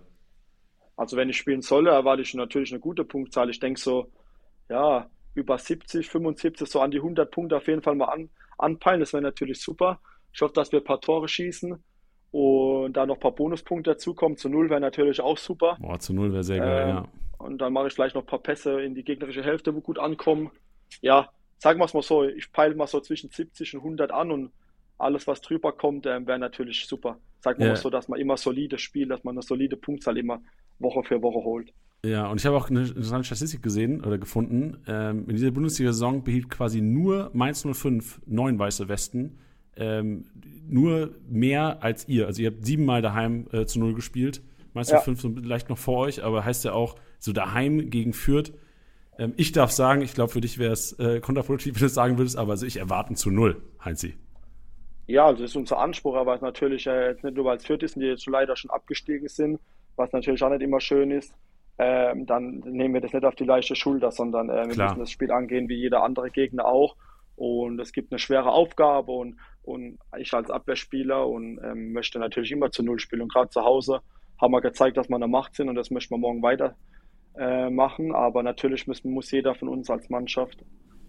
Also 0.95 1.17
wenn 1.17 1.29
ich 1.29 1.37
spielen 1.37 1.61
solle, 1.61 1.91
erwarte 1.91 2.21
ich 2.21 2.33
natürlich 2.33 2.71
eine 2.71 2.79
gute 2.79 3.03
Punktzahl. 3.03 3.49
Ich 3.49 3.59
denke 3.59 3.79
so, 3.79 4.11
ja, 4.69 5.09
über 5.35 5.57
70, 5.57 6.09
75, 6.09 6.69
so 6.69 6.79
an 6.79 6.91
die 6.91 6.97
100 6.97 7.29
Punkte 7.29 7.57
auf 7.57 7.67
jeden 7.67 7.81
Fall 7.81 7.95
mal 7.95 8.05
an, 8.05 8.29
anpeilen. 8.57 8.99
Das 8.99 9.13
wäre 9.13 9.23
natürlich 9.23 9.59
super. 9.59 9.99
Ich 10.31 10.41
hoffe, 10.41 10.53
dass 10.53 10.71
wir 10.71 10.79
ein 10.79 10.85
paar 10.85 11.01
Tore 11.01 11.27
schießen 11.27 11.83
und 12.33 12.93
da 12.93 13.05
noch 13.05 13.17
ein 13.17 13.19
paar 13.19 13.31
Bonuspunkte 13.31 13.91
dazukommen. 13.91 14.37
Zu 14.37 14.49
Null 14.49 14.67
wäre 14.71 14.81
natürlich 14.81 15.21
auch 15.21 15.37
super. 15.37 15.77
Boah, 15.79 15.99
zu 15.99 16.13
Null 16.13 16.33
wäre 16.33 16.43
sehr 16.43 16.57
geil, 16.57 16.81
ähm, 16.81 16.89
ja. 16.89 17.07
Und 17.37 17.59
dann 17.59 17.71
mache 17.73 17.87
ich 17.87 17.93
vielleicht 17.93 18.15
noch 18.15 18.23
ein 18.23 18.27
paar 18.27 18.41
Pässe 18.41 18.81
in 18.81 18.95
die 18.95 19.03
gegnerische 19.03 19.43
Hälfte, 19.43 19.75
wo 19.75 19.81
gut 19.81 19.99
ankommen. 19.99 20.49
Ja, 21.01 21.29
sagen 21.59 21.79
wir 21.79 21.85
es 21.85 21.93
mal 21.93 22.01
so, 22.01 22.23
ich 22.23 22.51
peile 22.51 22.73
mal 22.73 22.87
so 22.87 22.99
zwischen 23.01 23.29
70 23.29 23.75
und 23.75 23.81
100 23.81 24.11
an 24.11 24.31
und 24.31 24.51
alles, 24.97 25.27
was 25.27 25.41
drüber 25.41 25.73
kommt, 25.73 26.07
äh, 26.07 26.25
wäre 26.25 26.39
natürlich 26.39 26.87
super. 26.87 27.19
Sagen 27.39 27.59
wir 27.59 27.67
yeah. 27.67 27.75
mal 27.75 27.79
so, 27.79 27.91
dass 27.91 28.07
man 28.07 28.19
immer 28.19 28.35
solide 28.35 28.79
spielt, 28.79 29.11
dass 29.11 29.23
man 29.23 29.35
eine 29.35 29.43
solide 29.43 29.77
Punktzahl 29.77 30.17
immer 30.17 30.41
Woche 30.79 31.03
für 31.03 31.21
Woche 31.21 31.43
holt. 31.43 31.71
Ja, 32.03 32.31
und 32.31 32.39
ich 32.39 32.47
habe 32.47 32.57
auch 32.57 32.69
eine 32.69 32.81
interessante 32.81 33.25
Statistik 33.25 33.61
gesehen 33.61 34.03
oder 34.03 34.17
gefunden. 34.17 34.83
Ähm, 34.87 35.29
in 35.29 35.35
dieser 35.35 35.51
Bundesliga-Saison 35.51 36.23
behielt 36.23 36.49
quasi 36.49 36.81
nur 36.81 37.29
Mainz 37.33 37.63
05 37.63 38.21
neun 38.25 38.57
weiße 38.57 38.87
Westen 38.87 39.37
ähm, 39.77 40.25
nur 40.67 41.11
mehr 41.29 41.83
als 41.83 42.07
ihr. 42.07 42.27
Also 42.27 42.41
ihr 42.41 42.51
habt 42.51 42.65
siebenmal 42.65 43.01
daheim 43.01 43.47
äh, 43.51 43.65
zu 43.65 43.79
null 43.79 43.93
gespielt. 43.93 44.41
Meistens 44.73 44.93
ja. 44.93 45.01
fünf 45.01 45.21
so 45.21 45.29
vielleicht 45.29 45.69
noch 45.69 45.77
vor 45.77 45.99
euch, 45.99 46.23
aber 46.23 46.45
heißt 46.45 46.65
ja 46.65 46.73
auch 46.73 46.95
so 47.19 47.31
daheim 47.31 47.89
gegen 47.89 48.13
Fürth. 48.13 48.53
Ähm, 49.17 49.33
ich 49.37 49.51
darf 49.51 49.71
sagen, 49.71 50.01
ich 50.01 50.13
glaube, 50.13 50.31
für 50.31 50.41
dich 50.41 50.57
wäre 50.57 50.73
es 50.73 50.97
äh, 50.99 51.19
kontraproduktiv, 51.19 51.75
wenn 51.75 51.81
du 51.81 51.85
es 51.85 51.93
sagen 51.93 52.17
würdest, 52.17 52.37
aber 52.37 52.51
also 52.51 52.65
ich 52.65 52.77
erwarte 52.77 53.13
zu 53.13 53.29
null, 53.29 53.61
Heinzi. 53.83 54.15
Ja, 55.05 55.25
also 55.25 55.41
das 55.41 55.51
ist 55.51 55.57
unser 55.57 55.79
Anspruch, 55.79 56.15
aber 56.15 56.33
es 56.33 56.41
natürlich 56.41 56.87
äh, 56.87 57.09
jetzt 57.09 57.23
nicht 57.23 57.35
nur, 57.35 57.45
weil 57.45 57.57
es 57.57 57.65
Fürth 57.65 57.83
ist, 57.83 57.95
die 57.95 58.01
jetzt 58.01 58.25
leider 58.25 58.55
schon 58.55 58.71
abgestiegen 58.71 59.27
sind, 59.27 59.59
was 59.95 60.11
natürlich 60.11 60.41
auch 60.43 60.49
nicht 60.49 60.61
immer 60.61 60.79
schön 60.79 61.11
ist. 61.11 61.33
Ähm, 61.77 62.25
dann 62.25 62.59
nehmen 62.59 62.93
wir 62.93 63.01
das 63.01 63.13
nicht 63.13 63.25
auf 63.25 63.35
die 63.35 63.45
leichte 63.45 63.75
Schulter, 63.75 64.11
sondern 64.11 64.49
äh, 64.49 64.65
wir 64.65 64.73
Klar. 64.73 64.89
müssen 64.89 64.99
das 64.99 65.11
Spiel 65.11 65.31
angehen 65.31 65.67
wie 65.69 65.75
jeder 65.75 66.03
andere 66.03 66.29
Gegner 66.29 66.65
auch. 66.65 66.95
Und 67.35 67.79
es 67.79 67.93
gibt 67.93 68.11
eine 68.11 68.19
schwere 68.19 68.51
Aufgabe 68.51 69.11
und, 69.11 69.37
und 69.63 69.97
ich 70.17 70.33
als 70.33 70.49
Abwehrspieler 70.49 71.27
und 71.27 71.59
ähm, 71.63 71.93
möchte 71.93 72.19
natürlich 72.19 72.51
immer 72.51 72.71
zu 72.71 72.83
Null 72.83 72.99
spielen. 72.99 73.23
Und 73.23 73.33
gerade 73.33 73.49
zu 73.49 73.63
Hause 73.63 74.01
haben 74.39 74.51
wir 74.51 74.61
gezeigt, 74.61 74.97
dass 74.97 75.09
wir 75.09 75.15
eine 75.15 75.27
Macht 75.27 75.55
sind 75.55 75.69
und 75.69 75.75
das 75.75 75.89
möchten 75.89 76.13
wir 76.13 76.19
morgen 76.19 76.41
weiter 76.41 76.75
äh, 77.37 77.69
machen. 77.69 78.13
Aber 78.13 78.43
natürlich 78.43 78.87
müssen, 78.87 79.11
muss 79.11 79.31
jeder 79.31 79.55
von 79.55 79.69
uns 79.69 79.89
als 79.89 80.09
Mannschaft 80.09 80.63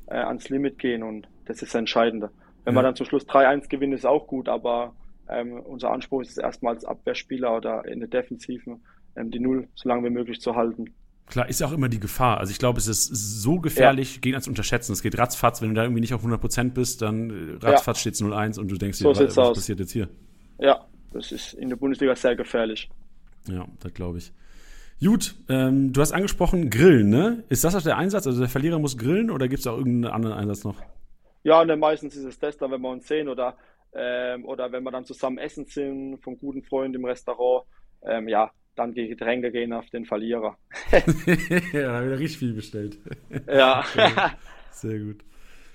äh, 0.06 0.16
ans 0.16 0.48
Limit 0.48 0.78
gehen 0.78 1.02
und 1.02 1.28
das 1.46 1.56
ist 1.56 1.74
das 1.74 1.78
Entscheidende. 1.78 2.30
Wenn 2.64 2.74
ja. 2.74 2.80
wir 2.80 2.84
dann 2.84 2.96
zum 2.96 3.06
Schluss 3.06 3.26
3-1 3.26 3.68
gewinnen, 3.68 3.92
ist 3.92 4.06
auch 4.06 4.26
gut, 4.26 4.48
aber 4.48 4.94
ähm, 5.28 5.60
unser 5.60 5.90
Anspruch 5.90 6.22
ist 6.22 6.30
es 6.30 6.38
erstmal 6.38 6.74
als 6.74 6.84
Abwehrspieler 6.84 7.56
oder 7.56 7.84
in 7.86 8.00
der 8.00 8.08
Defensiven 8.08 8.84
ähm, 9.16 9.30
die 9.30 9.40
Null 9.40 9.68
so 9.74 9.88
lange 9.88 10.04
wie 10.04 10.12
möglich 10.12 10.40
zu 10.40 10.54
halten. 10.54 10.94
Klar, 11.26 11.48
ist 11.48 11.60
ja 11.60 11.66
auch 11.66 11.72
immer 11.72 11.88
die 11.88 12.00
Gefahr. 12.00 12.38
Also 12.38 12.50
ich 12.50 12.58
glaube, 12.58 12.78
es 12.78 12.86
ist 12.86 13.06
so 13.06 13.58
gefährlich, 13.58 14.16
ja. 14.16 14.20
Gegner 14.20 14.40
zu 14.40 14.50
unterschätzen. 14.50 14.92
Es 14.92 15.02
geht 15.02 15.18
ratzfatz, 15.18 15.62
wenn 15.62 15.70
du 15.70 15.74
da 15.74 15.82
irgendwie 15.82 16.00
nicht 16.00 16.12
auf 16.12 16.24
100% 16.24 16.72
bist, 16.72 17.02
dann 17.02 17.30
äh, 17.30 17.64
ratzfatz 17.64 17.98
ja. 17.98 18.00
steht 18.00 18.14
es 18.14 18.22
0-1 18.22 18.60
und 18.60 18.70
du 18.70 18.76
denkst 18.76 18.98
so 18.98 19.12
dir, 19.12 19.26
was, 19.26 19.36
was 19.36 19.54
passiert 19.54 19.80
jetzt 19.80 19.92
hier? 19.92 20.08
Ja, 20.58 20.86
das 21.12 21.32
ist 21.32 21.54
in 21.54 21.70
der 21.70 21.76
Bundesliga 21.76 22.14
sehr 22.14 22.36
gefährlich. 22.36 22.90
Ja, 23.48 23.66
das 23.80 23.94
glaube 23.94 24.18
ich. 24.18 24.32
Gut, 25.02 25.34
ähm, 25.48 25.92
du 25.92 26.00
hast 26.00 26.12
angesprochen 26.12 26.70
Grillen, 26.70 27.08
ne? 27.08 27.44
Ist 27.48 27.64
das 27.64 27.74
auch 27.74 27.82
der 27.82 27.96
Einsatz? 27.96 28.26
Also 28.26 28.40
der 28.40 28.48
Verlierer 28.48 28.78
muss 28.78 28.96
grillen 28.96 29.30
oder 29.30 29.48
gibt 29.48 29.60
es 29.60 29.66
auch 29.66 29.76
irgendeinen 29.76 30.14
anderen 30.14 30.36
Einsatz 30.36 30.64
noch? 30.64 30.76
Ja, 31.42 31.60
und 31.60 31.68
dann 31.68 31.78
meistens 31.78 32.16
ist 32.16 32.24
es 32.24 32.38
das 32.38 32.56
dann, 32.56 32.70
wenn 32.70 32.80
wir 32.80 32.90
uns 32.90 33.06
sehen 33.06 33.28
oder, 33.28 33.56
ähm, 33.92 34.44
oder 34.44 34.72
wenn 34.72 34.82
wir 34.82 34.90
dann 34.90 35.04
zusammen 35.04 35.38
essen 35.38 35.66
sind, 35.66 36.22
vom 36.22 36.38
guten 36.38 36.62
Freund 36.62 36.94
im 36.94 37.04
Restaurant. 37.04 37.66
Ähm, 38.02 38.28
ja, 38.28 38.50
dann 38.76 38.94
die 38.94 39.08
Getränke 39.08 39.50
gehen 39.50 39.72
auf 39.72 39.88
den 39.90 40.04
Verlierer. 40.04 40.56
ja, 41.72 41.80
da 41.82 41.92
habe 41.94 42.14
ich 42.14 42.20
richtig 42.20 42.38
viel 42.38 42.52
bestellt. 42.52 42.98
Ja. 43.46 43.84
Sehr 44.70 44.98
gut. 44.98 45.24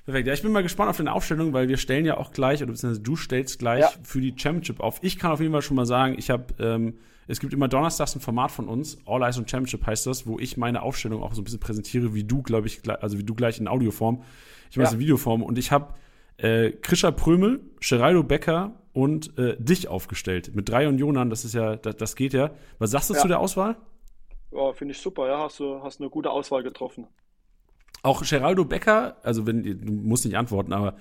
Perfekt. 0.05 0.27
Ja, 0.27 0.33
ich 0.33 0.41
bin 0.41 0.51
mal 0.51 0.63
gespannt 0.63 0.89
auf 0.89 0.97
deine 0.97 1.13
Aufstellung, 1.13 1.53
weil 1.53 1.67
wir 1.67 1.77
stellen 1.77 2.05
ja 2.05 2.17
auch 2.17 2.31
gleich, 2.31 2.63
oder 2.63 2.71
beziehungsweise 2.71 3.01
du 3.01 3.15
stellst 3.15 3.59
gleich 3.59 3.81
ja. 3.81 3.91
für 4.03 4.21
die 4.21 4.33
Championship 4.35 4.79
auf. 4.79 4.99
Ich 5.03 5.19
kann 5.19 5.31
auf 5.31 5.39
jeden 5.39 5.51
Fall 5.51 5.61
schon 5.61 5.75
mal 5.75 5.85
sagen, 5.85 6.15
ich 6.17 6.29
habe, 6.29 6.45
ähm, 6.59 6.95
es 7.27 7.39
gibt 7.39 7.53
immer 7.53 7.67
donnerstags 7.67 8.15
ein 8.15 8.19
Format 8.19 8.49
von 8.49 8.67
uns, 8.67 8.97
All 9.05 9.21
Eyes 9.21 9.37
on 9.37 9.47
Championship 9.47 9.85
heißt 9.85 10.07
das, 10.07 10.25
wo 10.25 10.39
ich 10.39 10.57
meine 10.57 10.81
Aufstellung 10.81 11.21
auch 11.21 11.33
so 11.33 11.41
ein 11.41 11.43
bisschen 11.43 11.59
präsentiere, 11.59 12.15
wie 12.15 12.23
du, 12.23 12.41
glaube 12.41 12.65
ich, 12.65 12.81
also 12.89 13.19
wie 13.19 13.23
du 13.23 13.35
gleich 13.35 13.59
in 13.59 13.67
Audioform. 13.67 14.23
Ich 14.71 14.77
mache 14.77 14.87
ja. 14.87 14.93
in 14.93 14.99
Videoform 14.99 15.43
und 15.43 15.57
ich 15.59 15.71
habe 15.71 15.93
äh, 16.41 16.71
Krischer 16.71 17.11
Prömel, 17.11 17.59
Geraldo 17.81 18.23
Becker 18.23 18.73
und 18.93 19.37
äh, 19.37 19.55
dich 19.59 19.87
aufgestellt. 19.87 20.55
Mit 20.55 20.69
drei 20.69 20.87
Unionern, 20.87 21.29
das 21.29 21.45
ist 21.45 21.53
ja, 21.53 21.75
das, 21.75 21.97
das 21.97 22.15
geht 22.15 22.33
ja. 22.33 22.51
Was 22.79 22.91
sagst 22.91 23.09
du 23.09 23.13
ja. 23.13 23.19
zu 23.19 23.27
der 23.27 23.39
Auswahl? 23.39 23.77
Ja, 24.51 24.73
finde 24.73 24.93
ich 24.93 24.99
super, 24.99 25.27
ja, 25.27 25.43
hast 25.43 25.59
du 25.59 25.81
hast 25.83 25.99
eine 25.99 26.09
gute 26.09 26.31
Auswahl 26.31 26.63
getroffen. 26.63 27.07
Auch 28.01 28.23
Geraldo 28.23 28.65
Becker, 28.65 29.17
also 29.23 29.45
wenn 29.45 29.63
du 29.63 29.91
musst 29.91 30.25
nicht 30.25 30.37
antworten, 30.37 30.73
aber 30.73 30.95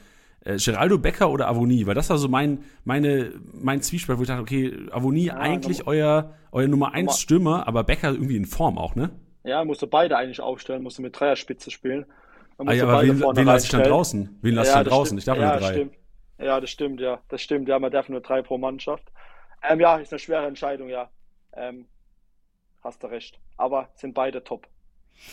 äh, 0.45 0.57
Geraldo 0.57 0.99
Becker 0.99 1.31
oder 1.31 1.49
Avonie, 1.49 1.87
weil 1.87 1.95
das 1.95 2.11
war 2.11 2.19
so 2.19 2.29
mein, 2.29 2.65
meine, 2.85 3.33
mein 3.55 3.81
Zwiespalt, 3.81 4.19
wo 4.19 4.23
ich 4.23 4.29
dachte, 4.29 4.43
okay, 4.43 4.77
Avonie 4.91 5.27
ja, 5.27 5.37
eigentlich 5.37 5.87
euer, 5.87 6.35
euer 6.53 6.69
Nummer 6.69 6.93
1 6.93 7.21
Stürmer, 7.21 7.67
aber 7.67 7.85
Becker 7.85 8.11
irgendwie 8.11 8.37
in 8.37 8.45
Form 8.45 8.77
auch, 8.77 8.97
ne? 8.97 9.11
Ja, 9.45 9.65
musst 9.65 9.81
du 9.81 9.87
beide 9.87 10.17
eigentlich 10.17 10.41
aufstellen, 10.41 10.83
musst 10.83 10.99
du 10.99 11.03
mit 11.03 11.19
Dreierspitze 11.19 11.71
spielen. 11.71 12.05
Ah, 12.59 12.73
ja, 12.73 12.85
aber 12.85 13.03
wen, 13.03 13.21
wen 13.21 13.47
lasse 13.47 13.67
ich 13.67 13.71
dann 13.71 13.85
draußen? 13.85 14.39
Wen 14.43 14.55
lasse 14.55 14.71
ja, 14.71 14.79
ich 14.79 14.85
dann 14.85 14.91
draußen? 14.91 15.21
Stimmt. 15.21 15.21
Ich 15.21 15.25
darf 15.25 15.39
ja, 15.39 15.51
nur 15.51 15.61
drei. 15.61 15.73
Stimmt. 15.73 15.95
Ja, 16.39 16.61
das 16.61 16.71
stimmt, 16.71 17.01
ja. 17.01 17.21
Das 17.29 17.43
stimmt, 17.43 17.69
ja. 17.69 17.79
Man 17.79 17.93
darf 17.93 18.09
nur 18.09 18.21
drei 18.21 18.43
pro 18.43 18.59
Mannschaft. 18.59 19.13
Ähm, 19.69 19.81
ja, 19.81 19.97
ist 19.97 20.13
eine 20.13 20.19
schwere 20.19 20.47
Entscheidung, 20.47 20.89
ja. 20.89 21.09
Ähm, 21.55 21.87
hast 22.83 23.03
du 23.03 23.07
recht. 23.07 23.39
Aber 23.57 23.89
sind 23.95 24.15
beide 24.15 24.43
top. 24.43 24.67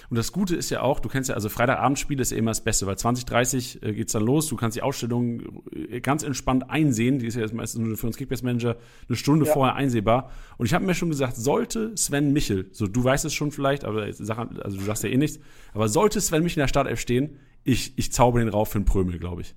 Und 0.10 0.17
das 0.17 0.32
Gute 0.32 0.56
ist 0.56 0.69
ja 0.69 0.82
auch, 0.82 1.00
du 1.00 1.10
kennst 1.10 1.30
ja, 1.30 1.36
also 1.36 1.50
Freitagabendspiel 1.50 2.19
ist 2.19 2.32
ja 2.32 2.38
immer 2.38 2.52
das 2.52 2.62
Beste, 2.62 2.86
weil 2.88 2.98
2030 2.98 3.84
äh, 3.84 3.93
geht's 3.93 4.13
dann 4.13 4.24
los, 4.24 4.48
du 4.48 4.56
kannst 4.56 4.76
die 4.76 4.82
Ausstellung 4.82 5.63
äh, 5.74 6.02
ganz 6.02 6.24
entspannt 6.24 6.69
einsehen, 6.69 7.19
die 7.19 7.28
ist 7.28 7.36
ja 7.36 7.41
jetzt 7.41 7.54
meistens 7.54 7.86
nur 7.86 7.98
für 7.98 8.08
uns 8.08 8.17
Kickbase-Manager 8.17 8.78
eine 9.08 9.15
Stunde 9.15 9.45
ja. 9.45 9.54
vorher 9.54 9.76
einsehbar. 9.76 10.32
Und 10.58 10.65
ich 10.65 10.74
habe 10.74 10.86
mir 10.86 10.95
schon 10.95 11.10
gesagt, 11.10 11.36
sollte 11.36 11.95
Sven 11.98 12.34
Michel, 12.34 12.69
so 12.71 12.88
du 12.88 13.04
weißt 13.04 13.26
es 13.26 13.34
schon 13.34 13.52
vielleicht, 13.52 13.86
aber 13.86 14.04
also 14.04 14.78
du 14.78 14.84
sagst 14.84 15.04
ja 15.04 15.10
eh 15.10 15.17
nichts, 15.17 15.39
aber 15.74 15.88
sollte 15.88 16.21
Sven 16.21 16.43
Michel 16.43 16.60
in 16.60 16.63
der 16.63 16.67
Startelf 16.67 17.00
stehen, 17.00 17.38
ich, 17.63 17.98
ich 17.98 18.12
zauber 18.12 18.39
den 18.39 18.50
rauf 18.50 18.69
für 18.69 18.78
einen 18.78 18.86
Prömel, 18.86 19.17
glaube 19.17 19.41
ich. 19.41 19.56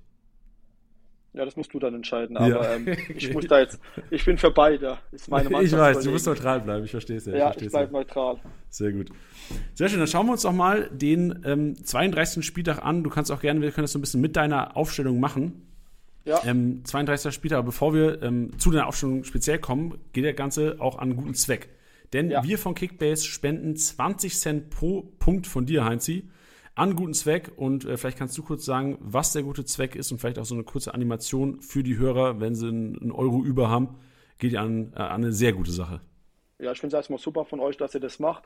Ja, 1.33 1.45
das 1.45 1.55
musst 1.55 1.73
du 1.73 1.79
dann 1.79 1.93
entscheiden. 1.93 2.37
Aber 2.37 2.47
ja. 2.47 2.75
ähm, 2.75 2.87
ich 3.15 3.31
muss 3.33 3.45
da 3.47 3.59
jetzt, 3.59 3.79
ich 4.09 4.25
bin 4.25 4.37
für 4.37 4.51
beide. 4.51 4.97
Ist 5.11 5.29
meine 5.29 5.49
Mannschaft 5.49 5.73
ich 5.73 5.79
weiß, 5.79 6.03
du 6.03 6.11
musst 6.11 6.25
neutral 6.25 6.61
bleiben. 6.61 6.85
Ich 6.85 6.91
verstehe 6.91 7.17
es 7.17 7.25
ja. 7.25 7.35
Ja, 7.35 7.53
ich, 7.55 7.63
ich 7.63 7.69
bleibe 7.69 7.91
neutral. 7.91 8.37
Sehr 8.69 8.91
gut. 8.91 9.09
Sehr 9.75 9.89
schön. 9.89 9.99
Dann 9.99 10.07
schauen 10.07 10.25
wir 10.25 10.33
uns 10.33 10.41
doch 10.41 10.53
mal 10.53 10.89
den 10.91 11.43
ähm, 11.45 11.75
32. 11.83 12.45
Spieltag 12.45 12.83
an. 12.83 13.03
Du 13.03 13.09
kannst 13.09 13.31
auch 13.31 13.41
gerne, 13.41 13.61
wir 13.61 13.71
können 13.71 13.83
das 13.83 13.91
so 13.91 13.99
ein 13.99 14.01
bisschen 14.01 14.21
mit 14.21 14.35
deiner 14.35 14.75
Aufstellung 14.75 15.19
machen. 15.19 15.67
Ja. 16.25 16.41
Ähm, 16.45 16.81
32. 16.83 17.33
Spieltag. 17.33 17.59
Aber 17.59 17.67
bevor 17.67 17.93
wir 17.93 18.21
ähm, 18.23 18.57
zu 18.57 18.71
deiner 18.71 18.87
Aufstellung 18.87 19.23
speziell 19.23 19.59
kommen, 19.59 19.99
geht 20.13 20.25
der 20.25 20.33
Ganze 20.33 20.77
auch 20.79 20.97
an 20.97 21.15
guten 21.15 21.35
Zweck. 21.35 21.69
Denn 22.11 22.31
ja. 22.31 22.43
wir 22.43 22.57
von 22.57 22.73
Kickbase 22.73 23.25
spenden 23.25 23.75
20 23.75 24.35
Cent 24.35 24.69
pro 24.71 25.03
Punkt 25.19 25.45
von 25.45 25.67
dir, 25.67 25.85
Heinzi 25.85 26.27
an 26.79 26.95
guten 26.95 27.13
Zweck. 27.13 27.51
Und 27.55 27.85
äh, 27.85 27.97
vielleicht 27.97 28.17
kannst 28.17 28.37
du 28.37 28.43
kurz 28.43 28.65
sagen, 28.65 28.97
was 29.01 29.33
der 29.33 29.43
gute 29.43 29.65
Zweck 29.65 29.95
ist 29.95 30.11
und 30.11 30.19
vielleicht 30.19 30.39
auch 30.39 30.45
so 30.45 30.55
eine 30.55 30.63
kurze 30.63 30.93
Animation 30.93 31.61
für 31.61 31.83
die 31.83 31.97
Hörer, 31.97 32.39
wenn 32.39 32.55
sie 32.55 32.67
einen 32.67 33.11
Euro 33.11 33.43
über 33.43 33.69
haben, 33.69 33.99
geht 34.37 34.53
ja 34.53 34.61
an, 34.61 34.93
äh, 34.95 34.99
an 34.99 35.23
eine 35.23 35.31
sehr 35.31 35.53
gute 35.53 35.71
Sache. 35.71 36.01
Ja, 36.59 36.71
ich 36.71 36.79
finde 36.79 36.95
es 36.95 36.99
erstmal 36.99 37.19
super 37.19 37.45
von 37.45 37.59
euch, 37.59 37.77
dass 37.77 37.93
ihr 37.93 38.01
das 38.01 38.19
macht. 38.19 38.43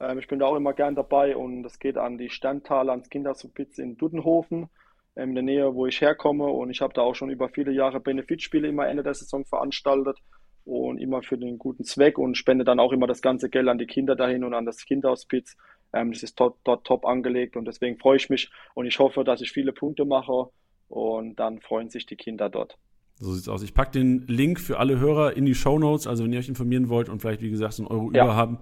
Ähm, 0.00 0.18
ich 0.18 0.28
bin 0.28 0.38
da 0.38 0.46
auch 0.46 0.56
immer 0.56 0.72
gern 0.72 0.94
dabei 0.94 1.36
und 1.36 1.62
das 1.62 1.78
geht 1.78 1.96
an 1.96 2.18
die 2.18 2.30
Sterntaler, 2.30 2.92
ans 2.92 3.08
Kindersupitz 3.08 3.78
in 3.78 3.96
Duddenhofen, 3.96 4.68
ähm, 5.16 5.30
in 5.30 5.34
der 5.34 5.44
Nähe, 5.44 5.74
wo 5.74 5.86
ich 5.86 6.00
herkomme. 6.00 6.46
Und 6.46 6.70
ich 6.70 6.80
habe 6.80 6.94
da 6.94 7.02
auch 7.02 7.14
schon 7.14 7.30
über 7.30 7.48
viele 7.48 7.72
Jahre 7.72 8.00
Benefitspiele 8.00 8.68
immer 8.68 8.86
Ende 8.86 9.02
der 9.02 9.14
Saison 9.14 9.44
veranstaltet 9.44 10.18
und 10.64 10.98
immer 10.98 11.22
für 11.22 11.38
den 11.38 11.58
guten 11.58 11.84
Zweck 11.84 12.18
und 12.18 12.36
spende 12.36 12.64
dann 12.64 12.80
auch 12.80 12.92
immer 12.92 13.06
das 13.06 13.22
ganze 13.22 13.48
Geld 13.48 13.68
an 13.68 13.78
die 13.78 13.86
Kinder 13.86 14.16
dahin 14.16 14.44
und 14.44 14.52
an 14.52 14.66
das 14.66 14.84
Kinderhospiz. 14.84 15.56
Ähm, 15.92 16.12
das 16.12 16.22
ist 16.22 16.38
dort, 16.38 16.56
dort 16.64 16.86
top 16.86 17.06
angelegt 17.06 17.56
und 17.56 17.64
deswegen 17.64 17.98
freue 17.98 18.16
ich 18.16 18.28
mich 18.28 18.50
und 18.74 18.86
ich 18.86 18.98
hoffe, 18.98 19.24
dass 19.24 19.40
ich 19.40 19.52
viele 19.52 19.72
Punkte 19.72 20.04
mache 20.04 20.50
und 20.88 21.36
dann 21.36 21.60
freuen 21.60 21.90
sich 21.90 22.06
die 22.06 22.16
Kinder 22.16 22.48
dort. 22.48 22.78
So 23.18 23.32
sieht's 23.32 23.48
aus. 23.48 23.62
Ich 23.62 23.72
packe 23.72 23.92
den 23.92 24.26
Link 24.26 24.60
für 24.60 24.78
alle 24.78 25.00
Hörer 25.00 25.36
in 25.36 25.46
die 25.46 25.54
Show 25.54 25.78
Notes, 25.78 26.06
also 26.06 26.24
wenn 26.24 26.32
ihr 26.32 26.38
euch 26.38 26.48
informieren 26.48 26.88
wollt 26.88 27.08
und 27.08 27.20
vielleicht, 27.20 27.40
wie 27.40 27.50
gesagt, 27.50 27.74
so 27.74 27.82
einen 27.82 27.90
Euro 27.90 28.12
ja. 28.12 28.24
über 28.24 28.36
haben, 28.36 28.58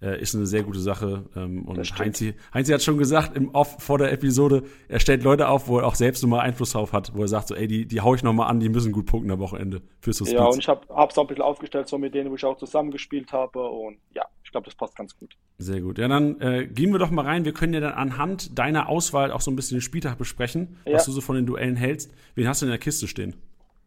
äh, 0.00 0.20
ist 0.20 0.34
eine 0.34 0.46
sehr 0.46 0.62
gute 0.62 0.78
Sache. 0.78 1.24
Ähm, 1.36 1.62
und 1.66 1.78
Heinzi, 1.98 2.34
Heinzi 2.54 2.72
hat 2.72 2.82
schon 2.82 2.98
gesagt 2.98 3.36
im 3.36 3.54
Off 3.54 3.76
vor 3.78 3.98
der 3.98 4.12
Episode, 4.12 4.64
er 4.88 5.00
stellt 5.00 5.22
Leute 5.22 5.48
auf, 5.48 5.68
wo 5.68 5.78
er 5.78 5.86
auch 5.86 5.94
selbst 5.94 6.22
nochmal 6.22 6.40
Einfluss 6.40 6.72
drauf 6.72 6.92
hat, 6.92 7.12
wo 7.14 7.22
er 7.22 7.28
sagt 7.28 7.48
so, 7.48 7.54
ey, 7.54 7.66
die, 7.66 7.86
die 7.86 8.00
hau 8.00 8.14
ich 8.14 8.22
nochmal 8.22 8.48
an, 8.48 8.60
die 8.60 8.68
müssen 8.68 8.92
gut 8.92 9.06
punkten 9.06 9.30
am 9.30 9.38
Wochenende 9.40 9.82
fürs 10.00 10.20
Hospiz. 10.20 10.38
Ja, 10.38 10.46
und 10.46 10.58
ich 10.58 10.68
habe 10.68 10.82
es 10.86 11.18
auch 11.18 11.22
ein 11.22 11.26
bisschen 11.26 11.42
aufgestellt, 11.42 11.88
so 11.88 11.98
mit 11.98 12.14
denen, 12.14 12.30
wo 12.30 12.34
ich 12.34 12.44
auch 12.44 12.56
zusammengespielt 12.56 13.32
habe 13.32 13.60
und 13.62 13.98
ja, 14.14 14.24
ich 14.44 14.52
glaube, 14.52 14.64
das 14.64 14.74
passt 14.74 14.96
ganz 14.96 15.16
gut. 15.18 15.36
Sehr 15.58 15.80
gut. 15.80 15.98
Ja, 15.98 16.08
dann 16.08 16.40
äh, 16.40 16.66
gehen 16.66 16.92
wir 16.92 16.98
doch 16.98 17.10
mal 17.10 17.24
rein. 17.24 17.44
Wir 17.44 17.52
können 17.52 17.74
ja 17.74 17.80
dann 17.80 17.92
anhand 17.92 18.58
deiner 18.58 18.88
Auswahl 18.88 19.32
auch 19.32 19.40
so 19.40 19.50
ein 19.50 19.56
bisschen 19.56 19.76
den 19.76 19.82
Spieltag 19.82 20.16
besprechen, 20.16 20.78
ja. 20.86 20.94
was 20.94 21.04
du 21.04 21.12
so 21.12 21.20
von 21.20 21.36
den 21.36 21.46
Duellen 21.46 21.76
hältst. 21.76 22.14
Wen 22.34 22.48
hast 22.48 22.62
du 22.62 22.66
in 22.66 22.70
der 22.70 22.78
Kiste 22.78 23.08
stehen? 23.08 23.36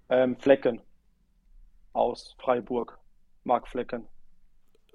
Ähm, 0.09 0.35
Flecken 0.37 0.81
aus 1.93 2.35
Freiburg. 2.39 2.97
Marc 3.43 3.67
Flecken. 3.67 4.07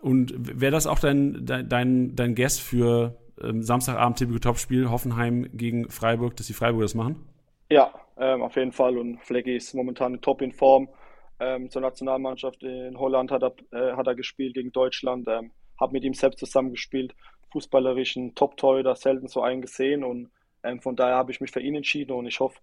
Und 0.06 0.60
wäre 0.60 0.70
das 0.70 0.86
auch 0.86 1.00
dein, 1.00 1.44
dein, 1.44 2.14
dein 2.14 2.34
Guess 2.36 2.60
für 2.60 3.16
ähm, 3.42 3.64
Samstagabend 3.64 4.18
typische 4.18 4.38
Topspiel, 4.38 4.88
Hoffenheim 4.88 5.48
gegen 5.52 5.90
Freiburg, 5.90 6.36
dass 6.36 6.46
die 6.46 6.52
Freiburger 6.52 6.84
das 6.84 6.94
machen? 6.94 7.26
Ja, 7.68 7.92
ähm, 8.16 8.40
auf 8.40 8.54
jeden 8.54 8.70
Fall. 8.70 8.98
Und 8.98 9.20
Flecki 9.24 9.56
ist 9.56 9.74
momentan 9.74 10.20
top 10.20 10.42
in 10.42 10.52
Form. 10.52 10.88
Ähm, 11.40 11.70
zur 11.70 11.82
Nationalmannschaft 11.82 12.62
in 12.62 12.96
Holland 12.96 13.32
hat 13.32 13.42
er, 13.42 13.54
äh, 13.72 13.96
hat 13.96 14.06
er 14.06 14.14
gespielt 14.14 14.54
gegen 14.54 14.70
Deutschland. 14.70 15.26
Ähm, 15.26 15.50
habe 15.80 15.94
mit 15.94 16.04
ihm 16.04 16.14
selbst 16.14 16.38
zusammen 16.38 16.70
gespielt. 16.70 17.12
Fußballerischen 17.50 18.36
Top-Torhüter, 18.36 18.94
selten 18.94 19.26
so 19.26 19.42
einen 19.42 19.60
gesehen. 19.60 20.04
Und 20.04 20.30
ähm, 20.62 20.80
von 20.80 20.94
daher 20.94 21.16
habe 21.16 21.32
ich 21.32 21.40
mich 21.40 21.50
für 21.50 21.60
ihn 21.60 21.74
entschieden 21.74 22.12
und 22.12 22.26
ich 22.26 22.38
hoffe, 22.38 22.60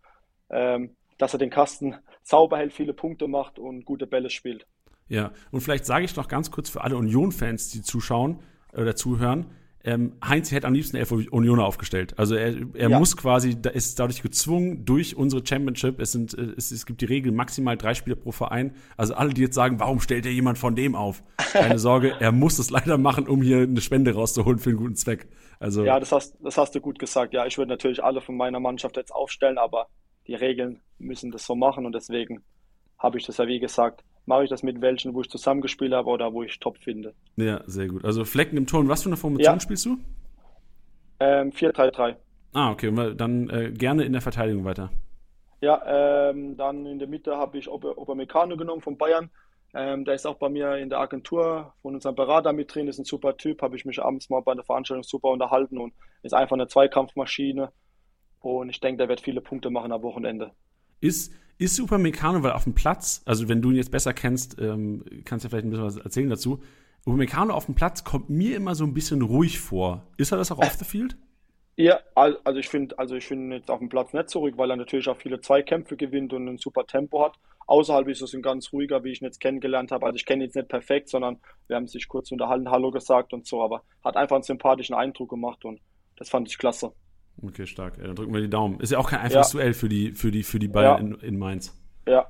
ähm, 0.50 0.96
dass 1.18 1.34
er 1.34 1.40
den 1.40 1.50
Kasten 1.50 1.98
sauber 2.22 2.60
hält, 2.60 2.72
viele 2.72 2.94
Punkte 2.94 3.28
macht 3.28 3.60
und 3.60 3.84
gute 3.84 4.08
Bälle 4.08 4.30
spielt. 4.30 4.66
Ja, 5.08 5.32
und 5.52 5.62
vielleicht 5.62 5.86
sage 5.86 6.06
ich 6.06 6.16
noch 6.16 6.28
ganz 6.28 6.52
kurz 6.52 6.70
für 6.70 6.84
alle 6.84 6.96
Union-Fans, 6.98 7.70
die 7.70 7.82
zuschauen 7.82 8.40
oder 8.74 8.96
zuhören, 8.96 9.48
ähm, 9.86 10.14
Heinz 10.24 10.52
hätte 10.52 10.66
am 10.68 10.74
liebsten 10.74 10.96
elf 10.96 11.12
Unioner 11.12 11.66
aufgestellt. 11.66 12.18
Also 12.18 12.36
er, 12.36 12.56
er 12.74 12.90
ja. 12.90 13.00
muss 13.00 13.18
quasi, 13.18 13.62
da 13.62 13.70
ist 13.70 14.00
dadurch 14.00 14.22
gezwungen 14.22 14.86
durch 14.86 15.18
unsere 15.18 15.46
Championship. 15.46 16.00
Es 16.00 16.14
sind, 16.14 16.38
äh, 16.38 16.54
es, 16.56 16.72
es 16.72 16.86
gibt 16.86 17.02
die 17.02 17.06
Regel 17.06 17.34
maximal 17.34 17.78
drei 17.78 17.94
Spieler 17.94 18.16
pro 18.16 18.32
Verein. 18.32 18.76
Also 18.96 19.14
alle, 19.16 19.34
die 19.34 19.42
jetzt 19.42 19.56
sagen, 19.56 19.82
warum 19.82 20.00
stellt 20.00 20.26
er 20.26 20.32
jemand 20.32 20.58
von 20.58 20.76
dem 20.76 20.96
auf? 20.96 21.22
Keine 21.52 21.80
Sorge, 21.80 22.16
er 22.20 22.32
muss 22.32 22.60
es 22.60 22.70
leider 22.70 22.98
machen, 22.98 23.28
um 23.28 23.42
hier 23.42 23.60
eine 23.64 23.82
Spende 23.82 24.14
rauszuholen 24.14 24.60
für 24.60 24.70
einen 24.70 24.80
guten 24.80 24.96
Zweck. 24.96 25.28
Also 25.60 25.84
ja, 25.84 26.00
das 26.00 26.14
hast, 26.14 26.38
das 26.42 26.58
hast 26.58 26.74
du 26.76 26.80
gut 26.80 26.98
gesagt. 26.98 27.34
Ja, 27.34 27.46
ich 27.46 27.58
würde 27.58 27.70
natürlich 27.70 28.02
alle 28.02 28.22
von 28.22 28.38
meiner 28.38 28.62
Mannschaft 28.62 28.96
jetzt 28.96 29.14
aufstellen, 29.14 29.58
aber 29.58 29.88
die 30.28 30.36
Regeln 30.36 30.82
müssen 30.98 31.30
das 31.32 31.46
so 31.46 31.56
machen 31.56 31.86
und 31.86 31.94
deswegen 31.94 32.42
habe 32.98 33.18
ich 33.18 33.26
das 33.26 33.36
ja 33.36 33.48
wie 33.48 33.60
gesagt 33.60 34.06
mache 34.26 34.44
ich 34.44 34.50
das 34.50 34.64
mit 34.64 34.82
welchen, 34.82 35.14
wo 35.14 35.22
ich 35.22 35.30
zusammengespielt 35.30 35.94
habe 35.94 36.10
oder 36.10 36.34
wo 36.34 36.44
ich 36.44 36.60
top 36.60 36.78
finde. 36.78 37.14
Ja, 37.36 37.62
sehr 37.66 37.88
gut. 37.88 38.06
Also 38.06 38.26
Flecken 38.26 38.58
im 38.58 38.68
Tor. 38.68 38.80
Und 38.80 38.90
was 38.90 39.04
für 39.04 39.10
eine 39.10 39.18
Formation 39.18 39.56
ja. 39.56 39.60
spielst 39.60 39.86
du? 39.86 39.98
Ähm, 41.20 41.52
4-3-3. 41.52 42.16
Ah, 42.54 42.72
okay. 42.72 43.16
Dann 43.16 43.50
äh, 43.50 43.72
gerne 43.72 44.04
in 44.04 44.14
der 44.14 44.22
Verteidigung 44.22 44.66
weiter. 44.66 44.92
Ja, 45.62 46.30
ähm, 46.30 46.58
dann 46.58 46.86
in 46.86 47.00
der 47.00 47.08
Mitte 47.08 47.38
habe 47.38 47.58
ich 47.58 47.70
Obermecano 47.70 48.58
genommen 48.58 48.82
von 48.82 48.98
Bayern. 48.98 49.30
Ähm, 49.74 50.06
der 50.06 50.14
ist 50.14 50.28
auch 50.28 50.36
bei 50.36 50.50
mir 50.50 50.76
in 50.76 50.90
der 50.90 51.00
Agentur 51.00 51.74
von 51.82 51.96
unserem 51.96 52.16
Berater 52.16 52.54
mit 52.54 52.74
drin, 52.74 52.88
ist 52.88 53.00
ein 53.00 53.06
super 53.06 53.38
Typ, 53.38 53.62
habe 53.64 53.76
ich 53.76 53.86
mich 53.86 54.04
abends 54.04 54.30
mal 54.30 54.42
bei 54.42 54.54
der 54.54 54.64
Veranstaltung 54.64 55.04
super 55.04 55.30
unterhalten 55.30 55.80
und 55.80 55.94
ist 56.22 56.34
einfach 56.34 56.56
eine 56.56 56.68
Zweikampfmaschine. 56.68 57.72
Und 58.40 58.70
ich 58.70 58.82
denke, 58.82 58.98
der 58.98 59.10
wird 59.10 59.22
viele 59.22 59.42
Punkte 59.42 59.72
machen 59.72 59.92
am 59.92 60.04
Wochenende. 60.04 60.52
Ist, 61.00 61.34
ist 61.58 61.76
Super 61.76 61.98
Meccano, 61.98 62.44
weil 62.44 62.52
auf 62.52 62.64
dem 62.64 62.74
Platz, 62.74 63.22
also 63.26 63.48
wenn 63.48 63.62
du 63.62 63.72
ihn 63.72 63.78
jetzt 63.78 63.92
besser 63.92 64.14
kennst, 64.14 64.60
ähm, 64.60 65.04
kannst 65.26 65.44
du 65.44 65.48
ja 65.48 65.50
vielleicht 65.50 65.66
ein 65.66 65.70
bisschen 65.70 65.86
was 65.86 65.98
erzählen 65.98 66.30
dazu. 66.30 66.62
Super 67.02 67.18
Meccano 67.18 67.54
auf 67.54 67.66
dem 67.66 67.76
Platz 67.76 68.04
kommt 68.04 68.30
mir 68.30 68.56
immer 68.56 68.76
so 68.76 68.84
ein 68.84 68.94
bisschen 68.94 69.22
ruhig 69.22 69.60
vor. 69.60 70.08
Ist 70.18 70.32
er 70.32 70.38
das 70.38 70.52
auch 70.52 70.60
off 70.60 70.74
the 70.74 70.86
field? 70.86 71.18
Ja, 71.76 72.00
also 72.16 72.60
ich 72.60 72.70
finde, 72.70 72.98
also 73.00 73.16
ich 73.16 73.26
finde 73.26 73.56
jetzt 73.56 73.72
auf 73.72 73.80
dem 73.80 73.90
Platz 73.90 74.14
nicht 74.14 74.36
ruhig, 74.36 74.58
weil 74.58 74.70
er 74.70 74.76
natürlich 74.76 75.10
auch 75.10 75.18
viele 75.18 75.42
Zweikämpfe 75.42 75.98
gewinnt 75.98 76.32
und 76.32 76.48
ein 76.48 76.58
super 76.60 76.86
Tempo 76.86 77.26
hat. 77.26 77.40
Außerhalb 77.66 78.08
ist 78.10 78.22
es 78.22 78.34
ein 78.34 78.44
ganz 78.44 78.72
ruhiger, 78.72 79.04
wie 79.04 79.12
ich 79.12 79.22
ihn 79.22 79.26
jetzt 79.26 79.40
kennengelernt 79.40 79.92
habe. 79.92 80.06
Also 80.06 80.18
ich 80.18 80.26
kenne 80.26 80.44
ihn 80.44 80.48
jetzt 80.48 80.56
nicht 80.56 80.68
perfekt, 80.68 81.10
sondern 81.10 81.40
wir 81.68 81.76
haben 81.76 81.88
sich 81.88 82.08
kurz 82.08 82.32
unterhalten, 82.32 82.70
Hallo 82.70 82.92
gesagt 82.92 83.34
und 83.34 83.48
so, 83.48 83.64
aber 83.64 83.84
hat 84.04 84.18
einfach 84.18 84.36
einen 84.36 84.44
sympathischen 84.44 84.94
Eindruck 84.94 85.30
gemacht 85.30 85.66
und 85.66 85.82
das 86.18 86.30
fand 86.30 86.48
ich 86.48 86.58
klasse. 86.58 86.94
Okay, 87.42 87.66
stark. 87.66 87.98
Ja, 87.98 88.08
dann 88.08 88.16
drücken 88.16 88.34
wir 88.34 88.42
die 88.42 88.50
Daumen. 88.50 88.80
Ist 88.80 88.92
ja 88.92 89.00
auch 89.00 89.10
kein 89.10 89.20
einfaches 89.20 89.54
ja. 89.54 89.60
Duell 89.60 89.74
für 89.74 89.90
die, 89.90 90.12
für 90.12 90.32
die, 90.32 90.44
für 90.44 90.60
die 90.60 90.68
Bayern 90.68 91.08
ja. 91.08 91.16
in, 91.16 91.20
in 91.22 91.40
Mainz. 91.40 91.76
Ja. 92.08 92.30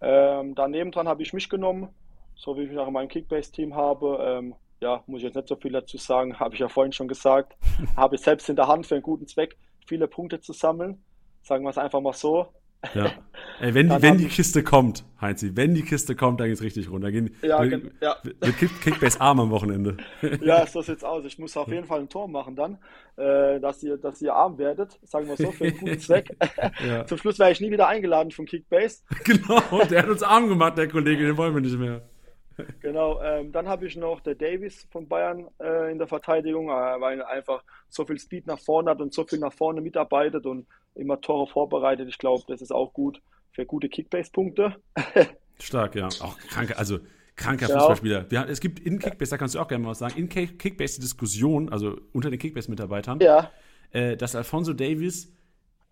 Ähm, 0.00 0.54
daneben 0.54 0.92
dran 0.92 1.08
habe 1.08 1.22
ich 1.22 1.32
mich 1.32 1.48
genommen, 1.48 1.88
so 2.34 2.56
wie 2.56 2.62
ich 2.62 2.70
mich 2.70 2.78
auch 2.78 2.86
in 2.86 2.92
meinem 2.92 3.08
Kickbase-Team 3.08 3.74
habe. 3.74 4.18
Ähm, 4.22 4.54
ja, 4.80 5.02
muss 5.06 5.18
ich 5.18 5.24
jetzt 5.24 5.34
nicht 5.34 5.48
so 5.48 5.56
viel 5.56 5.72
dazu 5.72 5.96
sagen, 5.96 6.38
habe 6.40 6.54
ich 6.54 6.60
ja 6.60 6.68
vorhin 6.68 6.92
schon 6.92 7.08
gesagt. 7.08 7.56
habe 7.96 8.16
ich 8.16 8.20
selbst 8.20 8.48
in 8.48 8.56
der 8.56 8.68
Hand 8.68 8.86
für 8.86 8.94
einen 8.94 9.02
guten 9.02 9.26
Zweck, 9.26 9.56
viele 9.86 10.06
Punkte 10.06 10.40
zu 10.40 10.52
sammeln. 10.52 11.02
Sagen 11.42 11.64
wir 11.64 11.70
es 11.70 11.78
einfach 11.78 12.00
mal 12.00 12.12
so. 12.12 12.48
Ja. 12.94 13.12
Ey, 13.60 13.74
wenn, 13.74 13.90
die, 13.90 14.02
wenn 14.02 14.16
die 14.16 14.28
Kiste 14.28 14.62
kommt, 14.62 15.04
Heinzi, 15.20 15.54
wenn 15.54 15.74
die 15.74 15.82
Kiste 15.82 16.16
kommt, 16.16 16.40
dann 16.40 16.48
geht's 16.48 16.62
richtig 16.62 16.90
runter. 16.90 17.12
Gehen, 17.12 17.34
ja, 17.42 17.62
dann, 17.62 17.90
ja. 18.00 18.16
Wird 18.22 18.56
Kick, 18.56 18.80
Kickbase 18.80 19.20
arm 19.20 19.38
am 19.40 19.50
Wochenende. 19.50 19.98
Ja, 20.40 20.66
so 20.66 20.80
sieht's 20.80 21.04
aus. 21.04 21.24
Ich 21.26 21.38
muss 21.38 21.56
auf 21.56 21.68
jeden 21.68 21.86
Fall 21.86 22.00
ein 22.00 22.08
Tor 22.08 22.26
machen 22.28 22.56
dann, 22.56 22.78
äh, 23.16 23.60
dass, 23.60 23.82
ihr, 23.82 23.98
dass 23.98 24.22
ihr 24.22 24.34
arm 24.34 24.56
werdet, 24.56 24.98
sagen 25.02 25.28
wir 25.28 25.36
so, 25.36 25.52
für 25.52 25.64
einen 25.64 25.78
guten 25.78 25.98
Zweck. 26.00 26.36
Ja. 26.86 27.06
Zum 27.06 27.18
Schluss 27.18 27.38
wäre 27.38 27.52
ich 27.52 27.60
nie 27.60 27.70
wieder 27.70 27.86
eingeladen 27.88 28.30
vom 28.30 28.46
Kickbase. 28.46 29.02
Genau, 29.24 29.84
der 29.84 30.02
hat 30.02 30.08
uns 30.08 30.22
arm 30.22 30.48
gemacht, 30.48 30.78
der 30.78 30.88
Kollege, 30.88 31.26
den 31.26 31.36
wollen 31.36 31.54
wir 31.54 31.60
nicht 31.60 31.78
mehr. 31.78 32.02
Genau, 32.80 33.22
ähm, 33.22 33.52
dann 33.52 33.68
habe 33.68 33.86
ich 33.86 33.96
noch 33.96 34.20
der 34.20 34.34
Davis 34.34 34.86
von 34.90 35.08
Bayern 35.08 35.48
äh, 35.60 35.90
in 35.90 35.98
der 35.98 36.06
Verteidigung, 36.06 36.68
äh, 36.68 37.00
weil 37.00 37.20
er 37.20 37.28
einfach 37.28 37.62
so 37.88 38.04
viel 38.04 38.18
Speed 38.18 38.46
nach 38.46 38.58
vorne 38.58 38.90
hat 38.90 39.00
und 39.00 39.14
so 39.14 39.24
viel 39.24 39.38
nach 39.38 39.52
vorne 39.52 39.80
mitarbeitet 39.80 40.46
und 40.46 40.66
immer 40.94 41.20
Tore 41.20 41.46
vorbereitet. 41.46 42.08
Ich 42.08 42.18
glaube, 42.18 42.44
das 42.48 42.60
ist 42.60 42.72
auch 42.72 42.92
gut 42.92 43.20
für 43.52 43.64
gute 43.66 43.88
Kickbase-Punkte. 43.88 44.76
Stark, 45.58 45.94
ja. 45.94 46.06
Auch 46.06 46.36
kranke, 46.38 46.76
also 46.76 46.98
kranker 47.36 47.66
genau. 47.66 47.80
Fußballspieler. 47.80 48.30
Wir, 48.30 48.48
es 48.48 48.60
gibt 48.60 48.80
in 48.80 48.98
Kickbase, 48.98 49.30
da 49.30 49.38
kannst 49.38 49.54
du 49.54 49.60
auch 49.60 49.68
gerne 49.68 49.84
mal 49.84 49.90
was 49.90 49.98
sagen, 49.98 50.18
in 50.18 50.28
Kickbase 50.28 50.96
die 50.96 51.02
Diskussion, 51.02 51.68
also 51.70 51.96
unter 52.12 52.30
den 52.30 52.38
Kickbase-Mitarbeitern, 52.38 53.20
ja. 53.20 53.50
äh, 53.92 54.16
dass 54.16 54.34
Alfonso 54.36 54.72
Davis 54.72 55.32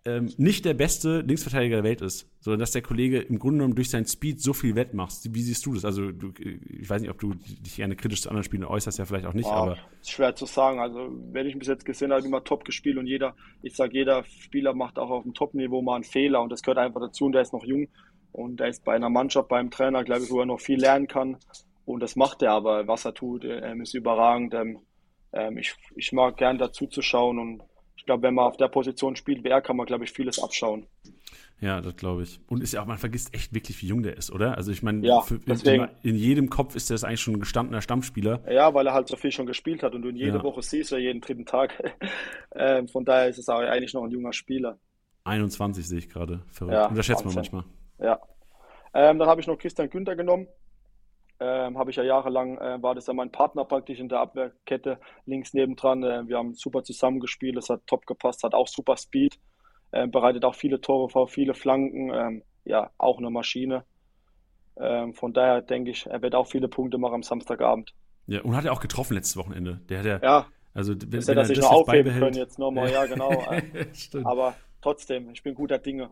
ähm, 0.05 0.33
nicht 0.37 0.63
der 0.65 0.73
beste 0.73 1.19
Linksverteidiger 1.21 1.77
der 1.77 1.83
Welt 1.83 2.01
ist, 2.01 2.29
sondern 2.39 2.61
dass 2.61 2.71
der 2.71 2.81
Kollege 2.81 3.19
im 3.19 3.37
Grunde 3.37 3.57
genommen 3.57 3.75
durch 3.75 3.89
seinen 3.89 4.05
Speed 4.05 4.41
so 4.41 4.53
viel 4.53 4.75
wettmacht. 4.75 5.13
Wie 5.29 5.41
siehst 5.41 5.65
du 5.65 5.73
das? 5.73 5.83
Also, 5.83 6.11
du, 6.11 6.31
ich 6.39 6.89
weiß 6.89 7.01
nicht, 7.01 7.11
ob 7.11 7.19
du 7.19 7.33
dich 7.33 7.75
gerne 7.75 7.95
kritisch 7.95 8.21
zu 8.21 8.29
anderen 8.29 8.45
Spielen 8.45 8.63
äußerst, 8.63 8.97
ja 8.97 9.05
vielleicht 9.05 9.25
auch 9.25 9.33
nicht, 9.33 9.47
Ja, 9.47 9.53
aber 9.53 9.77
ist 9.99 10.11
schwer 10.11 10.35
zu 10.35 10.45
sagen. 10.45 10.79
Also, 10.79 11.09
wenn 11.31 11.47
ich 11.47 11.57
bis 11.59 11.67
jetzt 11.67 11.85
gesehen 11.85 12.13
habe, 12.13 12.25
immer 12.25 12.43
top 12.43 12.63
gespielt 12.63 12.97
und 12.97 13.07
jeder, 13.07 13.35
ich 13.61 13.75
sage, 13.75 13.93
jeder 13.93 14.23
Spieler 14.23 14.73
macht 14.73 14.97
auch 14.97 15.09
auf 15.09 15.23
dem 15.23 15.33
Top-Niveau 15.33 15.81
mal 15.81 15.95
einen 15.95 16.03
Fehler 16.05 16.41
und 16.41 16.49
das 16.49 16.61
gehört 16.61 16.77
einfach 16.77 17.01
dazu 17.01 17.25
und 17.25 17.33
der 17.33 17.41
ist 17.41 17.53
noch 17.53 17.65
jung 17.65 17.89
und 18.31 18.59
der 18.59 18.67
ist 18.67 18.85
bei 18.85 18.95
einer 18.95 19.09
Mannschaft, 19.09 19.49
beim 19.49 19.69
Trainer, 19.69 20.03
glaube 20.03 20.23
ich, 20.23 20.31
wo 20.31 20.39
er 20.39 20.45
noch 20.45 20.61
viel 20.61 20.79
lernen 20.79 21.07
kann 21.07 21.37
und 21.85 22.01
das 22.01 22.15
macht 22.15 22.41
er, 22.41 22.51
aber 22.51 22.87
was 22.87 23.03
er 23.03 23.13
tut, 23.13 23.43
ähm, 23.43 23.81
ist 23.81 23.95
überragend. 23.95 24.53
Ähm, 24.53 24.79
ähm, 25.33 25.57
ich, 25.57 25.75
ich 25.95 26.11
mag 26.11 26.37
gern 26.37 26.57
dazu 26.57 26.87
zu 26.87 27.01
schauen 27.01 27.39
und 27.39 27.63
glaube, 28.09 28.23
wenn 28.23 28.33
man 28.33 28.45
auf 28.45 28.57
der 28.57 28.67
Position 28.67 29.15
spielt 29.15 29.43
wie 29.43 29.49
er, 29.49 29.61
kann 29.61 29.77
man, 29.77 29.85
glaube 29.85 30.03
ich, 30.03 30.11
vieles 30.11 30.41
abschauen. 30.41 30.87
ja, 31.61 31.79
das 31.79 31.95
glaube 31.95 32.23
ich. 32.23 32.39
Und 32.47 32.63
ist 32.63 32.73
ja 32.73 32.81
auch, 32.81 32.87
man 32.87 32.97
vergisst 32.97 33.33
echt 33.35 33.53
wirklich, 33.53 33.79
wie 33.83 33.87
jung 33.87 34.01
der 34.01 34.17
ist, 34.17 34.31
oder? 34.31 34.57
Also 34.57 34.71
ich 34.71 34.81
meine, 34.81 35.05
Ja, 35.05 35.23
in, 35.45 35.87
in 36.01 36.15
jedem 36.15 36.49
Kopf 36.49 36.75
ist 36.75 36.89
der 36.89 36.95
das 36.95 37.03
eigentlich 37.03 37.21
schon 37.21 37.35
ein 37.35 37.39
gestandener 37.39 37.81
Stammspieler. 37.81 38.41
Ja, 38.49 38.73
weil 38.73 38.87
er 38.87 38.93
halt 38.93 39.07
so 39.07 39.15
viel 39.15 39.31
schon 39.31 39.45
gespielt 39.45 39.83
hat 39.83 39.93
und 39.93 40.01
du 40.01 40.09
ihn 40.09 40.15
jede 40.15 40.37
Ja. 40.37 40.43
Woche 40.43 40.61
siehst, 40.63 40.91
oder 40.91 41.01
jeden 41.01 41.21
dritten 41.21 41.45
Tag. 41.45 41.73
ähm, 42.55 42.87
von 42.87 43.05
daher 43.05 43.27
ist 43.29 43.37
es 43.37 43.47
auch 43.47 43.59
eigentlich 43.59 43.93
noch 43.93 44.03
ein 44.03 44.11
junger 44.11 44.33
Spieler. 44.33 44.79
21 45.25 45.87
sehe 45.87 45.99
ich 45.99 46.09
gerade. 46.09 46.41
Verrückt. 46.47 46.73
Ja, 46.73 46.87
Unterschätzt 46.87 47.23
man 47.25 47.35
manchmal. 47.35 47.63
Ja. 47.99 48.19
Ähm, 48.95 49.19
dann 49.19 49.27
habe 49.27 49.39
ich 49.39 49.45
noch 49.47 49.57
Christian 49.59 49.89
Günther 49.89 50.15
genommen. 50.15 50.47
Ähm, 51.41 51.77
habe 51.77 51.91
ich 51.91 51.95
ja 51.95 52.03
jahrelang, 52.03 52.57
äh, 52.57 52.81
war 52.81 52.95
das 52.95 53.07
ja 53.07 53.13
mein 53.13 53.31
Partner 53.31 53.63
praktisch 53.63 53.99
in 53.99 54.09
der 54.09 54.19
Abwehrkette 54.19 54.99
links 55.25 55.53
nebendran. 55.53 56.03
Äh, 56.03 56.27
wir 56.27 56.37
haben 56.37 56.53
super 56.53 56.83
zusammengespielt, 56.83 57.57
es 57.57 57.69
hat 57.69 57.87
top 57.87 58.05
gepasst, 58.05 58.43
hat 58.43 58.53
auch 58.53 58.67
super 58.67 58.97
Speed, 58.97 59.39
äh, 59.91 60.07
bereitet 60.07 60.43
auch 60.43 60.55
viele 60.55 60.81
Tore 60.81 61.09
vor, 61.09 61.27
viele 61.27 61.53
Flanken. 61.53 62.11
Ähm, 62.13 62.43
ja, 62.65 62.91
auch 62.97 63.17
eine 63.19 63.29
Maschine. 63.29 63.85
Ähm, 64.77 65.13
von 65.13 65.33
daher 65.33 65.61
denke 65.61 65.91
ich, 65.91 66.05
er 66.05 66.21
wird 66.21 66.35
auch 66.35 66.47
viele 66.47 66.67
Punkte 66.67 66.97
machen 66.97 67.15
am 67.15 67.23
Samstagabend. 67.23 67.93
Ja, 68.27 68.41
und 68.41 68.55
hat 68.55 68.65
er 68.65 68.73
auch 68.73 68.81
getroffen 68.81 69.15
letztes 69.15 69.37
Wochenende. 69.37 69.81
Der 69.89 69.99
hat 69.99 70.05
ja, 70.05 70.19
Ja, 70.21 70.47
also 70.73 70.93
wenn, 70.93 71.11
das 71.11 71.27
hätte 71.27 71.39
er 71.39 71.45
sich 71.45 71.59
noch 71.59 71.71
aufheben 71.71 72.19
können 72.19 72.35
jetzt 72.35 72.59
nochmal. 72.59 72.91
Ja, 72.91 73.05
genau. 73.05 73.29
Äh, 73.51 73.93
Stimmt. 73.93 74.25
aber 74.25 74.55
trotzdem, 74.81 75.29
ich 75.31 75.41
bin 75.41 75.55
guter 75.55 75.79
Dinge. 75.79 76.11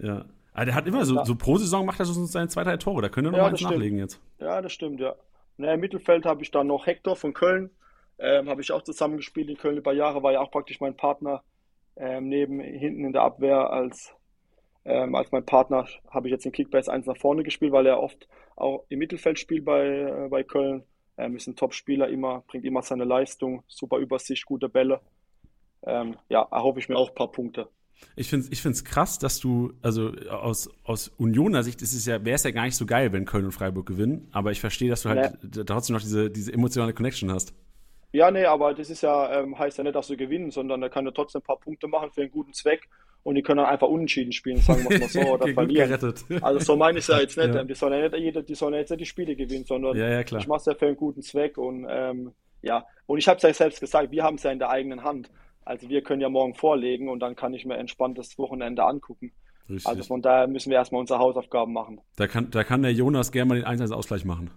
Ja. 0.00 0.24
Aber 0.58 0.64
der 0.64 0.74
hat 0.74 0.88
immer 0.88 1.04
so, 1.04 1.14
Ja. 1.14 1.24
so 1.24 1.36
pro 1.36 1.56
Saison 1.56 1.86
macht 1.86 2.00
er 2.00 2.04
so 2.04 2.12
seine 2.26 2.48
zwei, 2.48 2.64
drei 2.64 2.76
Tore. 2.78 3.00
Da 3.00 3.08
könnte 3.08 3.28
er 3.28 3.30
noch 3.30 3.38
Ja, 3.38 3.44
mal 3.44 3.50
eins 3.50 3.60
nachlegen 3.60 3.96
jetzt. 3.96 4.20
Ja, 4.40 4.60
das 4.60 4.72
stimmt, 4.72 4.98
ja. 4.98 5.14
Na, 5.56 5.72
Im 5.74 5.78
Mittelfeld 5.78 6.26
habe 6.26 6.42
ich 6.42 6.50
dann 6.50 6.66
noch 6.66 6.84
Hector 6.86 7.14
von 7.14 7.32
Köln. 7.32 7.70
Ähm, 8.18 8.48
habe 8.48 8.60
ich 8.60 8.72
auch 8.72 8.82
zusammengespielt 8.82 9.48
in 9.50 9.56
Köln 9.56 9.76
über 9.76 9.92
Jahre, 9.92 10.24
war 10.24 10.32
ja 10.32 10.40
auch 10.40 10.50
praktisch 10.50 10.80
mein 10.80 10.96
Partner 10.96 11.44
ähm, 11.96 12.28
neben 12.28 12.58
hinten 12.58 13.04
in 13.04 13.12
der 13.12 13.22
Abwehr 13.22 13.70
als, 13.70 14.12
ähm, 14.84 15.14
als 15.14 15.30
mein 15.30 15.46
Partner 15.46 15.86
habe 16.10 16.26
ich 16.26 16.32
jetzt 16.32 16.44
den 16.44 16.50
Kickbase 16.50 16.90
1 16.92 17.06
nach 17.06 17.16
vorne 17.16 17.44
gespielt, 17.44 17.70
weil 17.70 17.86
er 17.86 18.02
oft 18.02 18.26
auch 18.56 18.84
im 18.88 18.98
Mittelfeld 18.98 19.38
spielt 19.38 19.64
bei, 19.64 19.86
äh, 19.86 20.28
bei 20.28 20.42
Köln. 20.42 20.82
Ähm, 21.16 21.36
ist 21.36 21.46
ein 21.46 21.54
Top-Spieler 21.54 22.08
immer, 22.08 22.42
bringt 22.48 22.64
immer 22.64 22.82
seine 22.82 23.04
Leistung, 23.04 23.62
super 23.68 23.98
Übersicht, 23.98 24.44
gute 24.44 24.68
Bälle. 24.68 25.00
Ähm, 25.84 26.16
ja, 26.28 26.42
erhoffe 26.50 26.80
ich 26.80 26.88
mir 26.88 26.96
auch 26.96 27.10
ein 27.10 27.14
paar 27.14 27.30
Punkte. 27.30 27.68
Ich 28.16 28.28
finde 28.30 28.46
es 28.46 28.52
ich 28.52 28.62
find's 28.62 28.84
krass, 28.84 29.18
dass 29.18 29.38
du, 29.40 29.72
also 29.82 30.12
aus, 30.30 30.68
aus 30.84 31.08
Unioner 31.18 31.62
Sicht 31.62 31.82
ist 31.82 31.92
es 31.94 32.04
ja, 32.06 32.24
wäre 32.24 32.34
es 32.36 32.42
ja 32.44 32.50
gar 32.50 32.64
nicht 32.64 32.76
so 32.76 32.86
geil, 32.86 33.12
wenn 33.12 33.24
Köln 33.24 33.44
und 33.44 33.52
Freiburg 33.52 33.86
gewinnen. 33.86 34.28
Aber 34.32 34.50
ich 34.50 34.60
verstehe, 34.60 34.90
dass 34.90 35.02
du 35.02 35.08
halt 35.10 35.38
d- 35.42 35.64
trotzdem 35.64 35.94
noch 35.94 36.02
diese, 36.02 36.30
diese 36.30 36.52
emotionale 36.52 36.92
Connection 36.94 37.30
hast. 37.32 37.54
Ja, 38.12 38.30
nee, 38.30 38.44
aber 38.46 38.72
das 38.74 38.88
ist 38.90 39.02
ja, 39.02 39.40
ähm, 39.40 39.58
heißt 39.58 39.78
ja 39.78 39.84
nicht, 39.84 39.94
dass 39.94 40.06
sie 40.08 40.16
gewinnen, 40.16 40.50
sondern 40.50 40.82
er 40.82 40.88
kann 40.90 41.04
ja 41.04 41.10
trotzdem 41.12 41.40
ein 41.40 41.44
paar 41.44 41.60
Punkte 41.60 41.88
machen 41.88 42.10
für 42.10 42.22
einen 42.22 42.30
guten 42.30 42.54
Zweck 42.54 42.88
und 43.22 43.34
die 43.34 43.42
können 43.42 43.58
dann 43.58 43.66
einfach 43.66 43.88
unentschieden 43.88 44.32
spielen, 44.32 44.62
sagen 44.62 44.88
wir 44.88 44.98
mal 44.98 45.08
so, 45.08 45.20
oder 45.34 45.42
Okay, 45.44 45.54
verlieren. 45.54 45.88
gerettet. 45.88 46.24
Also 46.42 46.58
so 46.60 46.76
meine 46.76 46.98
ich 46.98 47.04
es 47.04 47.08
ja 47.08 47.20
jetzt 47.20 47.36
nicht. 47.36 47.54
Ja. 47.54 47.60
Ähm, 47.60 47.68
Die 47.68 47.74
sollen 47.74 47.92
ja 47.92 48.08
nicht, 48.08 48.16
jeder, 48.18 48.42
die 48.42 48.54
sollen 48.54 48.72
ja 48.74 48.80
jetzt 48.80 48.90
nicht 48.90 49.00
die 49.02 49.06
Spiele 49.06 49.36
gewinnen, 49.36 49.64
sondern 49.66 49.96
Ja, 49.96 50.08
ja, 50.08 50.20
ich 50.20 50.46
mache 50.46 50.58
es 50.60 50.64
ja 50.66 50.74
für 50.74 50.86
einen 50.86 50.96
guten 50.96 51.20
Zweck 51.22 51.58
und 51.58 51.86
ähm, 51.88 52.32
ja, 52.62 52.86
und 53.06 53.18
ich 53.18 53.28
habe 53.28 53.36
es 53.36 53.42
ja 53.42 53.52
selbst 53.52 53.80
gesagt, 53.80 54.10
wir 54.10 54.24
haben 54.24 54.36
es 54.36 54.42
ja 54.42 54.50
in 54.52 54.58
der 54.58 54.70
eigenen 54.70 55.04
Hand. 55.04 55.30
Also 55.68 55.90
wir 55.90 56.00
können 56.00 56.22
ja 56.22 56.30
morgen 56.30 56.54
vorlegen 56.54 57.10
und 57.10 57.20
dann 57.20 57.36
kann 57.36 57.52
ich 57.52 57.66
mir 57.66 57.76
entspannt 57.76 58.16
das 58.16 58.38
Wochenende 58.38 58.84
angucken. 58.84 59.32
Richtig. 59.68 59.86
Also 59.86 60.02
von 60.02 60.22
daher 60.22 60.46
müssen 60.46 60.70
wir 60.70 60.78
erstmal 60.78 61.02
unsere 61.02 61.18
Hausaufgaben 61.18 61.74
machen. 61.74 62.00
da, 62.16 62.26
kann, 62.26 62.50
da 62.50 62.64
kann 62.64 62.80
der 62.80 62.94
Jonas 62.94 63.32
gerne 63.32 63.48
mal 63.50 63.60
den 63.60 63.66
1-1-Ausgleich 63.66 64.24
machen. 64.24 64.50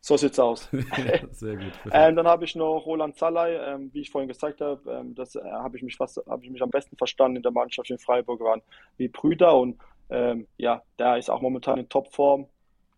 So 0.00 0.16
sieht's 0.16 0.40
aus. 0.40 0.68
Sehr 1.30 1.54
gut. 1.56 1.72
Ähm, 1.92 2.16
dann 2.16 2.26
habe 2.26 2.44
ich 2.44 2.56
noch 2.56 2.84
Roland 2.84 3.16
Zalay, 3.16 3.54
ähm, 3.54 3.90
wie 3.92 4.00
ich 4.00 4.10
vorhin 4.10 4.26
gesagt 4.26 4.60
habe, 4.60 4.90
ähm, 4.90 5.14
das 5.14 5.36
äh, 5.36 5.40
habe 5.44 5.76
ich 5.76 5.84
mich 5.84 5.96
fast, 5.96 6.20
habe 6.28 6.44
ich 6.44 6.50
mich 6.50 6.60
am 6.60 6.70
besten 6.70 6.96
verstanden 6.96 7.36
in 7.36 7.42
der 7.44 7.52
Mannschaft 7.52 7.88
in 7.90 7.98
Freiburg 8.00 8.40
waren 8.40 8.60
wie 8.96 9.06
Brüder 9.06 9.56
und 9.56 9.78
ähm, 10.10 10.48
ja, 10.56 10.82
der 10.98 11.16
ist 11.16 11.30
auch 11.30 11.42
momentan 11.42 11.78
in 11.78 11.88
Topform. 11.88 12.48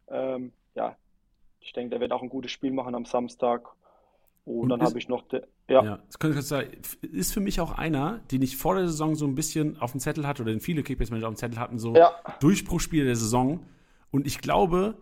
Ähm, 0.08 0.52
ja, 0.74 0.96
ich 1.60 1.74
denke, 1.74 1.90
der 1.90 2.00
wird 2.00 2.12
auch 2.12 2.22
ein 2.22 2.30
gutes 2.30 2.50
Spiel 2.50 2.72
machen 2.72 2.94
am 2.94 3.04
Samstag. 3.04 3.68
Und, 4.46 4.60
Und 4.60 4.68
dann 4.70 4.80
habe 4.80 4.98
ich 4.98 5.08
noch, 5.08 5.28
de, 5.28 5.42
ja, 5.68 5.84
Ja, 5.84 5.98
das 6.06 6.18
könnte 6.18 6.38
ich 6.38 6.44
sagen, 6.46 6.68
ist 7.12 7.32
für 7.32 7.40
mich 7.40 7.60
auch 7.60 7.72
einer, 7.72 8.20
den 8.30 8.42
ich 8.42 8.56
vor 8.56 8.74
der 8.74 8.86
Saison 8.88 9.14
so 9.14 9.26
ein 9.26 9.34
bisschen 9.34 9.78
auf 9.80 9.92
dem 9.92 10.00
Zettel 10.00 10.26
hatte 10.26 10.42
oder 10.42 10.50
den 10.52 10.60
viele 10.60 10.82
Kickbase-Manager 10.82 11.28
auf 11.28 11.34
dem 11.34 11.38
Zettel 11.38 11.58
hatten, 11.58 11.78
so 11.78 11.94
ja, 11.94 12.10
Durchbruchspiel 12.40 13.04
der 13.04 13.16
Saison. 13.16 13.60
Und 14.10 14.26
ich 14.26 14.38
glaube, 14.40 14.96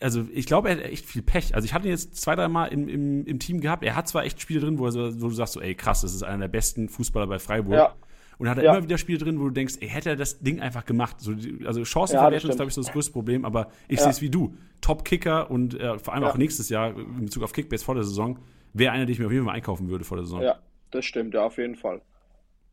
also 0.00 0.26
ich 0.32 0.46
glaube, 0.46 0.68
er 0.70 0.76
hat 0.76 0.82
echt 0.84 1.06
viel 1.06 1.22
Pech. 1.22 1.54
Also 1.54 1.64
ich 1.66 1.72
hatte 1.74 1.86
ihn 1.86 1.90
jetzt 1.90 2.16
zwei, 2.16 2.34
drei 2.36 2.48
Mal 2.48 2.66
im, 2.66 2.88
im, 2.88 3.24
im 3.26 3.38
Team 3.38 3.60
gehabt. 3.60 3.82
Er 3.84 3.96
hat 3.96 4.08
zwar 4.08 4.24
echt 4.24 4.40
Spiele 4.40 4.60
drin, 4.60 4.78
wo, 4.78 4.86
er 4.86 4.92
so, 4.92 5.20
wo 5.22 5.28
du 5.28 5.34
sagst, 5.34 5.54
so, 5.54 5.60
ey 5.60 5.74
krass, 5.74 6.02
das 6.02 6.14
ist 6.14 6.22
einer 6.22 6.38
der 6.40 6.48
besten 6.48 6.88
Fußballer 6.88 7.26
bei 7.26 7.38
Freiburg. 7.38 7.74
Ja. 7.74 7.94
Und 8.38 8.50
hat 8.50 8.58
er 8.58 8.64
Ja. 8.64 8.74
immer 8.74 8.82
wieder 8.84 8.98
Spiele 8.98 9.16
drin, 9.18 9.40
wo 9.40 9.44
du 9.44 9.50
denkst, 9.50 9.76
ey, 9.80 9.88
hätte 9.88 10.10
er 10.10 10.16
das 10.16 10.40
Ding 10.40 10.60
einfach 10.60 10.84
gemacht. 10.84 11.16
So, 11.20 11.32
also 11.64 11.80
Ja, 11.80 11.86
Chancenverwertung 11.86 12.48
das 12.48 12.54
ist, 12.54 12.56
glaube 12.56 12.68
ich, 12.68 12.74
so 12.74 12.82
das 12.82 12.92
größte 12.92 13.12
Problem, 13.12 13.46
aber 13.46 13.70
ich 13.88 13.96
Ja. 13.96 14.02
sehe 14.04 14.10
es 14.10 14.20
wie 14.20 14.28
du. 14.28 14.54
Top-Kicker 14.82 15.50
und 15.50 15.72
äh, 15.80 15.98
vor 15.98 16.12
allem 16.12 16.24
Ja. 16.24 16.30
auch 16.30 16.36
nächstes 16.36 16.68
Jahr 16.68 16.94
in 16.94 17.24
Bezug 17.24 17.42
auf 17.42 17.54
Kickbase 17.54 17.82
vor 17.82 17.94
der 17.94 18.04
Saison, 18.04 18.38
wäre 18.78 18.92
einer, 18.92 19.06
den 19.06 19.12
ich 19.12 19.18
mir 19.18 19.26
auf 19.26 19.32
jeden 19.32 19.44
Fall 19.46 19.54
einkaufen 19.54 19.88
würde 19.88 20.04
vor 20.04 20.16
der 20.16 20.26
Saison. 20.26 20.42
ja, 20.42 20.60
das 20.90 21.04
stimmt, 21.04 21.34
ja, 21.34 21.46
auf 21.46 21.58
jeden 21.58 21.76
Fall. 21.76 22.02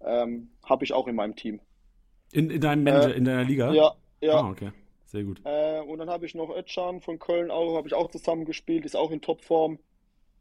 Ähm, 0.01 0.51
habe 0.63 0.83
ich 0.85 0.93
auch 0.93 1.07
in 1.07 1.15
meinem 1.15 1.35
Team. 1.35 1.61
In, 2.31 2.49
in 2.49 2.61
deinem 2.61 2.83
Manager, 2.83 3.13
Äh, 3.13 3.17
in 3.17 3.25
deiner 3.25 3.43
Liga? 3.43 3.71
Ja, 3.71 3.93
ja. 4.21 4.41
Ah, 4.41 4.49
okay. 4.49 4.71
Sehr 5.05 5.23
gut. 5.23 5.41
Äh, 5.43 5.81
und 5.81 5.99
dann 5.99 6.09
habe 6.09 6.25
ich 6.25 6.35
noch 6.35 6.49
Özcan 6.55 7.01
von 7.01 7.19
Köln 7.19 7.51
auch, 7.51 7.77
habe 7.77 7.87
ich 7.87 7.93
auch 7.93 8.09
zusammen 8.11 8.45
gespielt, 8.45 8.85
ist 8.85 8.95
auch 8.95 9.11
in 9.11 9.21
Topform, 9.21 9.79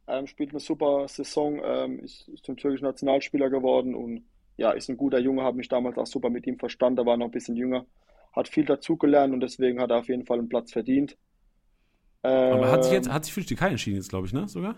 ähm, 0.09 0.27
spielt 0.29 0.51
eine 0.51 0.61
super 0.61 1.09
Saison, 1.09 1.61
ähm, 1.65 2.01
ist, 2.01 2.29
ist 2.29 2.45
zum 2.47 2.57
türkischen 2.57 2.85
Nationalspieler 2.87 3.51
geworden 3.51 3.95
und 3.95 4.25
ja, 4.57 4.73
ist 4.73 4.89
ein 4.91 4.97
guter 4.99 5.19
Junge, 5.21 5.43
habe 5.45 5.57
mich 5.59 5.69
damals 5.69 5.99
auch 5.99 6.07
super 6.07 6.31
mit 6.31 6.47
ihm 6.47 6.59
verstanden, 6.59 6.97
da 6.99 7.07
war 7.07 7.17
noch 7.17 7.27
ein 7.27 7.33
bisschen 7.33 7.57
jünger, 7.57 7.87
hat 8.35 8.49
viel 8.49 8.65
dazugelernt 8.67 9.35
und 9.35 9.41
deswegen 9.41 9.81
hat 9.81 9.91
er 9.91 9.99
auf 10.01 10.09
jeden 10.09 10.27
Fall 10.27 10.39
einen 10.41 10.49
Platz 10.51 10.73
verdient. 10.73 11.17
Aber 12.49 12.71
hat 12.71 12.85
sich 12.85 12.93
Ähm, 12.93 12.93
jetzt, 12.93 13.09
hat 13.11 13.25
sich 13.25 13.35
für 13.35 13.41
die 13.41 13.47
Türkei 13.47 13.69
entschieden 13.71 13.97
jetzt, 13.97 14.09
glaube 14.11 14.27
ich, 14.29 14.33
ne? 14.33 14.47
Sogar? 14.49 14.77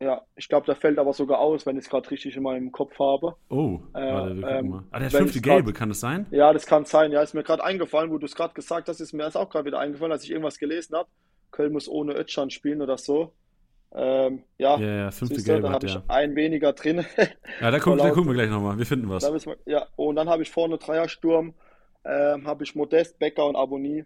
Ja, 0.00 0.22
ich 0.36 0.48
glaube, 0.48 0.66
der 0.66 0.76
fällt 0.76 0.98
aber 0.98 1.12
sogar 1.12 1.40
aus, 1.40 1.66
wenn 1.66 1.76
ich 1.76 1.84
es 1.84 1.90
gerade 1.90 2.10
richtig 2.10 2.36
in 2.36 2.42
meinem 2.44 2.70
Kopf 2.72 2.98
habe. 2.98 3.34
Oh, 3.50 3.80
Äh, 3.94 4.12
warte, 4.12 4.36
wir 4.36 4.42
gucken 4.42 4.56
ähm, 4.58 4.68
mal. 4.70 4.84
Ah, 4.90 4.98
der 5.00 5.10
fünfte 5.10 5.40
grad- 5.40 5.56
Gelbe, 5.56 5.72
kann 5.72 5.88
das 5.88 6.00
sein? 6.00 6.26
Ja, 6.30 6.52
das 6.52 6.66
kann 6.66 6.84
sein. 6.84 7.10
Ja, 7.12 7.20
ist 7.22 7.34
mir 7.34 7.42
gerade 7.42 7.64
eingefallen, 7.64 8.10
wo 8.10 8.18
du 8.18 8.26
es 8.26 8.34
gerade 8.36 8.54
gesagt 8.54 8.88
hast, 8.88 9.00
ist 9.00 9.12
mir 9.12 9.24
das 9.24 9.34
auch 9.36 9.50
gerade 9.50 9.64
wieder 9.66 9.78
eingefallen, 9.80 10.12
als 10.12 10.22
ich 10.24 10.30
irgendwas 10.30 10.58
gelesen 10.58 10.96
habe. 10.96 11.08
Köln 11.50 11.72
muss 11.72 11.88
ohne 11.88 12.14
Özcan 12.14 12.50
spielen 12.50 12.80
oder 12.82 12.96
so. 12.98 13.32
Ähm, 13.94 14.42
ja, 14.58 14.76
Ja, 14.78 14.86
ja, 15.04 15.10
fünfte 15.10 15.36
siehst 15.36 15.48
du, 15.48 15.52
Gelbe 15.52 15.62
dann 15.62 15.72
hat 15.74 15.82
habe 15.82 15.86
ich 16.04 16.10
einen 16.10 16.36
weniger 16.36 16.74
drin. 16.74 17.04
Ja, 17.60 17.70
da, 17.70 17.78
guck, 17.80 17.96
da 17.98 18.10
gucken 18.10 18.26
wir 18.26 18.34
gleich 18.34 18.50
nochmal. 18.50 18.78
Wir 18.78 18.84
finden 18.86 19.08
was. 19.08 19.24
Wir, 19.46 19.56
ja, 19.66 19.86
und 19.96 20.16
dann 20.16 20.28
habe 20.28 20.42
ich 20.42 20.50
vorne 20.50 20.76
Dreiersturm, 20.78 21.54
ähm, 22.04 22.46
habe 22.46 22.64
ich 22.64 22.74
Modest, 22.74 23.18
Becker 23.18 23.46
und 23.46 23.56
Abonnie. 23.56 24.04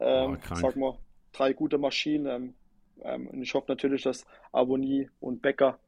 Ähm, 0.00 0.40
krank. 0.40 0.60
sag 0.62 0.76
mal, 0.76 0.96
drei 1.32 1.52
gute 1.52 1.76
Maschinen. 1.78 2.54
Ähm, 3.04 3.28
und 3.28 3.42
ich 3.42 3.54
hoffe 3.54 3.66
natürlich, 3.68 4.02
dass 4.02 4.26
Abonnie 4.52 5.08
und 5.20 5.42
Becker 5.42 5.78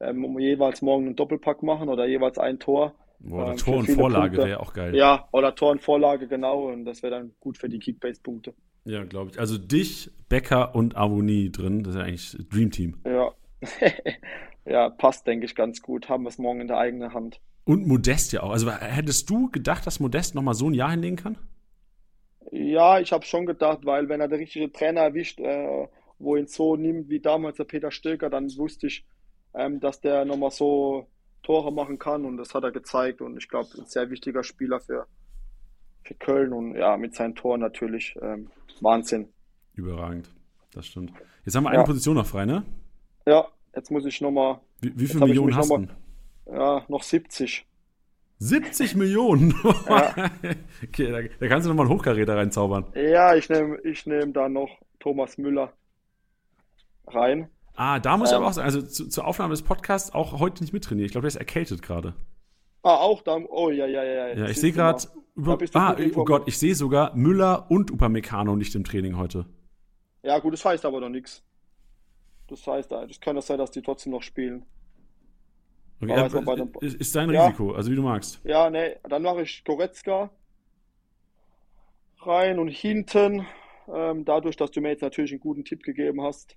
ähm, 0.00 0.38
jeweils 0.38 0.82
morgen 0.82 1.06
einen 1.06 1.16
Doppelpack 1.16 1.62
machen 1.62 1.88
oder 1.88 2.06
jeweils 2.06 2.38
ein 2.38 2.58
Tor. 2.58 2.94
Boah, 3.18 3.44
der 3.44 3.52
ähm, 3.52 3.58
Tor 3.58 3.76
und 3.78 3.90
Vorlage 3.90 4.36
wäre 4.36 4.50
ja 4.50 4.60
auch 4.60 4.74
geil. 4.74 4.94
Ja, 4.94 5.28
oder 5.32 5.54
Tor 5.54 5.70
und 5.72 5.82
Vorlage, 5.82 6.28
genau. 6.28 6.68
Und 6.68 6.84
das 6.84 7.02
wäre 7.02 7.16
dann 7.16 7.32
gut 7.40 7.56
für 7.58 7.68
die 7.68 7.78
Kickbase-Punkte. 7.78 8.54
Ja, 8.84 9.04
glaube 9.04 9.30
ich. 9.30 9.40
Also 9.40 9.58
dich, 9.58 10.10
Becker 10.28 10.74
und 10.74 10.96
Avonie 10.96 11.50
drin. 11.50 11.82
Das 11.82 11.94
ist 11.94 11.98
ja 11.98 12.04
eigentlich 12.04 12.36
Dream 12.50 12.70
Team. 12.70 12.98
Ja. 13.04 13.32
Ja, 14.66 14.90
passt, 14.90 15.26
denke 15.26 15.46
ich, 15.46 15.54
ganz 15.54 15.80
gut. 15.80 16.08
Haben 16.08 16.24
wir 16.24 16.28
es 16.28 16.38
morgen 16.38 16.60
in 16.60 16.66
der 16.66 16.78
eigenen 16.78 17.14
Hand. 17.14 17.40
Und 17.64 17.86
Modest 17.86 18.32
ja 18.32 18.42
auch. 18.42 18.50
Also 18.50 18.70
hättest 18.70 19.30
du 19.30 19.48
gedacht, 19.50 19.86
dass 19.86 20.00
Modest 20.00 20.34
nochmal 20.34 20.54
so 20.54 20.68
ein 20.68 20.74
Jahr 20.74 20.90
hinlegen 20.90 21.16
kann? 21.16 21.38
Ja, 22.50 22.98
ich 22.98 23.12
habe 23.12 23.24
schon 23.24 23.46
gedacht, 23.46 23.80
weil 23.84 24.08
wenn 24.08 24.20
er 24.20 24.28
der 24.28 24.38
richtige 24.38 24.70
Trainer 24.70 25.02
erwischt, 25.02 25.40
äh, 25.40 25.88
wo 26.18 26.36
ihn 26.36 26.46
so 26.46 26.76
nimmt 26.76 27.08
wie 27.08 27.20
damals 27.20 27.56
der 27.56 27.64
Peter 27.64 27.90
Stöger, 27.90 28.30
dann 28.30 28.46
wusste 28.56 28.86
ich, 28.86 29.04
ähm, 29.54 29.80
dass 29.80 30.00
der 30.00 30.24
nochmal 30.24 30.50
so 30.50 31.06
Tore 31.42 31.72
machen 31.72 31.98
kann 31.98 32.24
und 32.24 32.36
das 32.38 32.54
hat 32.54 32.64
er 32.64 32.72
gezeigt 32.72 33.20
und 33.20 33.36
ich 33.36 33.48
glaube, 33.48 33.68
ein 33.78 33.86
sehr 33.86 34.10
wichtiger 34.10 34.42
Spieler 34.42 34.80
für, 34.80 35.06
für 36.02 36.14
Köln 36.14 36.52
und 36.52 36.74
ja, 36.76 36.96
mit 36.96 37.14
seinen 37.14 37.34
Toren 37.34 37.60
natürlich 37.60 38.16
ähm, 38.20 38.50
Wahnsinn. 38.80 39.28
Überragend. 39.74 40.28
Das 40.72 40.86
stimmt. 40.86 41.12
Jetzt 41.44 41.54
haben 41.54 41.64
wir 41.64 41.70
eine 41.70 41.78
Ja. 41.78 41.84
Position 41.84 42.16
noch 42.16 42.26
frei, 42.26 42.44
ne? 42.46 42.64
Ja, 43.26 43.46
jetzt 43.74 43.90
muss 43.90 44.04
ich 44.04 44.20
nochmal, 44.20 44.60
Wie, 44.80 44.92
wie 44.98 45.06
viele 45.06 45.26
Millionen 45.26 45.54
hast 45.56 45.68
noch 45.70 45.78
du? 45.78 46.52
ja, 46.52 46.84
noch 46.88 47.02
70. 47.02 47.66
70 48.38 48.94
Millionen? 48.96 49.54
Ja. 49.88 50.14
okay, 50.84 51.10
da, 51.10 51.22
da, 51.40 51.48
kannst 51.48 51.64
du 51.66 51.70
nochmal 51.70 51.86
einen 51.86 51.94
Hochkaräter 51.96 52.36
reinzaubern. 52.36 52.86
Ja, 52.94 53.34
ich 53.34 53.48
nehme 53.48 53.78
ich 53.82 54.04
nehm 54.06 54.32
da 54.32 54.48
noch 54.48 54.78
Thomas 54.98 55.38
Müller 55.38 55.72
rein. 57.06 57.48
Ah, 57.74 57.98
da 57.98 58.16
muss 58.16 58.30
ähm, 58.30 58.34
ich 58.34 58.36
aber 58.36 58.46
auch 58.48 58.52
sagen, 58.52 58.66
also 58.66 58.82
zu, 58.82 59.08
zur 59.08 59.26
Aufnahme 59.26 59.52
des 59.52 59.62
Podcasts 59.62 60.12
auch 60.14 60.38
heute 60.38 60.62
nicht 60.62 60.72
mittrainieren. 60.72 61.06
Ich 61.06 61.12
glaube, 61.12 61.22
der 61.22 61.28
ist 61.28 61.36
erkältet 61.36 61.82
gerade. 61.82 62.14
Ah, 62.82 62.96
auch 62.96 63.22
da. 63.22 63.36
Oh, 63.48 63.70
ja, 63.70 63.86
ja, 63.86 64.04
ja. 64.04 64.28
Ja, 64.28 64.48
ich 64.48 64.60
sehe 64.60 64.72
gerade. 64.72 65.02
Ah, 65.74 65.96
oh 66.14 66.24
Gott, 66.24 66.44
ich 66.46 66.58
sehe 66.58 66.74
sogar 66.74 67.14
Müller 67.14 67.70
und 67.70 67.90
Upamecano 67.90 68.56
nicht 68.56 68.74
im 68.74 68.84
Training 68.84 69.18
heute. 69.18 69.44
Ja, 70.22 70.38
gut, 70.38 70.54
das 70.54 70.64
heißt 70.64 70.84
aber 70.86 71.00
noch 71.00 71.10
nichts. 71.10 71.44
Das 72.48 72.66
heißt, 72.66 72.92
es 72.92 73.20
kann 73.20 73.36
das 73.36 73.46
sein, 73.46 73.58
dass 73.58 73.70
die 73.70 73.82
trotzdem 73.82 74.12
noch 74.12 74.22
spielen. 74.22 74.64
Okay, 76.00 76.12
ja, 76.12 76.26
ist, 76.80 76.94
ist 76.94 77.16
dein 77.16 77.30
ja, 77.30 77.46
Risiko, 77.46 77.72
also 77.72 77.90
wie 77.90 77.96
du 77.96 78.02
magst. 78.02 78.40
Ja, 78.44 78.70
ne, 78.70 78.98
dann 79.08 79.22
mache 79.22 79.42
ich 79.42 79.64
Goretzka 79.64 80.30
rein 82.20 82.58
und 82.58 82.68
hinten, 82.68 83.46
ähm, 83.92 84.24
dadurch, 84.24 84.56
dass 84.56 84.70
du 84.70 84.80
mir 84.80 84.90
jetzt 84.90 85.02
natürlich 85.02 85.32
einen 85.32 85.40
guten 85.40 85.64
Tipp 85.64 85.82
gegeben 85.82 86.22
hast, 86.22 86.56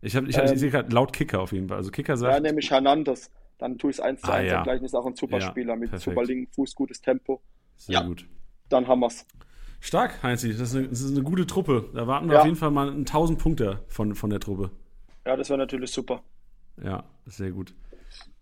ich, 0.00 0.16
hab, 0.16 0.26
ich, 0.26 0.36
ähm, 0.36 0.44
ich 0.52 0.60
sehe 0.60 0.70
gerade 0.70 0.94
laut 0.94 1.12
Kicker 1.12 1.40
auf 1.40 1.52
jeden 1.52 1.68
Fall. 1.68 1.78
Also 1.78 1.90
Kicker 1.90 2.16
sagt. 2.16 2.34
Ja, 2.34 2.40
nämlich 2.40 2.70
Hernandez. 2.70 3.30
Dann 3.58 3.78
tue 3.78 3.90
ich 3.90 3.96
es 3.96 4.00
1 4.00 4.20
zu 4.20 4.30
1 4.30 4.34
ah, 4.34 4.42
ja. 4.42 4.62
gleich 4.62 4.82
ist 4.82 4.94
auch 4.94 5.06
ein 5.06 5.16
super 5.16 5.38
ja, 5.38 5.46
Spieler 5.48 5.76
mit 5.76 5.90
perfekt. 5.90 6.14
super 6.14 6.26
linken 6.26 6.52
Fuß, 6.52 6.74
gutes 6.74 7.00
Tempo. 7.00 7.40
Sehr 7.76 7.94
ja, 7.94 8.02
gut. 8.02 8.26
Dann 8.68 8.86
haben 8.86 9.00
wir's. 9.00 9.26
Stark, 9.80 10.22
Heinzi. 10.22 10.50
Das 10.50 10.60
ist, 10.70 10.76
eine, 10.76 10.88
das 10.88 11.00
ist 11.00 11.12
eine 11.12 11.22
gute 11.22 11.46
Truppe. 11.46 11.88
Da 11.94 12.06
warten 12.06 12.26
wir 12.26 12.34
ja. 12.34 12.40
auf 12.40 12.46
jeden 12.46 12.56
Fall 12.56 12.70
mal 12.70 12.90
1000 12.90 13.38
Punkte 13.38 13.84
von, 13.88 14.14
von 14.14 14.30
der 14.30 14.40
Truppe. 14.40 14.70
Ja, 15.24 15.36
das 15.36 15.48
wäre 15.48 15.58
natürlich 15.58 15.90
super. 15.90 16.22
Ja, 16.82 17.04
sehr 17.24 17.50
gut. 17.50 17.74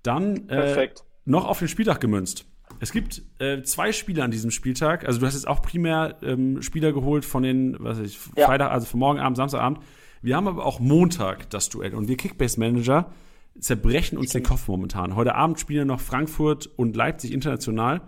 Dann 0.03 0.49
äh, 0.49 0.89
noch 1.25 1.47
auf 1.47 1.59
den 1.59 1.69
Spieltag 1.69 2.01
gemünzt. 2.01 2.47
Es 2.81 2.93
gibt 2.93 3.23
äh, 3.39 3.63
zwei 3.63 3.93
Spieler 3.93 4.25
an 4.25 4.31
diesem 4.31 4.51
Spieltag. 4.51 5.07
Also 5.07 5.21
du 5.21 5.27
hast 5.27 5.35
jetzt 5.35 5.47
auch 5.47 5.63
primär 5.63 6.17
ähm, 6.23 6.61
Spieler 6.63 6.93
geholt 6.93 7.25
von 7.25 7.43
den, 7.43 7.77
was 7.79 7.99
weiß 7.99 8.07
ich, 8.07 8.19
ja. 8.37 8.47
Freitag, 8.47 8.73
also 8.73 8.87
von 8.87 9.01
morgen 9.01 9.21
Abend, 9.21 9.37
Samstagabend. 9.37 9.81
Wir 10.25 10.37
haben 10.37 10.49
aber 10.49 10.65
auch 10.65 10.81
Montag 10.81 11.51
das 11.51 11.69
Duell 11.69 11.95
und 11.95 12.09
wir 12.09 12.17
Kickbase-Manager 12.17 13.13
zerbrechen 13.61 14.17
uns 14.17 14.33
den 14.33 14.43
Kopf 14.43 14.69
momentan. 14.69 15.17
Heute 15.17 15.35
Abend 15.35 15.61
spielen 15.61 15.87
noch 15.87 16.01
Frankfurt 16.01 16.67
und 16.79 16.97
Leipzig 16.97 17.31
international. 17.31 18.01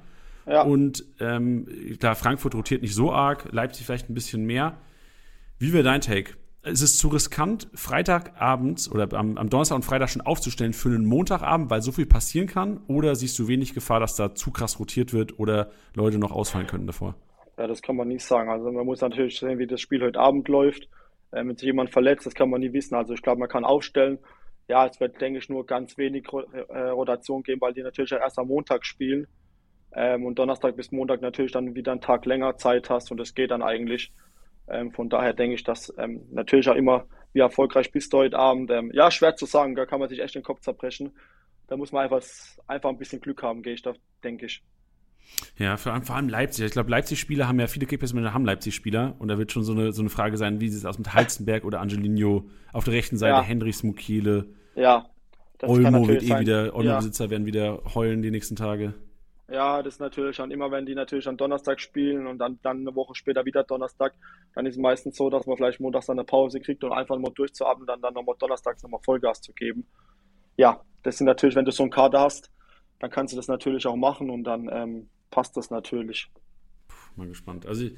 Ja. 0.46 0.62
Und 0.62 1.04
ähm, 1.20 1.68
klar, 2.00 2.14
Frankfurt 2.14 2.54
rotiert 2.54 2.80
nicht 2.80 2.94
so 2.94 3.12
arg, 3.12 3.52
Leipzig 3.52 3.84
vielleicht 3.84 4.08
ein 4.08 4.14
bisschen 4.14 4.46
mehr. 4.46 4.78
Wie 5.58 5.74
wäre 5.74 5.82
dein 5.82 6.00
Take? 6.00 6.32
Ist 6.62 6.80
es 6.80 6.96
zu 6.96 7.08
riskant, 7.08 7.68
Freitagabends 7.74 8.90
oder 8.90 9.12
am, 9.12 9.36
am, 9.36 9.50
Donnerstag 9.50 9.76
und 9.76 9.84
Freitag 9.84 10.08
schon 10.08 10.22
aufzustellen 10.22 10.72
für 10.72 10.88
einen 10.88 11.04
Montagabend, 11.04 11.68
weil 11.68 11.82
so 11.82 11.92
viel 11.92 12.06
passieren 12.06 12.48
kann? 12.48 12.80
Oder 12.86 13.14
siehst 13.14 13.38
du 13.38 13.46
wenig 13.46 13.74
Gefahr, 13.74 14.00
dass 14.00 14.16
da 14.16 14.34
zu 14.34 14.52
krass 14.52 14.80
rotiert 14.80 15.12
wird 15.12 15.38
oder 15.38 15.68
Leute 15.92 16.16
noch 16.16 16.32
ausfallen 16.32 16.66
könnten 16.66 16.86
davor? 16.86 17.14
Ja, 17.58 17.66
das 17.66 17.82
kann 17.82 17.94
man 17.94 18.08
nicht 18.08 18.24
sagen. 18.24 18.48
Also 18.48 18.72
man 18.72 18.86
muss 18.86 19.02
natürlich 19.02 19.38
sehen, 19.38 19.58
wie 19.58 19.66
das 19.66 19.82
Spiel 19.82 20.00
heute 20.00 20.18
Abend 20.18 20.48
läuft 20.48 20.88
wenn 21.30 21.56
sich 21.56 21.66
jemand 21.66 21.90
verletzt, 21.90 22.26
das 22.26 22.34
kann 22.34 22.50
man 22.50 22.60
nie 22.60 22.72
wissen. 22.72 22.94
Also 22.94 23.14
ich 23.14 23.22
glaube, 23.22 23.40
man 23.40 23.48
kann 23.48 23.64
aufstellen. 23.64 24.18
Ja, 24.68 24.86
es 24.86 24.98
wird, 25.00 25.20
denke 25.20 25.38
ich, 25.38 25.48
nur 25.48 25.66
ganz 25.66 25.96
wenig 25.96 26.26
äh, 26.68 26.78
Rotation 26.88 27.42
geben, 27.42 27.60
weil 27.60 27.72
die 27.72 27.82
natürlich 27.82 28.12
erst 28.12 28.38
am 28.38 28.48
Montag 28.48 28.84
spielen 28.84 29.26
ähm, 29.94 30.24
und 30.24 30.38
Donnerstag 30.38 30.76
bis 30.76 30.90
Montag 30.90 31.20
natürlich 31.22 31.52
dann 31.52 31.74
wieder 31.74 31.92
einen 31.92 32.00
Tag 32.00 32.26
länger 32.26 32.56
Zeit 32.56 32.90
hast 32.90 33.10
und 33.10 33.18
das 33.18 33.34
geht 33.34 33.50
dann 33.50 33.62
eigentlich. 33.62 34.12
Ähm, 34.68 34.90
von 34.90 35.08
daher 35.08 35.34
denke 35.34 35.54
ich, 35.54 35.62
dass 35.62 35.92
ähm, 35.98 36.26
natürlich 36.32 36.68
auch 36.68 36.74
immer, 36.74 37.06
wie 37.32 37.40
erfolgreich 37.40 37.92
bist 37.92 38.12
du 38.12 38.18
heute 38.18 38.38
Abend. 38.38 38.72
Ja, 38.92 39.10
schwer 39.10 39.36
zu 39.36 39.44
sagen, 39.44 39.74
da 39.74 39.84
kann 39.84 40.00
man 40.00 40.08
sich 40.08 40.20
echt 40.20 40.34
den 40.34 40.42
Kopf 40.42 40.60
zerbrechen. 40.60 41.14
Da 41.68 41.76
muss 41.76 41.92
man 41.92 42.04
einfach, 42.04 42.22
einfach 42.66 42.88
ein 42.88 42.96
bisschen 42.96 43.20
Glück 43.20 43.42
haben, 43.42 43.62
gehe 43.62 43.74
ich 43.74 43.82
da, 43.82 43.92
denke 44.24 44.46
ich. 44.46 44.62
Ja, 45.58 45.76
vor 45.76 45.92
allem, 45.92 46.02
vor 46.02 46.16
allem 46.16 46.28
Leipzig. 46.28 46.64
Ich 46.66 46.72
glaube, 46.72 46.90
Leipzig-Spieler 46.90 47.48
haben 47.48 47.58
ja 47.60 47.66
viele 47.66 47.86
Kickbase-Manager 47.86 48.34
haben 48.34 48.44
Leipzig-Spieler 48.44 49.16
und 49.18 49.28
da 49.28 49.38
wird 49.38 49.52
schon 49.52 49.64
so 49.64 49.72
eine, 49.72 49.92
so 49.92 50.02
eine 50.02 50.10
Frage 50.10 50.36
sein, 50.36 50.60
wie 50.60 50.68
sieht 50.68 50.78
es 50.78 50.84
aus 50.84 50.98
mit 50.98 51.14
Halzenberg 51.14 51.64
oder 51.64 51.80
Angelino 51.80 52.48
auf 52.72 52.84
der 52.84 52.94
rechten 52.94 53.16
Seite, 53.16 53.36
ja. 53.36 53.42
Henrichs 53.42 53.82
Mukiele. 53.82 54.46
Ja. 54.74 55.06
Olmo 55.62 56.06
wird 56.06 56.22
eh 56.22 56.26
sein. 56.26 56.40
wieder, 56.40 56.74
Olmo-Besitzer 56.74 57.24
ja. 57.24 57.30
werden 57.30 57.46
wieder 57.46 57.82
heulen 57.94 58.22
die 58.22 58.30
nächsten 58.30 58.56
Tage. 58.56 58.94
Ja, 59.48 59.82
das 59.82 59.94
ist 59.94 60.00
natürlich 60.00 60.34
schon 60.34 60.50
immer, 60.50 60.72
wenn 60.72 60.86
die 60.86 60.94
natürlich 60.94 61.28
am 61.28 61.36
Donnerstag 61.36 61.80
spielen 61.80 62.26
und 62.26 62.38
dann, 62.38 62.58
dann 62.62 62.80
eine 62.80 62.94
Woche 62.96 63.14
später 63.14 63.44
wieder 63.44 63.62
Donnerstag, 63.62 64.12
dann 64.54 64.66
ist 64.66 64.74
es 64.74 64.80
meistens 64.80 65.16
so, 65.16 65.30
dass 65.30 65.46
man 65.46 65.56
vielleicht 65.56 65.78
montags 65.78 66.06
dann 66.06 66.18
eine 66.18 66.24
Pause 66.24 66.60
kriegt 66.60 66.82
und 66.82 66.92
einfach 66.92 67.16
nur 67.16 67.30
durchzuatmen, 67.30 67.86
dann, 67.86 68.00
dann 68.00 68.14
nochmal 68.14 68.34
donnerstags 68.40 68.82
nochmal 68.82 69.00
Vollgas 69.04 69.40
zu 69.40 69.52
geben. 69.52 69.86
Ja, 70.56 70.80
das 71.04 71.18
sind 71.18 71.26
natürlich, 71.26 71.54
wenn 71.54 71.64
du 71.64 71.70
so 71.70 71.84
einen 71.84 71.92
Kader 71.92 72.20
hast, 72.20 72.50
dann 72.98 73.10
kannst 73.10 73.32
du 73.32 73.36
das 73.36 73.46
natürlich 73.46 73.86
auch 73.86 73.94
machen 73.94 74.30
und 74.30 74.42
dann 74.42 74.68
ähm, 74.72 75.08
passt 75.30 75.56
das 75.56 75.70
natürlich. 75.70 76.30
Puh, 76.88 76.94
mal 77.16 77.28
gespannt. 77.28 77.66
Also 77.66 77.88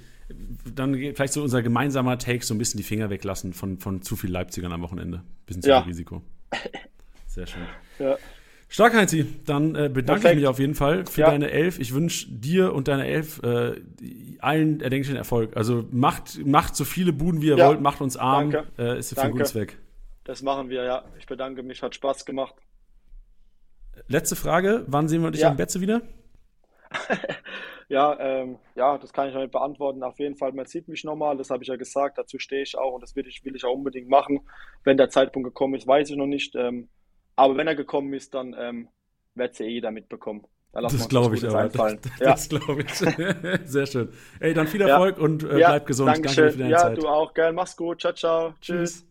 dann 0.75 0.95
vielleicht 0.95 1.33
so 1.33 1.43
unser 1.43 1.63
gemeinsamer 1.63 2.19
Take 2.19 2.45
so 2.45 2.55
ein 2.55 2.59
bisschen 2.59 2.79
die 2.79 2.85
Finger 2.85 3.11
weglassen 3.11 3.53
von, 3.53 3.79
von 3.79 4.03
zu 4.03 4.17
viel 4.17 4.31
Leipzigern 4.31 4.73
am 4.73 4.83
Wochenende. 4.83 5.23
Bisschen 5.47 5.63
zu 5.63 5.71
ja. 5.71 5.83
viel 5.83 5.91
Risiko. 5.91 6.23
Sehr 7.27 7.47
schön. 7.47 7.63
Ja. 7.99 8.17
Stark, 8.71 8.95
Heinzi. 8.95 9.27
Dann 9.47 9.75
äh, 9.75 9.89
bedanke 9.89 10.23
Perfekt. 10.23 10.33
ich 10.33 10.37
mich 10.41 10.47
auf 10.47 10.59
jeden 10.59 10.75
Fall 10.75 11.07
für 11.07 11.23
ja. 11.23 11.31
deine 11.31 11.51
Elf. 11.51 11.79
Ich 11.79 11.95
wünsche 11.95 12.31
dir 12.31 12.75
und 12.75 12.87
deiner 12.87 13.07
Elf 13.07 13.43
äh, 13.43 13.81
allen 14.41 14.81
erdenklichen 14.81 15.17
Erfolg. 15.17 15.57
Also 15.57 15.87
macht, 15.91 16.45
macht 16.45 16.77
so 16.77 16.85
viele 16.85 17.15
Buden, 17.15 17.41
wie 17.41 17.47
ihr 17.47 17.57
ja. 17.57 17.69
wollt, 17.69 17.81
macht 17.81 18.03
uns 18.03 18.17
arm. 18.19 18.51
Danke. 18.51 18.71
Äh, 18.79 18.99
ist 18.99 19.15
für 19.15 19.23
einen 19.23 19.33
guten 19.33 19.47
Zweck. 19.47 19.79
Das 20.25 20.43
machen 20.43 20.69
wir, 20.69 20.85
ja. 20.85 21.05
Ich 21.19 21.27
bedanke 21.27 21.63
mich, 21.63 21.83
hat 21.83 21.95
Spaß 21.95 22.27
gemacht. 22.27 22.55
Letzte 24.07 24.37
Frage. 24.37 24.85
Wann 24.87 25.09
sehen 25.09 25.23
wir 25.23 25.31
dich 25.31 25.41
ja. 25.41 25.51
am 25.51 25.57
Betze 25.57 25.81
wieder? 25.81 26.03
ja, 27.89 28.19
ähm, 28.19 28.59
ja, 28.75 28.99
das 28.99 29.13
kann 29.13 29.29
ich 29.29 29.35
noch 29.35 29.41
nicht 29.41 29.53
beantworten. 29.53 30.03
Auf 30.03 30.19
jeden 30.19 30.37
Fall, 30.37 30.53
man 30.53 30.67
sieht 30.67 30.89
mich 30.89 31.05
nochmal, 31.05 31.37
das 31.37 31.51
habe 31.51 31.63
ich 31.63 31.69
ja 31.69 31.77
gesagt, 31.77 32.19
dazu 32.19 32.39
stehe 32.39 32.63
ich 32.63 32.77
auch 32.77 32.95
und 32.95 33.03
das 33.03 33.17
will 33.17 33.27
ich, 33.27 33.45
will 33.45 33.57
ich 33.57 33.65
auch 33.65 33.75
unbedingt 33.75 34.09
machen. 34.09 34.41
Wenn 34.85 34.97
der 34.97 35.11
Zeitpunkt 35.11 35.47
gekommen 35.47 35.75
ist, 35.75 35.87
weiß 35.87 36.11
ich 36.11 36.17
noch 36.17 36.27
nicht. 36.27 36.55
Ähm, 36.55 36.89
aber 37.37 37.57
wenn 37.57 37.67
er 37.67 37.77
gekommen 37.77 38.13
ist, 38.15 38.35
dann 38.35 38.55
ähm, 38.59 38.89
wird 39.35 39.53
es 39.53 39.59
ja 39.59 39.67
jeder 39.67 39.91
mitbekommen. 39.91 40.45
Da 40.73 40.83
das 40.83 41.09
glaube 41.09 41.37
ich 41.37 41.47
aber. 41.47 41.69
Das, 41.69 41.97
das 42.19 42.51
ja. 42.51 42.59
glaube 42.59 42.83
ich. 42.83 42.93
Sehr 43.65 43.87
schön. 43.87 44.09
Ey, 44.41 44.55
dann 44.55 44.67
viel 44.67 44.83
Erfolg 44.83 45.17
ja. 45.17 45.25
und 45.25 45.43
äh, 45.45 45.55
bleib 45.55 45.87
gesund. 45.87 46.09
Dankeschön. 46.09 46.45
Danke 46.45 46.53
für 46.53 46.59
deine 46.59 46.71
ja, 46.71 46.79
Zeit. 46.79 46.97
Ja, 46.97 47.03
du 47.03 47.09
auch. 47.09 47.35
Gern. 47.35 47.55
Mach's 47.55 47.77
gut. 47.77 48.01
Ciao, 48.01 48.13
ciao. 48.13 48.55
Tschüss. 48.61 48.93
Tschüss. 48.93 49.08